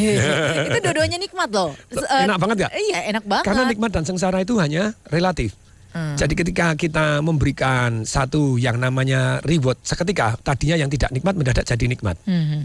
itu 0.68 0.80
dua-duanya 0.84 1.16
nikmat 1.16 1.48
loh. 1.56 1.72
Enak 1.96 2.36
banget 2.36 2.58
ya? 2.66 2.70
Iya, 2.76 3.00
enak 3.16 3.24
banget. 3.24 3.46
Karena 3.48 3.64
nikmat 3.64 3.92
dan 3.96 4.04
sengsara 4.04 4.44
itu 4.44 4.60
hanya 4.60 4.92
relatif. 5.08 5.56
Hmm. 5.90 6.14
Jadi 6.14 6.34
ketika 6.38 6.78
kita 6.78 7.18
memberikan 7.26 8.06
satu 8.06 8.62
yang 8.62 8.78
namanya 8.78 9.42
reward 9.42 9.82
seketika, 9.82 10.38
tadinya 10.46 10.78
yang 10.78 10.90
tidak 10.90 11.10
nikmat 11.10 11.34
mendadak 11.34 11.66
jadi 11.66 11.86
nikmat. 11.90 12.16
Mhm. 12.30 12.62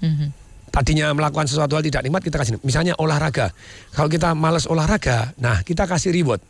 Mhm. 0.00 0.28
Tadinya 0.72 1.12
melakukan 1.14 1.46
sesuatu 1.46 1.78
hal 1.78 1.84
tidak 1.86 2.02
nikmat 2.02 2.24
kita 2.24 2.40
kasih. 2.40 2.58
Misalnya 2.64 2.98
olahraga. 2.98 3.54
Kalau 3.94 4.10
kita 4.10 4.34
malas 4.34 4.66
olahraga, 4.66 5.30
nah 5.38 5.62
kita 5.62 5.86
kasih 5.86 6.10
reward. 6.10 6.42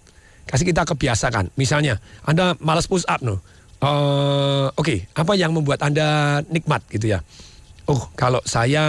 Kasih 0.48 0.64
kita 0.64 0.86
kebiasakan. 0.88 1.52
Misalnya 1.60 2.00
Anda 2.24 2.56
malas 2.62 2.88
push 2.88 3.04
up 3.04 3.20
no. 3.20 3.42
Eh, 3.84 4.66
Oke, 4.80 5.04
apa 5.12 5.36
yang 5.36 5.52
membuat 5.52 5.84
Anda 5.84 6.40
nikmat 6.48 6.88
gitu 6.88 7.12
ya? 7.12 7.20
Oh, 7.84 8.08
kalau 8.16 8.40
saya 8.48 8.80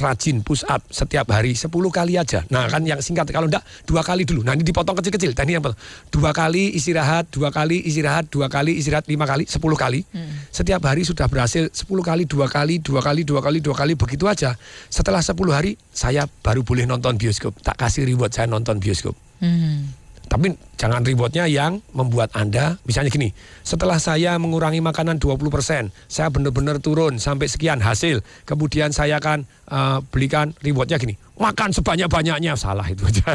rajin 0.00 0.40
push 0.40 0.64
up 0.64 0.80
setiap 0.88 1.28
hari 1.28 1.52
10 1.52 1.68
kali 1.68 2.16
aja. 2.16 2.40
Nah, 2.48 2.64
kan 2.64 2.80
yang 2.80 2.96
singkat 3.04 3.28
kalau 3.28 3.44
enggak 3.44 3.60
dua 3.84 4.00
kali 4.00 4.24
dulu. 4.24 4.40
Nah, 4.40 4.56
ini 4.56 4.64
dipotong 4.64 4.96
kecil-kecil. 4.96 5.36
Dan 5.36 5.52
ini 5.52 5.60
yang. 5.60 5.64
Dua 6.08 6.32
kali 6.32 6.72
istirahat, 6.72 7.28
dua 7.28 7.52
kali 7.52 7.84
istirahat, 7.84 8.32
dua 8.32 8.48
kali 8.48 8.80
istirahat, 8.80 9.04
lima 9.04 9.28
kali, 9.28 9.44
10 9.44 9.60
kali. 9.76 10.00
Setiap 10.48 10.80
hari 10.80 11.04
sudah 11.04 11.28
berhasil 11.28 11.68
10 11.68 11.84
kali, 12.00 12.24
dua 12.24 12.48
kali, 12.48 12.80
dua 12.80 13.04
kali, 13.04 13.20
dua 13.20 13.44
kali, 13.44 13.60
dua 13.60 13.76
kali 13.76 13.92
begitu 14.00 14.24
aja. 14.24 14.56
Setelah 14.88 15.20
10 15.20 15.36
hari 15.52 15.76
saya 15.92 16.24
baru 16.24 16.64
boleh 16.64 16.88
nonton 16.88 17.20
bioskop. 17.20 17.52
Tak 17.60 17.76
kasih 17.76 18.08
reward 18.08 18.32
saya 18.32 18.48
nonton 18.48 18.80
bioskop. 18.80 19.12
Mhm. 19.44 20.01
Tapi 20.32 20.48
jangan 20.80 21.04
rewardnya 21.04 21.44
yang 21.44 21.84
membuat 21.92 22.32
Anda, 22.32 22.80
misalnya 22.88 23.12
gini, 23.12 23.36
setelah 23.60 24.00
saya 24.00 24.40
mengurangi 24.40 24.80
makanan 24.80 25.20
20%, 25.20 25.92
saya 26.08 26.32
benar-benar 26.32 26.80
turun 26.80 27.20
sampai 27.20 27.52
sekian 27.52 27.84
hasil, 27.84 28.24
kemudian 28.48 28.96
saya 28.96 29.20
akan 29.20 29.44
eh, 29.44 29.98
belikan 30.08 30.56
rewardnya 30.64 30.96
gini, 30.96 31.20
makan 31.36 31.76
sebanyak-banyaknya, 31.76 32.56
salah 32.56 32.88
itu 32.88 33.04
aja. 33.12 33.28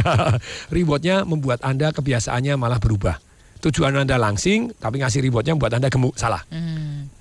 rewardnya 0.74 1.22
membuat 1.22 1.62
Anda 1.62 1.94
kebiasaannya 1.94 2.58
malah 2.58 2.82
berubah. 2.82 3.22
Tujuan 3.62 3.94
Anda 3.94 4.18
langsing, 4.18 4.74
tapi 4.82 4.98
ngasih 4.98 5.22
rewardnya 5.22 5.54
membuat 5.54 5.78
Anda 5.78 5.94
gemuk, 5.94 6.18
salah. 6.18 6.42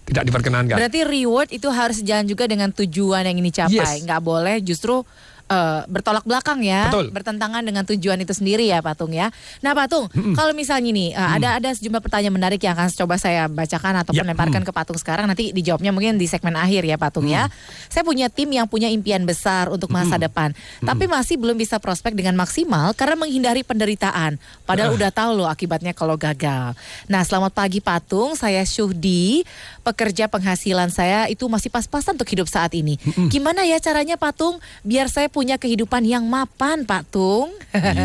Tidak 0.09 0.25
diperkenankan. 0.25 0.81
Berarti 0.81 1.05
reward 1.05 1.53
itu 1.53 1.69
harus 1.69 2.01
jalan 2.01 2.25
juga 2.25 2.49
dengan 2.49 2.73
tujuan 2.73 3.29
yang 3.29 3.37
ini 3.37 3.53
capai. 3.53 4.01
Yes. 4.01 4.09
Nggak 4.09 4.23
boleh 4.25 4.57
justru 4.65 5.05
eh, 5.49 5.81
bertolak 5.89 6.27
belakang 6.27 6.61
ya, 6.61 6.91
Betul. 6.91 7.15
bertentangan 7.15 7.63
dengan 7.63 7.87
tujuan 7.87 8.19
itu 8.21 8.35
sendiri 8.35 8.67
ya 8.69 8.83
Patung 8.85 9.15
ya. 9.15 9.31
Nah 9.63 9.73
Patung, 9.73 10.11
kalau 10.39 10.53
misalnya 10.53 10.91
nih 10.93 11.11
eh, 11.15 11.31
ada 11.41 11.57
ada 11.57 11.71
sejumlah 11.73 12.03
pertanyaan 12.03 12.35
menarik 12.35 12.61
yang 12.63 12.75
akan 12.77 12.91
coba 12.93 13.17
saya 13.17 13.47
bacakan 13.47 14.03
ataupun 14.03 14.17
Ya, 14.17 14.25
lemparkan 14.25 14.65
ke 14.65 14.73
Patung 14.73 14.97
sekarang. 14.97 15.29
Nanti 15.29 15.53
dijawabnya 15.53 15.93
mungkin 15.93 16.17
di 16.17 16.25
segmen 16.27 16.57
akhir 16.57 16.83
ya 16.89 16.97
Patung 16.97 17.29
ya. 17.29 17.53
Saya 17.93 18.03
punya 18.03 18.27
tim 18.33 18.49
yang 18.49 18.67
punya 18.67 18.91
impian 18.91 19.23
besar 19.23 19.69
untuk 19.71 19.93
masa 19.93 20.17
depan, 20.17 20.57
tapi 20.83 21.07
masih 21.07 21.37
belum 21.39 21.55
bisa 21.55 21.77
prospek 21.79 22.17
dengan 22.17 22.35
maksimal 22.35 22.97
karena 22.97 23.15
menghindari 23.15 23.63
penderitaan. 23.63 24.41
Padahal 24.67 24.97
udah 24.97 25.13
tahu 25.13 25.39
loh 25.39 25.49
akibatnya 25.49 25.93
kalau 25.93 26.19
gagal. 26.19 26.75
Nah 27.07 27.23
selamat 27.23 27.53
pagi 27.55 27.79
Patung, 27.79 28.35
saya 28.35 28.65
Syuhdi, 28.67 29.47
pekerja 29.87 30.27
penghasilan 30.27 30.91
saya 30.91 31.31
itu 31.31 31.47
masih 31.47 31.71
pas-pasan 31.71 32.19
untuk 32.19 32.27
hidup 32.27 32.51
saat 32.51 32.75
ini. 32.75 32.99
Gimana 33.31 33.63
ya 33.63 33.79
caranya 33.79 34.19
Patung 34.19 34.59
biar 34.83 35.07
saya 35.07 35.31
punya 35.37 35.61
kehidupan 35.61 36.01
yang 36.03 36.25
mapan 36.25 36.83
Patung? 36.83 37.53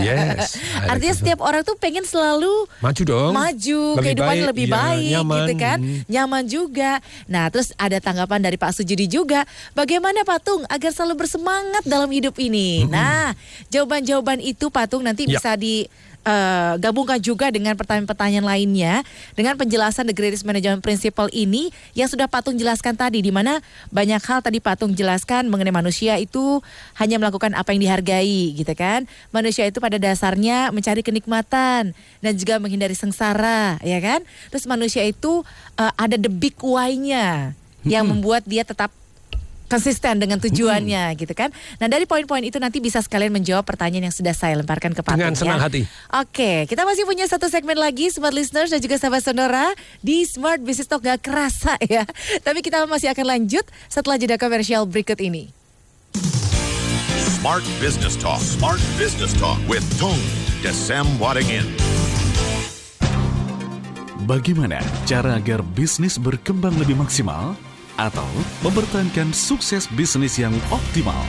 Yes. 0.03 0.59
Artinya 0.91 1.15
setiap 1.15 1.39
orang 1.39 1.63
tuh 1.63 1.73
pengen 1.73 2.03
selalu 2.03 2.67
Maju 2.77 3.01
dong. 3.01 3.31
maju, 3.31 3.81
Lebih 3.95 4.03
kehidupannya 4.03 4.43
baik, 4.43 4.51
lebih 4.51 4.67
baik 4.67 5.11
nyaman. 5.15 5.37
gitu 5.39 5.53
kan. 5.55 5.77
Hmm. 5.79 5.99
Nyaman 6.05 6.43
juga. 6.45 6.91
Nah, 7.25 7.47
terus 7.47 7.71
ada 7.75 7.95
tanggapan 7.97 8.39
dari 8.41 8.59
Pak 8.59 8.75
Sujudi 8.75 9.07
juga. 9.07 9.47
Bagaimana 9.71 10.21
Patung 10.21 10.67
agar 10.67 10.91
selalu 10.91 11.23
bersemangat 11.23 11.87
dalam 11.87 12.11
hidup 12.11 12.35
ini? 12.35 12.83
Nah, 12.85 13.31
jawaban-jawaban 13.71 14.37
itu 14.37 14.67
Patung 14.67 15.01
nanti 15.01 15.23
Ya. 15.23 15.39
bisa 15.39 15.55
di 15.55 15.87
eh, 16.25 16.73
gabungkan 16.77 17.17
juga 17.17 17.49
dengan 17.49 17.73
pertanyaan-pertanyaan 17.73 18.45
lainnya 18.45 18.93
dengan 19.33 19.57
penjelasan 19.57 20.07
The 20.09 20.15
Greatest 20.15 20.45
Management 20.45 20.85
Principle 20.85 21.29
ini 21.33 21.73
yang 21.97 22.07
sudah 22.07 22.29
Patung 22.29 22.55
jelaskan 22.57 22.93
tadi 22.93 23.21
di 23.21 23.33
mana 23.33 23.59
banyak 23.89 24.21
hal 24.21 24.39
tadi 24.45 24.61
Patung 24.61 24.93
jelaskan 24.93 25.49
mengenai 25.49 25.73
manusia 25.73 26.17
itu 26.21 26.61
hanya 26.97 27.17
melakukan 27.17 27.53
apa 27.57 27.73
yang 27.73 27.81
dihargai 27.83 28.53
gitu 28.55 28.73
kan. 28.77 29.09
Manusia 29.33 29.65
itu 29.65 29.81
pada 29.81 29.97
dasarnya 29.97 30.69
mencari 30.69 31.01
kenikmatan 31.01 31.93
dan 32.21 32.33
juga 32.37 32.61
menghindari 32.61 32.93
sengsara 32.93 33.81
ya 33.81 33.97
kan. 33.99 34.21
Terus 34.53 34.69
manusia 34.69 35.01
itu 35.05 35.41
eh, 35.81 35.93
ada 35.97 36.15
the 36.15 36.29
big 36.29 36.55
why-nya 36.61 37.57
yang 37.81 38.05
membuat 38.05 38.45
dia 38.45 38.61
tetap 38.61 38.93
konsisten 39.71 40.19
dengan 40.19 40.35
tujuannya 40.43 41.15
gitu 41.15 41.31
kan. 41.31 41.47
Nah 41.79 41.87
dari 41.87 42.03
poin-poin 42.03 42.43
itu 42.43 42.59
nanti 42.59 42.83
bisa 42.83 42.99
sekalian 42.99 43.31
menjawab 43.31 43.63
pertanyaan 43.63 44.11
yang 44.11 44.15
sudah 44.15 44.35
saya 44.35 44.59
lemparkan 44.59 44.91
ke 44.91 44.99
Patung 44.99 45.23
Dengan 45.23 45.39
senang 45.39 45.63
ya. 45.63 45.71
hati. 45.71 45.81
Oke, 46.11 46.67
kita 46.67 46.83
masih 46.83 47.07
punya 47.07 47.23
satu 47.31 47.47
segmen 47.47 47.79
lagi 47.79 48.11
Smart 48.11 48.35
Listeners 48.35 48.67
dan 48.75 48.83
juga 48.83 48.99
sahabat 48.99 49.23
Sonora 49.23 49.71
di 50.03 50.27
Smart 50.27 50.59
Business 50.59 50.91
Talk 50.91 51.07
gak 51.07 51.23
kerasa 51.23 51.79
ya. 51.87 52.03
Tapi 52.45 52.59
kita 52.59 52.83
masih 52.83 53.15
akan 53.15 53.25
lanjut 53.39 53.63
setelah 53.87 54.19
jeda 54.19 54.35
komersial 54.35 54.83
berikut 54.83 55.17
ini. 55.23 55.55
Smart 57.41 57.63
Business 57.79 58.19
Talk. 58.19 58.43
Smart 58.43 58.83
Business 58.99 59.31
Talk 59.39 59.57
with 59.71 59.81
Tung 59.95 60.19
Desem 60.61 61.07
Wadingin. 61.17 61.65
Bagaimana 64.29 64.77
cara 65.09 65.41
agar 65.41 65.65
bisnis 65.65 66.21
berkembang 66.21 66.77
lebih 66.77 66.93
maksimal 66.93 67.57
atau 68.01 68.25
mempertahankan 68.65 69.29
sukses 69.29 69.85
bisnis 69.93 70.41
yang 70.41 70.53
optimal? 70.73 71.21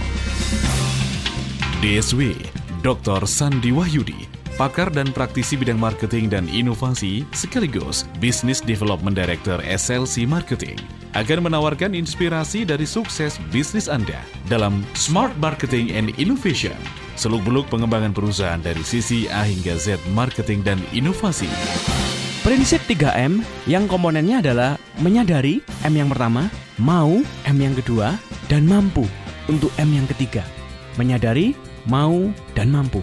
DSW 1.84 2.32
Dr. 2.80 3.28
Sandi 3.28 3.70
Wahyudi, 3.70 4.26
pakar 4.56 4.88
dan 4.90 5.12
praktisi 5.12 5.54
bidang 5.60 5.78
marketing 5.78 6.32
dan 6.32 6.48
inovasi 6.48 7.28
sekaligus 7.36 8.08
Business 8.18 8.64
Development 8.64 9.14
Director 9.14 9.60
SLC 9.62 10.24
Marketing 10.24 10.80
akan 11.12 11.44
menawarkan 11.46 11.92
inspirasi 11.92 12.64
dari 12.64 12.88
sukses 12.88 13.36
bisnis 13.52 13.86
Anda 13.86 14.18
dalam 14.48 14.80
Smart 14.96 15.36
Marketing 15.36 15.92
and 15.92 16.10
Innovation. 16.16 17.01
Seluk-beluk 17.14 17.68
pengembangan 17.68 18.16
perusahaan 18.16 18.60
dari 18.60 18.80
sisi 18.82 19.28
A 19.28 19.44
hingga 19.44 19.76
Z 19.76 20.00
marketing 20.16 20.64
dan 20.64 20.78
inovasi. 20.90 21.48
Prinsip 22.42 22.82
3M 22.90 23.46
yang 23.70 23.86
komponennya 23.86 24.42
adalah 24.42 24.74
menyadari 24.98 25.62
M 25.86 25.94
yang 25.94 26.10
pertama, 26.10 26.50
mau 26.80 27.22
M 27.46 27.56
yang 27.60 27.78
kedua, 27.78 28.18
dan 28.50 28.66
mampu 28.66 29.06
untuk 29.46 29.70
M 29.78 29.94
yang 29.94 30.10
ketiga. 30.10 30.42
Menyadari, 30.98 31.54
mau, 31.86 32.28
dan 32.58 32.68
mampu 32.68 33.00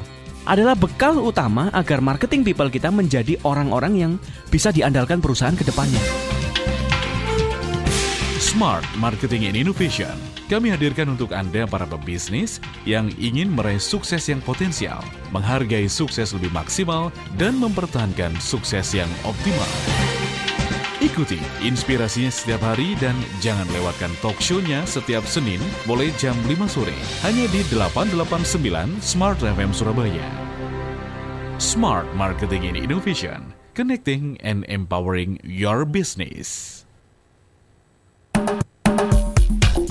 adalah 0.50 0.74
bekal 0.74 1.22
utama 1.22 1.70
agar 1.78 2.02
marketing 2.02 2.42
people 2.42 2.74
kita 2.74 2.90
menjadi 2.90 3.38
orang-orang 3.46 3.94
yang 3.94 4.14
bisa 4.50 4.74
diandalkan 4.74 5.22
perusahaan 5.22 5.54
ke 5.54 5.62
depannya. 5.62 6.02
Smart 8.42 8.82
Marketing 8.98 9.46
and 9.46 9.54
Innovation. 9.54 10.29
Kami 10.50 10.74
hadirkan 10.74 11.14
untuk 11.14 11.30
Anda 11.30 11.70
para 11.70 11.86
pebisnis 11.86 12.58
yang 12.82 13.14
ingin 13.22 13.54
meraih 13.54 13.78
sukses 13.78 14.26
yang 14.34 14.42
potensial, 14.42 14.98
menghargai 15.30 15.86
sukses 15.86 16.34
lebih 16.34 16.50
maksimal, 16.50 17.14
dan 17.38 17.62
mempertahankan 17.62 18.34
sukses 18.42 18.98
yang 18.98 19.06
optimal. 19.22 19.70
Ikuti 21.06 21.38
inspirasinya 21.62 22.34
setiap 22.34 22.66
hari 22.66 22.98
dan 22.98 23.14
jangan 23.46 23.70
lewatkan 23.78 24.10
talk 24.26 24.36
show-nya 24.42 24.84
setiap 24.90 25.22
Senin 25.30 25.62
mulai 25.86 26.10
jam 26.18 26.34
5 26.50 26.66
sore 26.66 26.98
hanya 27.24 27.46
di 27.54 27.62
889 27.70 28.98
Smart 29.06 29.38
FM 29.46 29.70
Surabaya. 29.70 30.28
Smart 31.62 32.10
Marketing 32.18 32.66
and 32.66 32.76
Innovation, 32.76 33.54
connecting 33.78 34.36
and 34.42 34.66
empowering 34.66 35.38
your 35.46 35.86
business. 35.86 36.79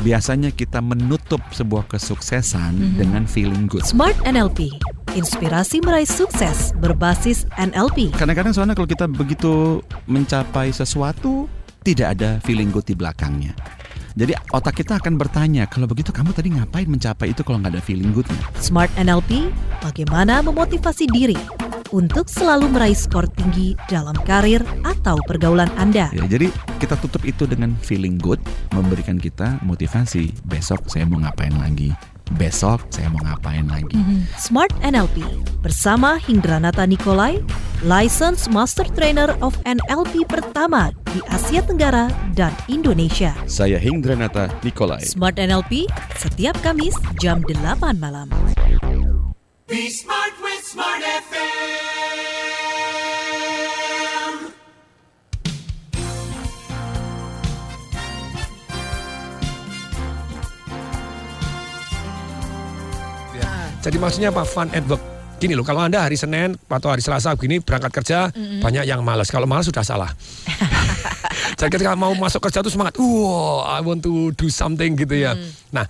Biasanya 0.09 0.57
kita 0.57 0.81
menutup 0.81 1.45
sebuah 1.53 1.85
kesuksesan 1.93 2.97
dengan 2.97 3.29
feeling 3.29 3.69
good. 3.69 3.85
Smart 3.85 4.17
NLP, 4.25 4.73
inspirasi 5.13 5.85
meraih 5.85 6.09
sukses 6.09 6.73
berbasis 6.81 7.45
NLP. 7.61 8.17
Kadang-kadang 8.17 8.57
soalnya 8.57 8.73
kalau 8.73 8.89
kita 8.89 9.05
begitu 9.05 9.85
mencapai 10.09 10.73
sesuatu 10.73 11.45
tidak 11.85 12.17
ada 12.17 12.41
feeling 12.41 12.73
good 12.73 12.89
di 12.89 12.97
belakangnya. 12.97 13.53
Jadi 14.19 14.35
otak 14.51 14.83
kita 14.83 14.99
akan 14.99 15.15
bertanya, 15.15 15.71
kalau 15.71 15.87
begitu 15.87 16.11
kamu 16.11 16.35
tadi 16.35 16.51
ngapain 16.51 16.91
mencapai 16.91 17.31
itu 17.31 17.47
kalau 17.47 17.63
nggak 17.63 17.79
ada 17.79 17.83
feeling 17.87 18.11
goodnya? 18.11 18.35
Smart 18.59 18.91
NLP, 18.99 19.47
bagaimana 19.79 20.43
memotivasi 20.43 21.07
diri 21.07 21.39
untuk 21.95 22.27
selalu 22.27 22.67
meraih 22.67 22.99
skor 22.99 23.31
tinggi 23.31 23.79
dalam 23.87 24.19
karir 24.27 24.59
atau 24.83 25.23
pergaulan 25.23 25.71
Anda. 25.79 26.11
Ya, 26.11 26.27
jadi 26.27 26.51
kita 26.83 26.99
tutup 26.99 27.23
itu 27.23 27.47
dengan 27.47 27.79
feeling 27.79 28.19
good, 28.19 28.43
memberikan 28.75 29.23
kita 29.23 29.63
motivasi. 29.63 30.35
Besok 30.51 30.91
saya 30.91 31.07
mau 31.07 31.23
ngapain 31.23 31.55
lagi? 31.55 31.95
Besok 32.37 32.85
saya 32.93 33.09
mau 33.09 33.25
ngapain 33.25 33.65
lagi? 33.65 33.97
Smart 34.37 34.69
NLP 34.85 35.25
bersama 35.65 36.21
Hindranata 36.21 36.85
Nikolai, 36.85 37.41
License 37.81 38.53
Master 38.53 38.85
Trainer 38.93 39.33
of 39.41 39.57
NLP 39.65 40.29
pertama 40.29 40.93
di 41.09 41.25
Asia 41.33 41.65
Tenggara 41.65 42.13
dan 42.37 42.53
Indonesia. 42.69 43.33
Saya 43.49 43.81
Hindranata 43.81 44.53
Nikolai. 44.61 45.01
Smart 45.09 45.41
NLP 45.41 45.89
setiap 46.21 46.61
Kamis 46.61 46.93
jam 47.17 47.41
8 47.41 47.97
malam. 47.97 48.29
Be 49.65 49.89
smart 49.89 50.37
with 50.45 50.61
Smart 50.65 51.01
FM. 51.01 51.78
Jadi 63.89 63.97
maksudnya 63.97 64.29
apa? 64.29 64.45
Fun 64.45 64.69
at 64.69 64.85
work. 64.85 65.01
Gini 65.41 65.57
loh, 65.57 65.65
kalau 65.65 65.81
Anda 65.81 66.05
hari 66.05 66.21
Senin 66.21 66.61
atau 66.69 66.93
hari 66.93 67.01
Selasa 67.01 67.33
begini 67.33 67.63
berangkat 67.65 67.89
kerja, 67.89 68.29
banyak 68.37 68.85
yang 68.85 69.01
malas. 69.01 69.33
Kalau 69.33 69.49
malas 69.49 69.65
sudah 69.65 69.81
salah. 69.81 70.13
Jadi 71.59 71.71
ketika 71.73 71.97
mau 71.97 72.13
masuk 72.13 72.45
kerja 72.45 72.61
tuh 72.61 72.69
semangat, 72.69 73.01
wow, 73.01 73.65
I 73.65 73.81
want 73.81 74.05
to 74.05 74.35
do 74.37 74.53
something 74.53 74.93
gitu 74.93 75.17
ya. 75.17 75.33
Nah, 75.73 75.89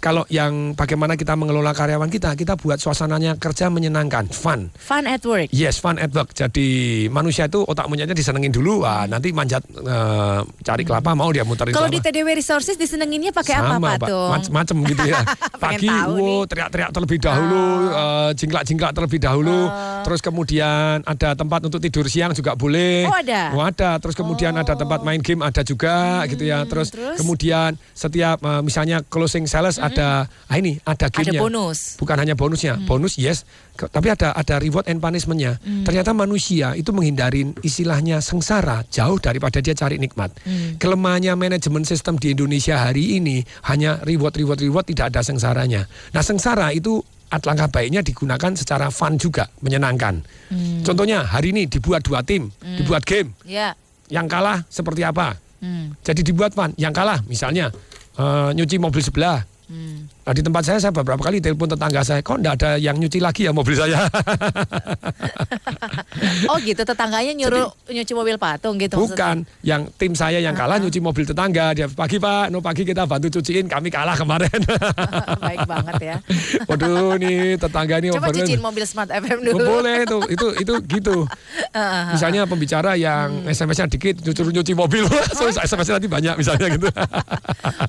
kalau 0.00 0.24
yang 0.32 0.72
bagaimana 0.72 1.14
kita 1.14 1.36
mengelola 1.36 1.76
karyawan 1.76 2.08
kita, 2.08 2.32
kita 2.34 2.56
buat 2.56 2.80
suasananya 2.80 3.36
kerja 3.36 3.68
menyenangkan, 3.68 4.32
fun. 4.32 4.72
Fun 4.74 5.04
at 5.04 5.20
work. 5.28 5.52
Yes, 5.52 5.76
fun 5.76 6.00
at 6.00 6.10
work. 6.10 6.32
Jadi 6.32 7.06
manusia 7.12 7.46
itu 7.46 7.62
otak 7.62 7.86
monyetnya 7.86 8.16
disenengin 8.16 8.50
dulu, 8.50 8.82
wah 8.88 9.04
nanti 9.04 9.30
manjat 9.30 9.60
eh, 9.68 10.40
cari 10.64 10.82
kelapa 10.82 11.12
mau 11.12 11.28
dia 11.28 11.44
muterin 11.44 11.76
Kalau 11.76 11.92
di 11.92 12.00
TDW 12.00 12.32
Resources 12.32 12.80
disenenginnya 12.80 13.30
pakai 13.30 13.60
apa 13.60 13.76
Pak. 13.76 14.08
Tung? 14.08 14.30
Macem-macem 14.32 14.76
gitu 14.88 15.04
ya. 15.04 15.20
Pagi, 15.62 15.92
wow. 15.92 16.16
Oh. 16.16 16.42
teriak-teriak 16.48 16.90
terlebih 16.90 17.18
dahulu, 17.20 17.64
eh, 17.92 18.30
jingklak-jingklak 18.40 18.92
terlebih 18.96 19.20
dahulu. 19.20 19.68
Terus 20.08 20.20
kemudian 20.24 21.04
ada 21.04 21.36
tempat 21.36 21.60
untuk 21.68 21.78
tidur 21.84 22.08
siang 22.08 22.32
juga 22.32 22.56
boleh. 22.56 23.04
Oh, 23.04 23.12
ada? 23.12 23.52
Oh, 23.52 23.60
ada. 23.60 23.90
Terus 24.00 24.16
kemudian 24.16 24.56
ada 24.56 24.72
tempat 24.72 25.04
main 25.04 25.20
game 25.20 25.44
ada 25.44 25.60
juga 25.60 26.24
gitu 26.24 26.48
ya. 26.48 26.64
Terus, 26.64 26.88
Hmm, 26.90 26.96
terus? 26.96 27.16
kemudian 27.20 27.70
setiap 27.92 28.40
eh, 28.40 28.62
misalnya 28.64 29.04
closing 29.04 29.44
sales 29.44 29.76
ada 29.90 30.30
ah 30.46 30.56
ini 30.56 30.78
ada 30.86 31.10
Ada 31.10 31.20
gamenya. 31.26 31.40
bonus. 31.42 31.98
Bukan 31.98 32.16
hanya 32.16 32.38
bonusnya, 32.38 32.78
bonus 32.86 33.18
yes, 33.18 33.42
tapi 33.74 34.14
ada 34.14 34.30
ada 34.32 34.62
reward 34.62 34.86
and 34.86 35.02
punishmentnya. 35.02 35.58
Ternyata 35.82 36.14
manusia 36.14 36.78
itu 36.78 36.94
menghindari 36.94 37.50
istilahnya 37.60 38.22
sengsara 38.22 38.86
jauh 38.88 39.18
daripada 39.18 39.58
dia 39.58 39.74
cari 39.74 39.98
nikmat. 39.98 40.30
Kelemahannya 40.78 41.34
manajemen 41.34 41.82
sistem 41.82 42.16
di 42.16 42.32
Indonesia 42.32 42.78
hari 42.78 43.18
ini 43.18 43.42
hanya 43.66 43.98
reward 44.06 44.38
reward 44.38 44.60
reward 44.62 44.86
tidak 44.86 45.10
ada 45.10 45.20
sengsaranya. 45.26 45.84
Nah 46.14 46.22
sengsara 46.22 46.70
itu 46.70 47.02
alangkah 47.30 47.70
baiknya 47.70 48.02
digunakan 48.02 48.50
secara 48.58 48.90
fun 48.90 49.14
juga, 49.14 49.46
menyenangkan. 49.62 50.18
Contohnya 50.82 51.22
hari 51.22 51.54
ini 51.54 51.70
dibuat 51.70 52.02
dua 52.02 52.26
tim, 52.26 52.50
dibuat 52.78 53.06
game. 53.06 53.30
Ya. 53.46 53.78
Yang 54.10 54.26
kalah 54.26 54.58
seperti 54.66 55.06
apa? 55.06 55.38
Hmm. 55.62 55.94
Jadi 56.02 56.26
dibuat 56.26 56.50
fun. 56.50 56.74
Yang 56.74 56.92
kalah 56.98 57.18
misalnya 57.30 57.70
eh, 58.18 58.50
nyuci 58.58 58.82
mobil 58.82 58.98
sebelah. 58.98 59.46
Hmm. 59.70 60.06
Nah, 60.30 60.38
di 60.38 60.46
tempat 60.46 60.62
saya 60.62 60.78
saya 60.78 60.94
beberapa 60.94 61.18
kali 61.26 61.42
telepon 61.42 61.66
tetangga 61.66 62.06
saya, 62.06 62.22
kok 62.22 62.38
enggak 62.38 62.54
ada 62.62 62.78
yang 62.78 62.94
nyuci 62.94 63.18
lagi 63.18 63.50
ya 63.50 63.50
mobil 63.50 63.74
saya? 63.74 64.06
Oh 66.50 66.58
gitu 66.58 66.82
tetangganya 66.82 67.32
nyuruh 67.34 67.70
nyuci 67.86 68.12
mobil 68.14 68.34
patung 68.36 68.74
gitu 68.76 68.98
Bukan, 68.98 69.46
yang 69.62 69.86
tim 69.94 70.12
saya 70.12 70.42
yang 70.42 70.52
kalah 70.52 70.78
nyuci 70.82 70.98
mobil 70.98 71.22
tetangga. 71.26 71.72
Dia 71.74 71.86
pagi 71.86 72.18
Pak, 72.18 72.50
no 72.50 72.58
pagi 72.62 72.82
kita 72.82 73.06
bantu 73.06 73.38
cuciin, 73.38 73.66
kami 73.70 73.88
kalah 73.90 74.14
kemarin. 74.18 74.50
maksudnya. 74.50 75.38
Baik 75.46 75.60
banget 75.66 75.94
ya. 76.02 76.16
Waduh, 76.70 77.16
nih 77.18 77.56
tetangga 77.56 77.94
ini 78.02 78.08
Coba 78.14 78.30
cuciin 78.30 78.60
mobil 78.62 78.84
Smart 78.86 79.10
FM 79.10 79.38
Oh, 79.40 79.56
dulu. 79.56 79.66
boleh 79.78 80.04
itu, 80.04 80.18
itu 80.30 80.46
itu 80.60 80.74
gitu. 80.90 81.16
Misalnya 82.14 82.46
pembicara 82.46 82.94
yang 82.94 83.32
Hmm. 83.40 83.46
SMS-nya 83.50 83.86
dikit, 83.86 84.20
nyuruh 84.20 84.52
nyuci 84.52 84.72
mobil, 84.74 85.04
so, 85.32 85.46
SMS-nya 85.48 85.96
nanti 85.96 86.10
banyak 86.10 86.34
misalnya 86.36 86.66
gitu. 86.70 86.88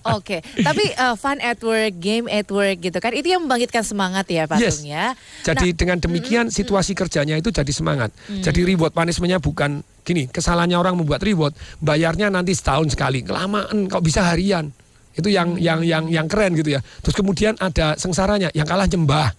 Oke, 0.07 0.39
tapi 0.61 0.83
uh, 0.95 1.17
fun 1.17 1.41
at 1.41 1.57
work 1.61 1.97
game 1.97 2.29
at 2.31 2.47
work 2.47 2.79
gitu 2.79 2.97
kan. 3.03 3.11
Itu 3.11 3.27
yang 3.27 3.43
membangkitkan 3.43 3.83
semangat 3.83 4.25
ya 4.31 4.47
Pak 4.47 4.57
Yes. 4.63 4.79
Tung 4.79 4.87
ya. 4.87 5.11
Jadi 5.43 5.75
Nah, 5.75 5.77
dengan 5.77 5.97
demikian 5.99 6.45
situasi 6.47 6.95
kerjanya 6.95 7.35
itu 7.35 7.51
jadi 7.51 7.69
semangat. 7.69 8.15
Jadi 8.31 8.63
reward 8.63 8.95
punishmentnya 8.95 9.43
bukan 9.43 9.83
gini, 10.07 10.31
kesalahannya 10.31 10.79
orang 10.79 10.95
membuat 10.97 11.21
reward, 11.21 11.53
bayarnya 11.83 12.31
nanti 12.31 12.55
setahun 12.55 12.95
sekali. 12.95 13.21
Kelamaan 13.21 13.91
kok 13.91 14.01
bisa 14.01 14.23
harian. 14.25 14.71
Itu 15.11 15.27
yang 15.27 15.59
yang 15.59 15.83
yang 15.83 16.07
yang 16.07 16.25
keren 16.31 16.55
gitu 16.55 16.79
ya. 16.79 16.81
Terus 17.03 17.15
kemudian 17.19 17.59
ada 17.59 17.99
sengsaranya, 17.99 18.47
yang 18.55 18.63
kalah 18.63 18.87
nyembah, 18.87 19.35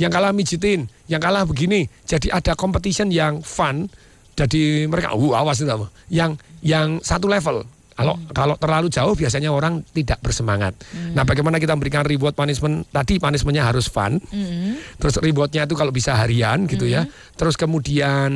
yang 0.00 0.08
kalah 0.08 0.32
mijitin, 0.32 0.88
yang 1.06 1.20
kalah 1.20 1.44
begini. 1.44 1.86
Jadi 2.08 2.32
ada 2.32 2.56
competition 2.56 3.12
yang 3.12 3.44
fun. 3.44 3.86
Jadi 4.32 4.88
mereka, 4.88 5.12
uh 5.12 5.32
awas 5.36 5.60
itu? 5.60 5.68
Yang 6.08 6.40
yang 6.64 7.04
satu 7.04 7.28
level. 7.28 7.68
Kalau 8.00 8.14
kalau 8.32 8.54
terlalu 8.56 8.88
jauh 8.88 9.12
biasanya 9.12 9.52
orang 9.52 9.84
tidak 9.92 10.24
bersemangat. 10.24 10.72
Nah, 11.12 11.28
bagaimana 11.28 11.60
kita 11.60 11.76
memberikan 11.76 12.00
reward 12.00 12.32
punishment? 12.32 12.88
Tadi 12.88 13.20
punishmentnya 13.20 13.68
harus 13.68 13.92
fun. 13.92 14.16
Terus 14.96 15.14
rewardnya 15.20 15.68
itu 15.68 15.76
kalau 15.76 15.92
bisa 15.92 16.16
harian 16.16 16.64
gitu 16.64 16.88
ya. 16.88 17.04
Terus 17.36 17.60
kemudian 17.60 18.32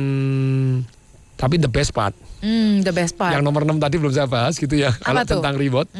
tapi 1.35 1.59
the 1.59 1.67
best 1.67 1.91
part, 1.91 2.15
hmm, 2.39 2.79
the 2.87 2.95
best 2.95 3.19
part. 3.19 3.35
yang 3.35 3.43
nomor 3.43 3.67
6 3.67 3.75
tadi 3.75 3.99
belum 3.99 4.13
saya 4.15 4.23
bahas 4.23 4.55
gitu 4.55 4.71
ya. 4.79 4.95
Kalau 5.03 5.27
tuh? 5.27 5.35
tentang 5.35 5.59
reward. 5.59 5.91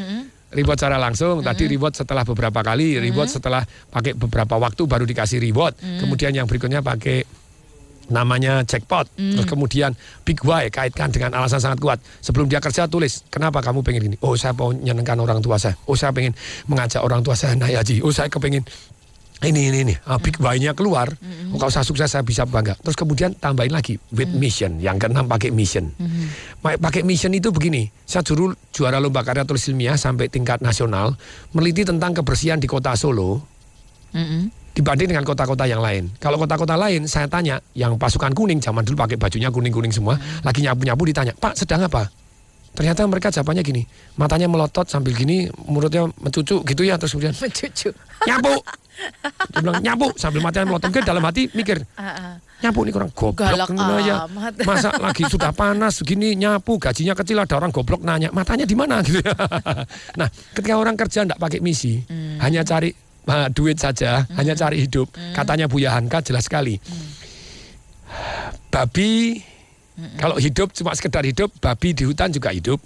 Reward 0.56 0.80
secara 0.80 0.96
langsung, 0.96 1.44
tadi 1.44 1.68
reward 1.68 2.00
setelah 2.00 2.24
beberapa 2.24 2.64
kali, 2.64 2.96
reward 3.04 3.28
setelah 3.28 3.68
pakai 3.92 4.16
beberapa 4.16 4.56
waktu 4.56 4.88
baru 4.88 5.04
dikasih 5.04 5.44
reward. 5.44 5.76
Kemudian 5.76 6.32
yang 6.32 6.48
berikutnya 6.48 6.80
pakai 6.80 7.28
namanya 8.08 8.62
jackpot. 8.62 9.08
Terus 9.14 9.46
kemudian 9.46 9.94
big 10.22 10.42
why 10.42 10.68
kaitkan 10.68 11.10
dengan 11.10 11.34
alasan 11.36 11.58
sangat 11.58 11.80
kuat. 11.80 11.98
Sebelum 12.20 12.46
dia 12.46 12.60
kerja 12.60 12.86
tulis, 12.86 13.26
kenapa 13.28 13.62
kamu 13.62 13.82
pengen 13.82 14.02
gini? 14.12 14.18
Oh 14.22 14.34
saya 14.34 14.54
mau 14.54 14.70
nyenengkan 14.70 15.18
orang 15.18 15.40
tua 15.40 15.56
saya. 15.56 15.74
Oh 15.86 15.94
saya 15.94 16.12
pengen 16.12 16.34
mengajak 16.66 17.02
orang 17.02 17.22
tua 17.22 17.34
saya 17.34 17.54
naik 17.54 17.82
haji. 17.82 18.02
Oh 18.02 18.12
saya 18.12 18.28
kepengen 18.28 18.66
ini 19.44 19.68
ini 19.68 19.84
ini 19.84 19.94
ah, 20.08 20.16
big 20.16 20.40
why-nya 20.40 20.72
keluar. 20.72 21.12
Oh, 21.52 21.60
kalau 21.60 21.68
saya 21.68 21.84
sukses 21.84 22.08
saya 22.08 22.24
bisa 22.24 22.48
bangga. 22.48 22.80
Terus 22.80 22.96
kemudian 22.96 23.36
tambahin 23.36 23.76
lagi 23.76 24.00
with 24.16 24.32
mission. 24.32 24.80
Yang 24.80 25.06
keenam 25.06 25.28
pakai 25.28 25.52
mission. 25.52 25.92
Ma- 26.64 26.80
Pakai 26.80 27.04
mission 27.04 27.30
itu 27.30 27.52
begini. 27.52 27.92
Saya 28.08 28.24
dulu 28.24 28.56
juara 28.72 28.96
lomba 28.98 29.22
karya 29.22 29.44
tulis 29.44 29.68
ilmiah 29.68 30.00
sampai 30.00 30.32
tingkat 30.32 30.64
nasional 30.64 31.20
meneliti 31.52 31.84
tentang 31.84 32.16
kebersihan 32.16 32.58
di 32.58 32.66
kota 32.66 32.96
Solo 32.96 33.44
dibanding 34.76 35.16
dengan 35.16 35.24
kota-kota 35.24 35.64
yang 35.64 35.80
lain. 35.80 36.12
Kalau 36.20 36.36
kota-kota 36.36 36.76
lain 36.76 37.08
saya 37.08 37.32
tanya, 37.32 37.64
yang 37.74 37.96
pasukan 37.96 38.36
kuning 38.36 38.60
zaman 38.60 38.84
dulu 38.84 39.08
pakai 39.08 39.16
bajunya 39.16 39.48
kuning-kuning 39.48 39.96
semua, 39.96 40.20
lagi 40.44 40.60
nyapu-nyapu 40.60 41.08
ditanya, 41.08 41.32
"Pak, 41.32 41.56
sedang 41.56 41.88
apa?" 41.88 42.12
Ternyata 42.76 43.08
mereka 43.08 43.32
jawabannya 43.32 43.64
gini, 43.64 43.88
matanya 44.20 44.52
melotot 44.52 44.84
sambil 44.92 45.16
gini, 45.16 45.48
mulutnya 45.64 46.12
mencucu 46.20 46.60
gitu 46.60 46.82
ya, 46.84 47.00
terus 47.00 47.16
kemudian 47.16 47.32
Mencucu. 47.32 47.96
nyapu. 48.28 48.52
Dia 49.52 49.60
bilang 49.64 49.80
nyapu 49.80 50.12
sambil 50.20 50.44
matanya 50.44 50.68
melotot. 50.68 50.92
Mungkin 50.92 51.08
dalam 51.08 51.24
hati 51.24 51.48
mikir, 51.56 51.80
nyapu 52.60 52.84
ini 52.84 52.92
kurang 52.92 53.12
goblok 53.16 53.72
amat. 54.28 54.54
Masa 54.68 54.92
lagi 55.00 55.24
sudah 55.24 55.56
panas 55.56 56.04
begini 56.04 56.36
nyapu 56.36 56.76
gajinya 56.76 57.16
kecil 57.16 57.40
ada 57.40 57.56
orang 57.56 57.72
goblok 57.72 58.04
nanya 58.04 58.28
matanya 58.36 58.68
di 58.68 58.76
mana 58.76 59.00
gitu 59.08 59.24
ya. 59.24 59.36
nah, 60.20 60.28
ketika 60.52 60.76
orang 60.76 61.00
kerja 61.00 61.24
enggak 61.24 61.40
pakai 61.40 61.60
misi, 61.64 62.04
hanya 62.44 62.68
cari 62.68 62.92
ah, 63.28 63.48
duit 63.50 63.78
saja, 63.78 64.26
hanya 64.38 64.54
cari 64.54 64.86
hidup. 64.86 65.10
Katanya 65.34 65.66
Buya 65.70 65.94
Hanka 65.94 66.22
jelas 66.22 66.46
sekali. 66.46 66.78
Babi 68.70 69.42
kalau 70.20 70.36
hidup 70.36 70.76
cuma 70.76 70.92
sekedar 70.92 71.24
hidup, 71.24 71.48
babi 71.64 71.96
di 71.96 72.04
hutan 72.04 72.28
juga 72.28 72.52
hidup. 72.52 72.80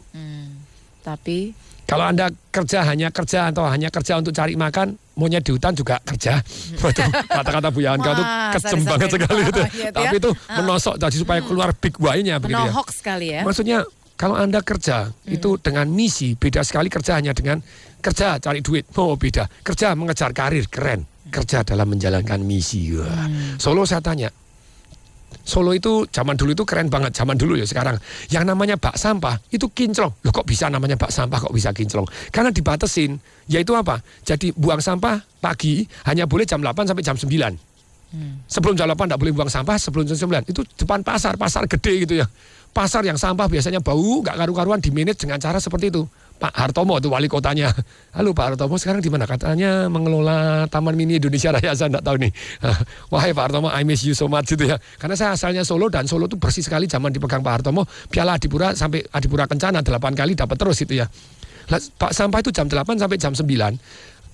Tapi 1.01 1.53
Kalau 1.89 2.05
Anda 2.05 2.29
kerja 2.53 2.85
hanya 2.85 3.09
kerja 3.09 3.49
atau 3.49 3.65
hanya 3.65 3.89
kerja 3.89 4.21
untuk 4.21 4.29
cari 4.29 4.53
makan, 4.53 4.93
monyet 5.17 5.41
di 5.41 5.57
hutan 5.57 5.73
juga 5.73 5.97
kerja. 6.05 6.37
Waduh, 6.85 7.09
kata-kata 7.25 7.73
Bu 7.73 7.81
Yanka 7.81 8.13
itu 8.13 8.23
kejem 8.53 8.81
banget 8.85 9.09
sekali 9.09 9.41
itu. 9.41 9.61
Monyet 9.65 9.73
ya. 9.73 9.89
Tapi 9.97 10.15
itu 10.21 10.29
menosok 10.53 10.95
tadi 11.01 11.17
supaya 11.17 11.41
keluar 11.41 11.73
big 11.73 11.97
why-nya 11.97 12.37
begitu 12.37 12.61
ya. 12.61 12.73
sekali 12.93 13.33
ya. 13.33 13.41
Maksudnya 13.41 13.89
kalau 14.19 14.35
Anda 14.35 14.59
kerja 14.59 15.15
itu 15.31 15.55
dengan 15.63 15.87
misi, 15.87 16.35
beda 16.35 16.59
sekali 16.59 16.91
kerja 16.91 17.15
hanya 17.15 17.31
dengan 17.31 17.63
kerja 18.03 18.35
cari 18.43 18.59
duit. 18.59 18.91
Oh, 18.99 19.15
beda. 19.15 19.47
Kerja 19.63 19.95
mengejar 19.95 20.35
karir, 20.35 20.67
keren. 20.67 21.07
Kerja 21.31 21.63
dalam 21.63 21.87
menjalankan 21.87 22.43
misi. 22.43 22.91
Wah. 22.99 23.31
Solo 23.55 23.87
saya 23.87 24.03
tanya, 24.03 24.27
Solo 25.47 25.71
itu 25.71 26.03
zaman 26.11 26.35
dulu 26.35 26.51
itu 26.51 26.65
keren 26.67 26.91
banget 26.91 27.15
zaman 27.15 27.39
dulu 27.39 27.57
ya 27.57 27.65
sekarang 27.65 27.97
yang 28.29 28.45
namanya 28.45 28.77
bak 28.77 28.97
sampah 28.97 29.39
itu 29.49 29.65
kinclong 29.71 30.09
loh 30.09 30.31
kok 30.33 30.45
bisa 30.45 30.69
namanya 30.69 30.93
bak 30.93 31.09
sampah 31.09 31.41
kok 31.41 31.53
bisa 31.53 31.73
kinclong 31.73 32.05
karena 32.29 32.53
dibatasin 32.53 33.17
yaitu 33.49 33.73
apa 33.73 34.01
jadi 34.21 34.53
buang 34.53 34.81
sampah 34.81 35.21
pagi 35.41 35.85
hanya 36.05 36.29
boleh 36.29 36.45
jam 36.45 36.61
8 36.61 36.93
sampai 36.93 37.01
jam 37.05 37.17
9 37.17 37.29
sebelum 38.49 38.73
jam 38.77 38.89
8 38.89 39.09
tidak 39.09 39.21
boleh 39.21 39.33
buang 39.33 39.49
sampah 39.49 39.77
sebelum 39.77 40.05
jam 40.05 40.17
9 40.17 40.49
itu 40.49 40.61
depan 40.77 41.01
pasar 41.01 41.37
pasar 41.37 41.65
gede 41.65 42.05
gitu 42.09 42.13
ya 42.21 42.29
pasar 42.71 43.03
yang 43.03 43.17
sampah 43.17 43.49
biasanya 43.49 43.81
bau 43.81 44.21
nggak 44.23 44.35
karu-karuan 44.37 44.79
di 44.79 44.93
manage 44.93 45.25
dengan 45.25 45.41
cara 45.41 45.57
seperti 45.57 45.91
itu. 45.91 46.05
Pak 46.39 46.55
Hartomo 46.55 46.95
itu 46.95 47.11
wali 47.11 47.27
kotanya. 47.27 47.67
Halo 48.15 48.31
Pak 48.31 48.55
Hartomo 48.55 48.79
sekarang 48.79 49.03
di 49.03 49.11
mana? 49.11 49.27
Katanya 49.27 49.91
mengelola 49.91 50.63
Taman 50.71 50.95
Mini 50.95 51.19
Indonesia 51.19 51.51
Raya 51.51 51.75
saya 51.75 51.91
nggak 51.91 52.05
tahu 52.07 52.15
nih. 52.23 52.31
Wahai 53.13 53.35
Pak 53.35 53.51
Hartomo 53.51 53.67
I 53.67 53.83
miss 53.83 54.07
you 54.07 54.15
so 54.15 54.31
much 54.31 54.47
gitu 54.47 54.63
ya. 54.63 54.79
Karena 54.95 55.19
saya 55.19 55.35
asalnya 55.35 55.67
Solo 55.67 55.91
dan 55.91 56.07
Solo 56.07 56.31
itu 56.31 56.39
bersih 56.39 56.63
sekali 56.63 56.87
zaman 56.87 57.11
dipegang 57.11 57.43
Pak 57.43 57.53
Hartomo. 57.59 57.83
Piala 58.07 58.39
Adipura 58.39 58.71
sampai 58.71 59.03
Adipura 59.11 59.51
Kencana 59.51 59.83
8 59.83 59.99
kali 60.15 60.39
dapat 60.39 60.55
terus 60.55 60.79
itu 60.79 61.03
ya. 61.03 61.11
Pak 61.69 62.15
sampah 62.15 62.39
itu 62.39 62.55
jam 62.55 62.71
8 62.71 62.87
sampai 62.95 63.17
jam 63.19 63.35
9 63.35 63.45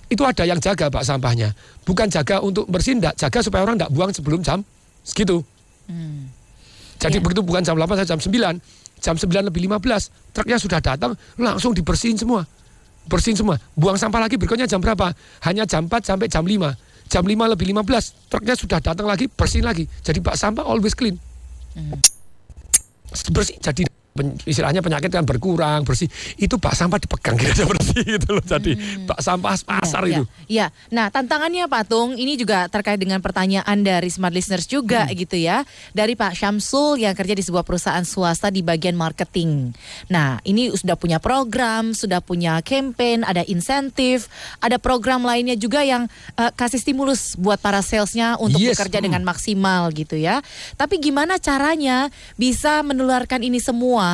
itu 0.06 0.22
ada 0.22 0.46
yang 0.46 0.62
jaga 0.62 0.86
Pak 0.86 1.02
sampahnya. 1.02 1.50
Bukan 1.82 2.06
jaga 2.06 2.38
untuk 2.38 2.70
bersihin 2.70 3.02
enggak, 3.02 3.18
jaga 3.18 3.42
supaya 3.42 3.66
orang 3.66 3.82
enggak 3.82 3.90
buang 3.90 4.14
sebelum 4.14 4.46
jam 4.46 4.62
segitu 5.02 5.42
jadi 7.06 7.16
Iya. 7.18 7.24
begitu 7.24 7.40
bukan 7.46 7.62
jam 7.62 7.78
8 7.78 7.86
sampai 7.94 8.08
jam 8.10 8.18
9 8.18 8.58
jam 8.98 9.14
9 9.14 9.46
lebih 9.46 9.60
15 9.70 10.10
truknya 10.34 10.58
sudah 10.58 10.82
datang 10.82 11.14
langsung 11.38 11.70
dibersihin 11.72 12.18
semua. 12.18 12.42
Bersihin 13.06 13.38
semua. 13.38 13.54
Buang 13.78 13.94
sampah 13.94 14.18
lagi 14.18 14.34
berikutnya 14.34 14.66
jam 14.66 14.82
berapa? 14.82 15.14
Hanya 15.46 15.62
jam 15.62 15.86
4 15.86 16.02
sampai 16.02 16.26
jam 16.26 16.42
5 16.42 16.74
jam 17.06 17.22
5 17.22 17.46
lebih 17.54 17.70
15 17.70 18.26
truknya 18.26 18.58
sudah 18.58 18.82
datang 18.82 19.06
lagi 19.06 19.30
bersihin 19.30 19.62
lagi. 19.62 19.86
Jadi 20.02 20.18
bak 20.18 20.34
sampah 20.34 20.66
always 20.66 20.92
clean. 20.98 21.14
Bersih 23.30 23.56
jadi 23.62 23.86
pen- 24.16 24.36
istilahnya 24.42 24.80
penyakit 24.80 25.12
kan 25.12 25.22
berkurang 25.22 25.84
bersih 25.84 26.08
itu 26.34 26.56
bak 26.56 26.72
sampah 26.72 26.96
dipegang 26.96 27.36
kira 27.36 27.62
bersih 27.62 28.02
gitu 28.16 28.28
loh 28.32 28.42
jadi 28.42 28.72
bak 29.04 29.20
sampah 29.20 29.54
pasar 29.60 30.02
Ya, 30.06 30.16
itu 30.16 30.24
Ya, 30.46 30.66
nah 30.88 31.10
tantangannya 31.10 31.66
Pak 31.66 31.90
Tung 31.90 32.14
ini 32.14 32.38
juga 32.38 32.70
terkait 32.70 32.96
dengan 32.96 33.18
pertanyaan 33.18 33.82
dari 33.82 34.06
smart 34.06 34.30
listeners 34.30 34.64
juga 34.64 35.02
Hmm. 35.02 35.12
gitu 35.12 35.34
ya. 35.34 35.66
Dari 35.90 36.14
Pak 36.14 36.32
Syamsul 36.32 37.02
yang 37.02 37.12
kerja 37.12 37.34
di 37.34 37.42
sebuah 37.42 37.66
perusahaan 37.66 38.06
swasta 38.06 38.48
di 38.48 38.62
bagian 38.62 38.94
marketing. 38.94 39.74
Nah, 40.06 40.38
ini 40.42 40.70
sudah 40.70 40.94
punya 40.94 41.18
program, 41.18 41.90
sudah 41.90 42.22
punya 42.22 42.62
campaign, 42.62 43.26
ada 43.26 43.42
insentif, 43.44 44.30
ada 44.62 44.78
program 44.78 45.20
lainnya 45.20 45.52
juga 45.54 45.82
yang 45.82 46.06
eh, 46.38 46.52
kasih 46.54 46.78
stimulus 46.78 47.34
buat 47.34 47.58
para 47.58 47.82
salesnya 47.82 48.38
untuk 48.38 48.62
Yes, 48.62 48.78
bekerja 48.78 49.02
hmm. 49.02 49.06
dengan 49.10 49.22
maksimal 49.26 49.90
gitu 49.90 50.14
ya. 50.14 50.38
Tapi 50.74 50.96
gimana 50.96 51.36
caranya 51.36 52.08
bisa 52.34 52.80
menularkan 52.80 53.42
ini 53.42 53.58
semua 53.58 54.05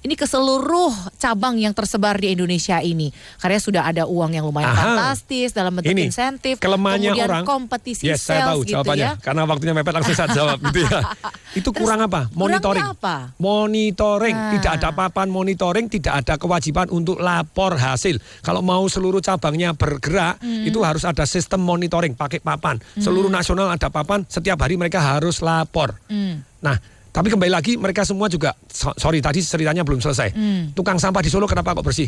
ini 0.00 0.14
ke 0.14 0.24
seluruh 0.24 0.90
cabang 1.16 1.54
yang 1.54 1.70
tersebar 1.70 2.16
di 2.16 2.32
Indonesia 2.32 2.78
ini? 2.78 3.08
Karena 3.36 3.56
sudah 3.56 3.82
ada 3.84 4.04
uang 4.04 4.30
yang 4.30 4.42
lumayan 4.42 4.68
Aha. 4.68 4.78
fantastis 4.80 5.50
dalam 5.50 5.72
bentuk 5.72 5.90
Ini 5.90 6.08
insentif, 6.08 6.56
kelemahannya 6.56 7.10
kemudian 7.10 7.28
orang. 7.28 7.44
kompetisi 7.44 8.04
Yes, 8.04 8.20
saya 8.20 8.42
sales 8.42 8.48
tahu 8.48 8.60
gitu 8.62 8.72
jawabannya. 8.74 9.08
ya. 9.08 9.10
Karena 9.18 9.42
waktunya 9.44 9.72
mepet 9.72 9.92
langsung 9.92 10.14
saya 10.14 10.28
jawab 10.30 10.56
gitu 10.62 10.78
ya. 10.82 11.00
Itu 11.58 11.68
Terus 11.68 11.82
kurang 11.82 12.00
apa? 12.02 12.30
Monitoring. 12.30 12.84
apa? 12.88 13.34
Monitoring. 13.36 14.32
Nah. 14.32 14.50
Tidak 14.52 14.72
ada 14.72 14.90
papan 14.90 15.26
monitoring, 15.26 15.86
tidak 15.86 16.14
ada 16.16 16.34
kewajiban 16.36 16.86
untuk 16.88 17.18
lapor 17.18 17.74
hasil. 17.74 18.16
Kalau 18.40 18.60
mau 18.60 18.86
seluruh 18.86 19.18
cabangnya 19.18 19.72
bergerak, 19.72 20.38
Hmm. 20.40 20.62
itu 20.62 20.78
harus 20.80 21.02
ada 21.02 21.24
sistem 21.24 21.60
monitoring 21.60 22.14
pakai 22.14 22.38
papan. 22.38 22.78
Seluruh 22.94 23.28
nasional 23.28 23.66
ada 23.66 23.88
papan, 23.88 24.22
setiap 24.24 24.56
hari 24.58 24.74
mereka 24.74 24.98
harus 24.98 25.40
lapor. 25.40 25.98
Hmm. 26.06 26.46
Nah, 26.60 26.76
tapi 27.10 27.28
kembali 27.28 27.50
lagi 27.50 27.74
mereka 27.74 28.02
semua 28.02 28.30
juga 28.30 28.54
so- 28.66 28.94
sorry 28.94 29.18
tadi 29.18 29.42
ceritanya 29.42 29.82
belum 29.82 29.98
selesai. 29.98 30.30
Hmm. 30.30 30.62
Tukang 30.72 30.96
sampah 30.96 31.20
di 31.20 31.30
Solo 31.30 31.46
kenapa 31.46 31.74
kok 31.74 31.82
bersih? 31.82 32.06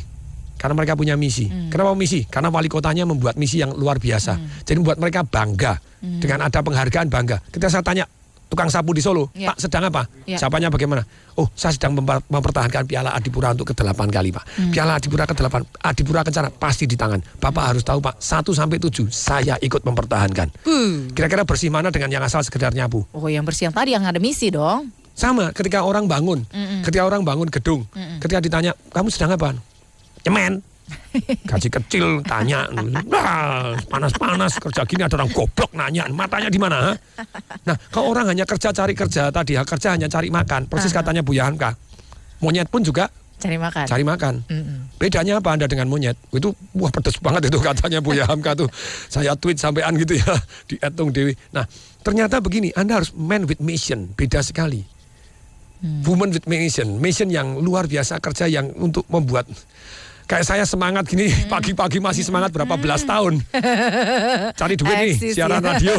Karena 0.55 0.79
mereka 0.79 0.95
punya 0.95 1.19
misi. 1.19 1.51
Hmm. 1.51 1.75
Kenapa 1.75 1.91
misi? 1.93 2.23
Karena 2.23 2.47
wali 2.47 2.71
kotanya 2.71 3.03
membuat 3.03 3.35
misi 3.35 3.59
yang 3.59 3.75
luar 3.75 3.99
biasa. 3.99 4.39
Jadi 4.63 4.79
membuat 4.79 5.03
mereka 5.03 5.27
bangga 5.27 5.75
Hmm. 5.99 6.19
dengan 6.19 6.47
ada 6.47 6.63
penghargaan 6.63 7.11
bangga. 7.11 7.43
Ketika 7.51 7.67
saya 7.71 7.83
tanya 7.83 8.07
tukang 8.53 8.69
sapu 8.69 8.93
di 8.93 9.01
Solo, 9.01 9.33
Ya. 9.33 9.49
Pak 9.49 9.65
sedang 9.65 9.89
apa? 9.89 10.05
Ya. 10.29 10.37
Jawabannya 10.37 10.69
bagaimana? 10.69 11.03
Oh, 11.41 11.49
saya 11.57 11.73
sedang 11.73 11.97
memper- 11.97 12.21
mempertahankan 12.29 12.85
Piala 12.85 13.17
Adipura 13.17 13.57
untuk 13.57 13.73
ke-8 13.73 14.13
kali, 14.13 14.29
Pak. 14.29 14.45
Hmm. 14.61 14.69
Piala 14.69 15.01
Adipura 15.01 15.25
ke-8, 15.25 15.81
Adipura 15.81 16.21
Kencana 16.21 16.53
pasti 16.53 16.85
di 16.85 16.93
tangan. 16.93 17.25
Bapak 17.41 17.65
harus 17.73 17.81
tahu, 17.81 18.05
Pak, 18.05 18.21
1 18.21 18.53
sampai 18.53 18.77
7 18.77 19.09
saya 19.09 19.57
ikut 19.57 19.81
mempertahankan. 19.81 20.53
Kira-kira 21.17 21.49
bersih 21.49 21.73
mana 21.73 21.89
dengan 21.89 22.13
yang 22.13 22.21
asal 22.21 22.45
sekedar 22.45 22.77
nyapu? 22.77 23.09
Oh, 23.17 23.25
yang 23.27 23.49
bersih 23.49 23.73
yang 23.73 23.75
tadi 23.75 23.97
yang 23.97 24.05
ada 24.05 24.21
misi 24.21 24.53
dong. 24.53 24.93
Sama 25.13 25.53
ketika 25.53 25.85
orang 25.85 26.09
bangun, 26.09 26.45
Mm-mm. 26.49 26.81
ketika 26.85 27.05
orang 27.05 27.21
bangun 27.21 27.49
gedung, 27.49 27.85
Mm-mm. 27.93 28.21
ketika 28.21 28.41
ditanya, 28.41 28.73
kamu 28.93 29.09
sedang 29.09 29.33
apa? 29.33 29.57
Nyemen. 30.25 30.61
Gaji 31.45 31.69
kecil 31.69 32.21
tanya, 32.25 32.69
nah, 32.73 33.77
panas-panas 33.89 34.57
kerja 34.57 34.83
gini 34.85 35.03
ada 35.05 35.17
orang 35.21 35.31
goblok 35.33 35.73
nanya, 35.73 36.09
matanya 36.09 36.49
di 36.49 36.61
mana? 36.61 36.93
Nah, 37.65 37.77
kalau 37.93 38.13
orang 38.17 38.33
hanya 38.33 38.45
kerja 38.49 38.73
cari 38.73 38.93
kerja 38.93 39.29
tadi, 39.29 39.57
kerja 39.57 39.89
hanya 39.95 40.09
cari 40.09 40.29
makan, 40.29 40.67
persis 40.69 40.93
Aha. 40.93 41.01
katanya 41.05 41.23
Bu 41.25 41.37
Hamka. 41.37 41.77
Monyet 42.43 42.67
pun 42.69 42.83
juga 42.83 43.07
Cari 43.43 43.59
makan. 43.59 43.85
cari 43.91 44.05
makan. 44.07 44.35
Mm-mm. 44.47 44.79
Bedanya 45.03 45.43
apa 45.43 45.51
Anda 45.51 45.67
dengan 45.67 45.91
monyet? 45.91 46.15
Itu 46.31 46.55
wah 46.79 46.95
pedes 46.95 47.19
banget 47.19 47.51
itu 47.51 47.59
katanya 47.59 47.99
Bu 47.99 48.15
Hamka 48.15 48.55
tuh. 48.55 48.71
Saya 49.11 49.35
tweet 49.35 49.59
sampean 49.59 49.99
gitu 49.99 50.15
ya 50.15 50.35
di 50.71 50.79
Etung 50.79 51.11
Dewi. 51.11 51.35
Nah, 51.51 51.67
ternyata 52.07 52.39
begini, 52.39 52.71
Anda 52.75 53.03
harus 53.03 53.11
man 53.15 53.47
with 53.51 53.59
mission, 53.59 54.11
beda 54.15 54.43
sekali. 54.47 54.87
Woman 55.83 56.31
with 56.31 56.47
mission, 56.47 57.03
mission 57.03 57.27
yang 57.27 57.59
luar 57.59 57.91
biasa 57.91 58.23
kerja 58.23 58.47
yang 58.47 58.71
untuk 58.79 59.03
membuat 59.11 59.51
kayak 60.33 60.47
saya 60.47 60.65
semangat 60.65 61.05
gini 61.05 61.29
pagi-pagi 61.45 62.01
masih 62.01 62.25
semangat 62.25 62.49
berapa 62.51 62.73
belas 62.75 63.05
tahun 63.05 63.45
cari 64.55 64.75
duit 64.75 64.97
nih 64.97 65.13
Eksis, 65.13 65.35
siaran 65.37 65.61
ya. 65.61 65.69
radio 65.69 65.95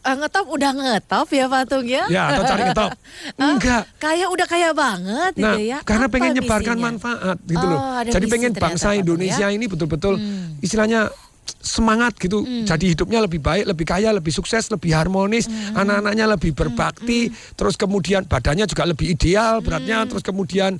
Eh, 0.00 0.14
ngetop 0.20 0.46
udah 0.46 0.70
ngetop 0.70 1.26
ya 1.28 1.46
Patung 1.46 1.82
ya? 1.82 2.06
ya 2.06 2.30
atau 2.30 2.42
cari 2.46 2.62
ngetop 2.64 2.90
enggak 3.34 3.82
Kaya 3.98 4.26
udah 4.28 4.46
kaya 4.46 4.70
banget 4.70 5.32
Nah, 5.34 5.58
gitu 5.58 5.66
ya. 5.66 5.78
karena 5.82 6.06
Apa 6.06 6.14
pengen 6.14 6.30
nyebarkan 6.36 6.76
misinya? 6.76 6.86
manfaat 6.86 7.36
gitu 7.42 7.58
Oh, 7.60 7.70
loh. 7.70 7.80
Jadi 8.04 8.26
pengen 8.28 8.52
bangsa 8.52 8.86
Patung, 8.88 9.00
Indonesia 9.02 9.46
ya. 9.46 9.50
ini 9.50 9.64
betul-betul 9.66 10.14
istilahnya 10.60 11.10
semangat 11.58 12.14
gitu. 12.16 12.40
Hmm. 12.40 12.62
Jadi 12.62 12.94
hidupnya 12.94 13.20
lebih 13.20 13.38
baik, 13.38 13.66
lebih 13.66 13.82
kaya, 13.84 14.10
lebih 14.10 14.30
sukses, 14.30 14.70
lebih 14.70 14.94
harmonis, 14.94 15.44
Hmm. 15.44 15.74
anak-anaknya 15.76 16.26
lebih 16.30 16.52
berbakti, 16.52 17.28
terus 17.52 17.74
kemudian 17.74 18.22
badannya 18.24 18.64
juga 18.64 18.86
lebih 18.86 19.10
ideal, 19.10 19.58
beratnya, 19.58 20.04
Hmm. 20.04 20.08
terus 20.08 20.22
kemudian 20.22 20.78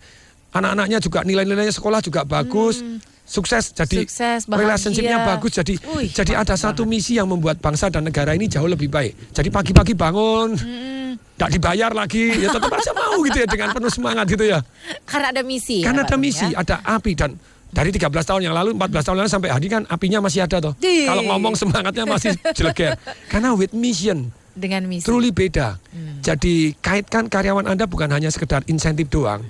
anak-anaknya 0.50 0.98
juga 0.98 1.22
nilai-nilainya 1.22 1.70
sekolah 1.70 1.98
juga 1.98 2.22
bagus. 2.22 2.82
Sukses 3.22 3.70
jadi 3.70 3.94
Hmm. 3.96 4.04
Sukses, 4.04 4.40
bahagia. 4.44 4.58
relationshipnya 4.60 5.18
bagus 5.24 5.54
jadi 5.54 5.74
Wih, 5.88 6.10
jadi 6.10 6.34
ada 6.34 6.58
satu 6.58 6.82
misi 6.82 7.14
yang 7.14 7.30
membuat 7.30 7.58
bangsa 7.58 7.86
dan 7.86 8.02
negara 8.02 8.34
ini 8.34 8.44
jauh 8.44 8.66
lebih 8.66 8.90
baik. 8.90 9.14
Jadi 9.30 9.48
pagi-pagi 9.48 9.94
bangun, 9.94 10.58
Hmm. 10.58 11.14
nggak 11.36 11.50
dibayar 11.52 11.94
lagi, 11.94 12.26
ya 12.36 12.50
tetap 12.50 12.66
aja 12.68 12.90
mau 12.90 13.22
gitu 13.22 13.38
ya 13.38 13.46
dengan 13.46 13.70
penuh 13.70 13.86
semangat 13.88 14.26
gitu 14.26 14.42
ya. 14.42 14.58
Karena 15.04 15.30
ada 15.30 15.42
misi. 15.42 15.78
Kan 15.78 15.94
ya, 15.94 16.02
ada 16.02 16.16
misi, 16.18 16.42
ya? 16.48 16.58
ada 16.58 16.82
api 16.82 17.14
dan 17.14 17.38
dari 17.70 17.94
13 17.94 18.26
tahun 18.26 18.42
yang 18.42 18.54
lalu, 18.56 18.74
14 18.74 18.98
tahun 19.00 19.14
yang 19.14 19.22
lalu 19.22 19.30
sampai 19.32 19.50
hari 19.54 19.66
kan 19.70 19.86
apinya 19.86 20.18
masih 20.18 20.42
ada 20.42 20.58
toh. 20.58 20.74
Kalau 20.74 21.22
ngomong 21.24 21.54
semangatnya 21.54 22.02
masih 22.04 22.34
jeleger. 22.58 22.98
Karena 23.30 23.54
with 23.54 23.70
mission, 23.70 24.34
Dengan 24.50 24.90
misi. 24.90 25.06
truly 25.06 25.30
beda. 25.30 25.78
Jadi 26.18 26.74
kaitkan 26.76 27.30
karyawan 27.30 27.64
Anda 27.64 27.86
bukan 27.86 28.10
hanya 28.10 28.26
sekedar 28.26 28.66
insentif 28.66 29.06
doang. 29.06 29.46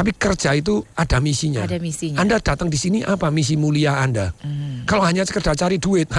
Tapi 0.00 0.16
kerja 0.16 0.56
itu 0.56 0.80
ada 0.96 1.20
misinya. 1.20 1.60
Ada 1.60 1.76
misinya. 1.76 2.24
Anda 2.24 2.40
datang 2.40 2.72
di 2.72 2.80
sini 2.80 3.04
apa 3.04 3.28
misi 3.28 3.60
mulia 3.60 4.00
Anda? 4.00 4.32
Kalau 4.88 5.04
hanya 5.04 5.28
sekedar 5.28 5.52
cari 5.52 5.76
duit. 5.76 6.08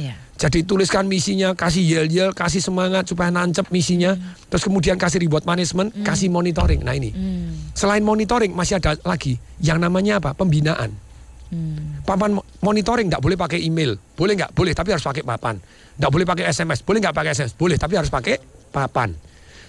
Ya. 0.00 0.16
Jadi 0.34 0.64
tuliskan 0.64 1.04
misinya, 1.04 1.52
kasih 1.52 1.84
yel-yel, 1.84 2.32
kasih 2.32 2.58
semangat 2.58 3.04
supaya 3.06 3.28
nancep 3.28 3.68
misinya. 3.68 4.16
Terus 4.48 4.64
kemudian 4.64 4.96
kasih 4.96 5.20
reward 5.20 5.44
management, 5.44 5.92
kasih 6.00 6.26
monitoring. 6.26 6.80
Nah 6.80 6.96
ini. 6.96 7.12
Selain 7.76 8.00
monitoring 8.00 8.50
masih 8.50 8.80
ada 8.80 8.96
lagi 9.04 9.36
yang 9.60 9.76
namanya 9.76 10.16
apa? 10.18 10.32
Pembinaan. 10.32 10.96
Papan 12.02 12.40
mo- 12.40 12.48
monitoring 12.58 13.06
nggak 13.06 13.20
boleh 13.20 13.36
pakai 13.36 13.60
email. 13.60 14.00
Boleh 14.16 14.34
nggak? 14.34 14.56
Boleh, 14.56 14.72
tapi 14.72 14.90
harus 14.90 15.04
pakai 15.04 15.20
papan. 15.20 15.60
Nggak 16.00 16.10
boleh 16.10 16.24
pakai 16.24 16.44
SMS. 16.48 16.80
Boleh 16.80 16.98
nggak 16.98 17.14
pakai 17.14 17.30
SMS? 17.36 17.52
Boleh, 17.52 17.76
tapi 17.76 17.94
harus 17.94 18.08
pakai 18.08 18.40
papan. 18.72 19.12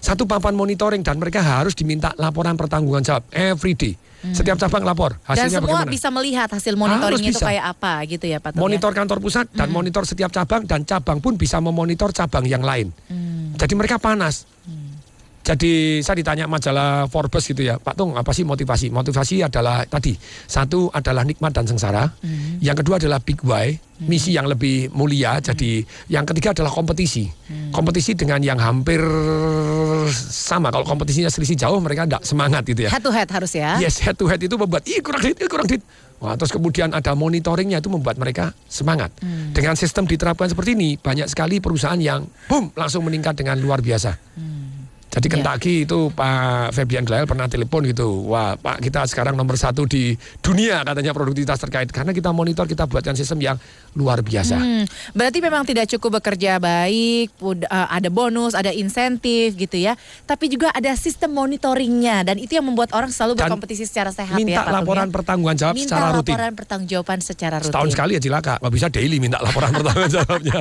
Satu 0.03 0.27
papan 0.27 0.51
monitoring 0.51 0.99
dan 0.99 1.15
mereka 1.15 1.39
harus 1.39 1.71
diminta 1.71 2.11
laporan 2.19 2.59
pertanggungan 2.59 2.99
jawab 2.99 3.23
every 3.31 3.71
day. 3.71 3.95
Setiap 4.23 4.55
cabang 4.55 4.87
lapor 4.87 5.19
Dan 5.19 5.35
hasilnya 5.47 5.59
semua 5.59 5.83
bagaimana. 5.83 5.91
bisa 5.91 6.07
melihat 6.07 6.47
hasil 6.47 6.79
monitoring 6.79 7.19
Harus 7.19 7.27
itu 7.27 7.39
bisa. 7.39 7.43
kayak 7.43 7.65
apa 7.75 7.93
gitu 8.07 8.25
ya 8.31 8.39
Patung. 8.39 8.59
Monitor 8.63 8.91
kantor 8.95 9.19
pusat 9.19 9.51
dan 9.51 9.67
monitor 9.67 10.03
setiap 10.07 10.31
cabang 10.31 10.63
dan 10.63 10.87
cabang 10.87 11.19
pun 11.19 11.35
bisa 11.35 11.59
memonitor 11.59 12.11
cabang 12.15 12.47
yang 12.47 12.63
lain. 12.63 12.91
Jadi 13.59 13.73
mereka 13.75 13.99
panas. 13.99 14.47
Jadi 15.43 15.99
saya 15.99 16.15
ditanya 16.23 16.47
majalah 16.47 17.11
Forbes 17.11 17.43
gitu 17.43 17.67
ya, 17.67 17.75
Pak 17.75 17.99
Tung 17.99 18.15
apa 18.15 18.31
sih 18.31 18.47
motivasi? 18.47 18.95
Motivasi 18.95 19.43
adalah 19.43 19.83
tadi 19.83 20.15
satu 20.47 20.87
adalah 20.87 21.27
nikmat 21.27 21.51
dan 21.51 21.67
sengsara, 21.67 22.07
yang 22.63 22.79
kedua 22.79 22.95
adalah 22.95 23.19
big 23.19 23.43
why, 23.43 23.75
misi 24.07 24.35
yang 24.35 24.47
lebih 24.47 24.91
mulia. 24.91 25.39
Jadi 25.39 25.83
yang 26.11 26.23
ketiga 26.27 26.51
adalah 26.55 26.71
kompetisi, 26.71 27.27
kompetisi 27.71 28.15
dengan 28.17 28.39
yang 28.43 28.59
hampir 28.59 28.99
sama. 30.13 30.69
Kalau 30.71 30.85
kompetisinya 30.85 31.29
selisih 31.31 31.55
jauh 31.57 31.79
mereka 31.79 32.07
tidak 32.07 32.23
semangat 32.27 32.63
gitu 32.67 32.87
ya. 32.87 32.89
Head 32.91 33.03
to 33.03 33.11
head 33.11 33.29
harus 33.29 33.51
ya. 33.55 33.79
Yes, 33.79 33.99
head 33.99 34.15
to 34.19 34.25
head 34.27 34.41
itu 34.41 34.55
membuat 34.55 34.83
ih 34.87 34.99
kurang 34.99 35.21
duit, 35.23 35.37
ih 35.39 35.49
kurang 35.49 35.67
duit. 35.67 35.83
Wah, 36.23 36.39
terus 36.39 36.55
kemudian 36.55 36.95
ada 36.95 37.11
monitoringnya 37.19 37.83
itu 37.83 37.91
membuat 37.91 38.15
mereka 38.15 38.55
semangat. 38.71 39.11
Dengan 39.51 39.75
sistem 39.75 40.07
diterapkan 40.07 40.47
seperti 40.47 40.71
ini, 40.71 40.95
banyak 40.95 41.27
sekali 41.27 41.59
perusahaan 41.59 41.99
yang 41.99 42.23
boom 42.47 42.71
langsung 42.79 43.03
meningkat 43.03 43.35
dengan 43.35 43.59
luar 43.59 43.83
biasa. 43.83 44.15
Jadi 45.14 45.26
Ya. 45.26 45.34
Kentucky 45.36 45.76
itu 45.82 46.09
Pak 46.09 46.74
Fabian 46.74 47.01
Glael 47.01 47.24
pernah 47.24 47.45
telepon 47.45 47.82
gitu, 47.84 48.26
wah 48.26 48.53
Pak 48.53 48.82
kita 48.82 49.05
sekarang 49.05 49.34
nomor 49.34 49.53
satu 49.55 49.86
di 49.86 50.14
dunia 50.39 50.82
katanya 50.82 51.09
produktivitas 51.09 51.57
terkait 51.59 51.86
karena 51.88 52.09
kita 52.09 52.30
monitor 52.30 52.66
kita 52.66 52.84
buatkan 52.84 53.14
sistem 53.14 53.38
yang 53.39 53.57
luar 53.91 54.20
biasa. 54.20 54.55
Hmm, 54.55 54.84
berarti 55.11 55.38
memang 55.39 55.61
tidak 55.64 55.86
cukup 55.88 56.18
bekerja 56.20 56.57
baik, 56.57 57.30
eh, 57.30 57.66
ada 57.68 58.09
bonus, 58.09 58.51
ada 58.51 58.70
insentif 58.70 59.53
gitu 59.53 59.78
ya. 59.78 59.93
Tapi 60.24 60.49
juga 60.49 60.70
ada 60.70 60.89
sistem 60.93 61.30
monitoringnya 61.32 62.24
dan 62.24 62.36
itu 62.36 62.53
yang 62.53 62.66
membuat 62.66 62.89
orang 62.91 63.09
selalu 63.09 63.38
Dan 63.38 63.45
berkompetisi 63.47 63.86
secara 63.86 64.09
sehat 64.09 64.34
Minta 64.34 64.49
ya. 64.51 64.61
Patung, 64.64 64.82
laporan 64.82 65.07
ya. 65.07 65.14
pertanggungan 65.14 65.55
jawab 65.55 65.74
Minta 65.74 65.86
secara 65.88 66.07
rutin. 66.11 66.34
laporan 66.34 66.51
pertanggungjawaban 66.55 67.20
secara 67.20 67.55
rutin. 67.57 67.70
Setahun 67.70 67.89
sekali 67.91 68.11
ya 68.14 68.22
cilaka, 68.24 68.53
nggak 68.57 68.74
bisa 68.74 68.88
daily 68.89 69.18
minta 69.18 69.38
laporan 69.38 69.70
pertanggungan 69.78 70.09
jawabnya. 70.11 70.57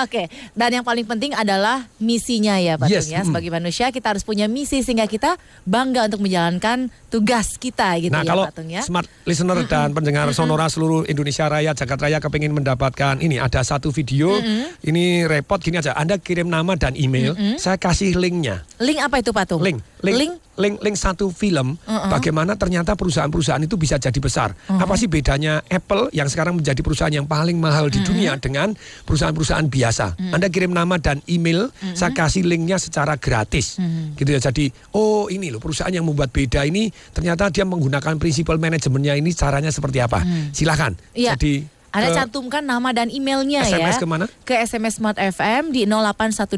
Oke, 0.00 0.22
dan 0.52 0.70
yang 0.72 0.84
paling 0.84 1.04
penting 1.04 1.32
adalah 1.32 1.84
misinya 1.98 2.56
ya 2.56 2.74
Pak 2.74 2.88
Yes, 2.88 3.06
ya. 3.06 3.20
mm. 3.20 3.28
Sebagai 3.28 3.50
manusia 3.50 3.73
kita 3.90 4.14
harus 4.14 4.22
punya 4.22 4.46
misi 4.46 4.84
sehingga 4.84 5.10
kita 5.10 5.34
bangga 5.66 6.06
untuk 6.06 6.22
menjalankan 6.22 6.92
tugas 7.10 7.58
kita 7.58 7.98
gitu 7.98 8.14
nah 8.14 8.22
ya 8.22 8.30
kalau 8.30 8.44
Pak 8.46 8.54
Tung 8.54 8.70
ya. 8.70 8.82
smart 8.86 9.08
listener 9.26 9.58
dan 9.66 9.90
pendengar 9.90 10.30
sonora 10.30 10.70
seluruh 10.70 11.02
Indonesia 11.08 11.48
Raya, 11.50 11.72
Jakarta 11.74 12.06
Raya 12.06 12.20
kepingin 12.20 12.52
mendapatkan 12.52 13.18
ini 13.24 13.40
ada 13.40 13.64
satu 13.64 13.88
video, 13.88 14.36
ini 14.84 15.24
repot 15.24 15.56
gini 15.56 15.80
aja, 15.80 15.96
Anda 15.96 16.20
kirim 16.20 16.52
nama 16.52 16.76
dan 16.76 16.92
email, 16.94 17.32
saya 17.56 17.80
kasih 17.80 18.14
linknya. 18.14 18.62
Link 18.76 19.00
apa 19.00 19.24
itu 19.24 19.32
Pak 19.32 19.44
Tung? 19.48 19.62
Link, 19.64 19.80
link, 20.04 20.16
Link? 20.20 20.43
Link, 20.58 20.80
link 20.82 20.96
satu 20.96 21.30
film, 21.30 21.74
Mm-mm. 21.76 22.10
bagaimana 22.10 22.54
ternyata 22.54 22.94
perusahaan-perusahaan 22.94 23.62
itu 23.62 23.74
bisa 23.74 23.98
jadi 23.98 24.18
besar. 24.18 24.54
Apa 24.68 24.94
sih 24.98 25.06
bedanya 25.06 25.60
Apple 25.66 26.10
yang 26.14 26.30
sekarang 26.30 26.58
menjadi 26.58 26.80
perusahaan 26.80 27.12
yang 27.12 27.26
paling 27.28 27.58
mahal 27.58 27.90
di 27.90 28.02
dunia 28.02 28.38
dengan 28.38 28.74
perusahaan-perusahaan 29.06 29.66
biasa? 29.66 30.34
Anda 30.34 30.48
kirim 30.48 30.72
nama 30.74 30.96
dan 30.98 31.20
email, 31.26 31.70
saya 31.94 32.14
kasih 32.14 32.46
linknya 32.46 32.78
secara 32.78 33.18
gratis, 33.18 33.78
gitu 34.14 34.30
ya. 34.30 34.40
Jadi, 34.40 34.70
oh 34.94 35.26
ini 35.30 35.50
loh 35.50 35.60
perusahaan 35.62 35.92
yang 35.92 36.06
membuat 36.06 36.30
beda 36.30 36.62
ini, 36.64 36.90
ternyata 37.10 37.50
dia 37.50 37.66
menggunakan 37.66 38.16
prinsipal 38.18 38.56
manajemennya 38.58 39.18
ini 39.18 39.34
caranya 39.34 39.70
seperti 39.74 39.98
apa? 40.02 40.22
Silahkan. 40.54 40.94
Iya. 41.14 41.34
Jadi 41.34 41.73
Anda 41.94 42.08
ke- 42.08 42.16
cantumkan 42.16 42.60
nama 42.60 42.90
dan 42.90 43.06
emailnya 43.06 43.62
SMS 43.62 43.94
ya. 43.94 44.02
ke 44.02 44.06
mana? 44.06 44.24
Ke 44.42 44.54
SMS 44.58 44.98
Smart 44.98 45.14
FM 45.14 45.70
di 45.70 45.86
0812 45.86 46.50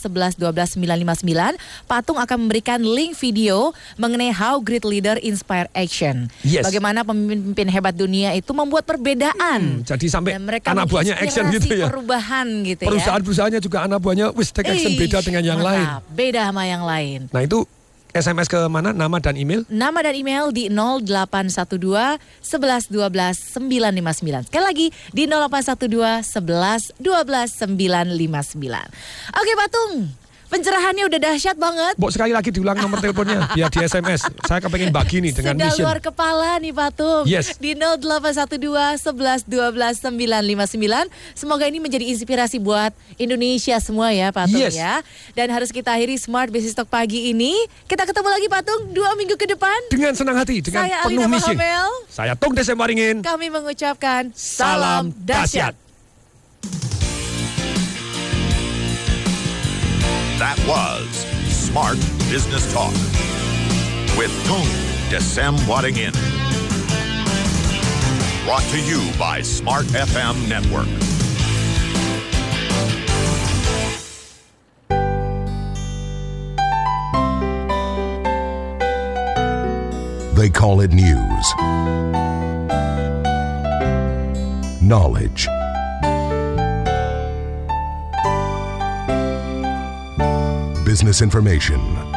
11 0.00 0.38
12 0.38 0.78
959. 0.78 1.58
Patung 1.84 2.16
akan 2.16 2.36
memberikan 2.40 2.78
link 2.78 3.12
video 3.14 3.70
mengenai 3.96 4.30
how 4.30 4.58
great 4.58 4.82
leader 4.82 5.18
inspire 5.20 5.66
action. 5.72 6.30
Yes. 6.40 6.62
Bagaimana 6.62 7.02
pemimpin 7.02 7.66
hebat 7.66 7.92
dunia 7.92 8.32
itu 8.32 8.50
membuat 8.50 8.84
perbedaan. 8.84 9.82
jadi 9.82 10.06
sampai 10.06 10.34
Dan 10.34 10.44
mereka 10.44 10.70
anak 10.70 10.86
buahnya 10.86 11.14
action 11.16 11.50
gitu 11.50 11.74
ya. 11.74 11.86
perubahan 11.86 12.46
gitu 12.64 12.80
ya. 12.80 12.88
Perusahaan-perusahaannya 12.88 13.60
juga 13.60 13.78
anak 13.82 13.98
buahnya 13.98 14.30
wis 14.32 14.48
take 14.48 14.70
action 14.70 14.90
Ih, 14.90 14.98
beda 15.00 15.18
dengan 15.20 15.42
yang 15.44 15.58
lain. 15.58 15.82
mantap. 15.82 16.02
Beda 16.08 16.40
sama 16.44 16.62
yang 16.64 16.82
lain. 16.82 17.26
Nah 17.28 17.42
itu 17.42 17.66
SMS 18.14 18.46
ke 18.46 18.56
mana? 18.70 18.94
Nama 18.94 19.18
dan 19.18 19.34
email? 19.34 19.66
Nama 19.66 19.98
dan 20.06 20.14
email 20.14 20.54
di 20.54 20.70
0812 20.70 22.22
11 22.46 22.86
12 22.94 23.58
959. 23.58 24.46
Sekali 24.46 24.64
lagi 24.64 24.86
di 25.10 25.26
0812 25.26 26.22
11 26.22 26.94
12 27.02 27.74
959. 27.74 29.34
Oke 29.34 29.52
Patung, 29.58 29.92
pencerahannya 30.54 31.04
udah 31.10 31.20
dahsyat 31.20 31.56
banget. 31.58 31.94
Bok 31.98 32.14
sekali 32.14 32.30
lagi 32.30 32.54
diulang 32.54 32.78
nomor 32.78 33.02
teleponnya 33.02 33.42
biar 33.58 33.66
di 33.66 33.82
SMS. 33.82 34.22
Saya 34.46 34.62
kepengen 34.62 34.94
bagi 34.94 35.18
nih 35.18 35.34
dengan 35.34 35.58
Sudah 35.58 35.66
mission. 35.74 35.84
luar 35.84 35.98
kepala 35.98 36.50
nih 36.62 36.70
Patung. 36.70 37.26
Yes. 37.26 37.58
Di 37.58 37.74
0812 37.74 38.54
11 39.02 39.50
12 39.50 39.98
959. 39.98 41.10
Semoga 41.34 41.66
ini 41.66 41.82
menjadi 41.82 42.06
inspirasi 42.06 42.62
buat 42.62 42.94
Indonesia 43.18 43.74
semua 43.82 44.14
ya 44.14 44.30
Patung 44.30 44.62
Yes. 44.62 44.78
ya. 44.78 45.02
Dan 45.34 45.50
harus 45.50 45.74
kita 45.74 45.90
akhiri 45.90 46.14
Smart 46.14 46.54
Business 46.54 46.78
Talk 46.78 46.86
pagi 46.86 47.34
ini. 47.34 47.58
Kita 47.90 48.06
ketemu 48.06 48.28
lagi 48.30 48.46
Patung 48.46 48.94
dua 48.94 49.18
minggu 49.18 49.34
ke 49.34 49.50
depan. 49.50 49.90
Dengan 49.90 50.14
senang 50.14 50.38
hati, 50.38 50.62
dengan 50.62 50.86
Saya 50.86 51.02
penuh 51.02 51.26
Alina 51.26 51.34
misi. 51.34 51.50
Mahamel. 51.50 51.90
Saya 52.06 52.32
Tung 52.38 52.54
Desem 52.54 52.78
Waringin. 52.78 53.26
Kami 53.26 53.50
mengucapkan 53.50 54.30
Salam 54.30 55.10
salam 55.10 55.26
dahsyat. 55.26 55.74
That 60.38 60.58
was 60.66 61.08
Smart 61.54 61.96
Business 62.28 62.72
Talk 62.72 62.92
with 64.18 64.32
Tung 64.46 64.66
Desem 65.08 65.54
Wadding 65.68 65.96
In. 65.96 66.12
Brought 68.44 68.64
to 68.64 68.80
you 68.80 69.12
by 69.16 69.42
Smart 69.42 69.84
FM 69.86 70.48
Network. 70.48 70.88
They 80.34 80.50
call 80.50 80.80
it 80.80 80.92
news. 80.92 81.54
Knowledge. 84.82 85.46
Business 90.94 91.22
information 91.22 92.13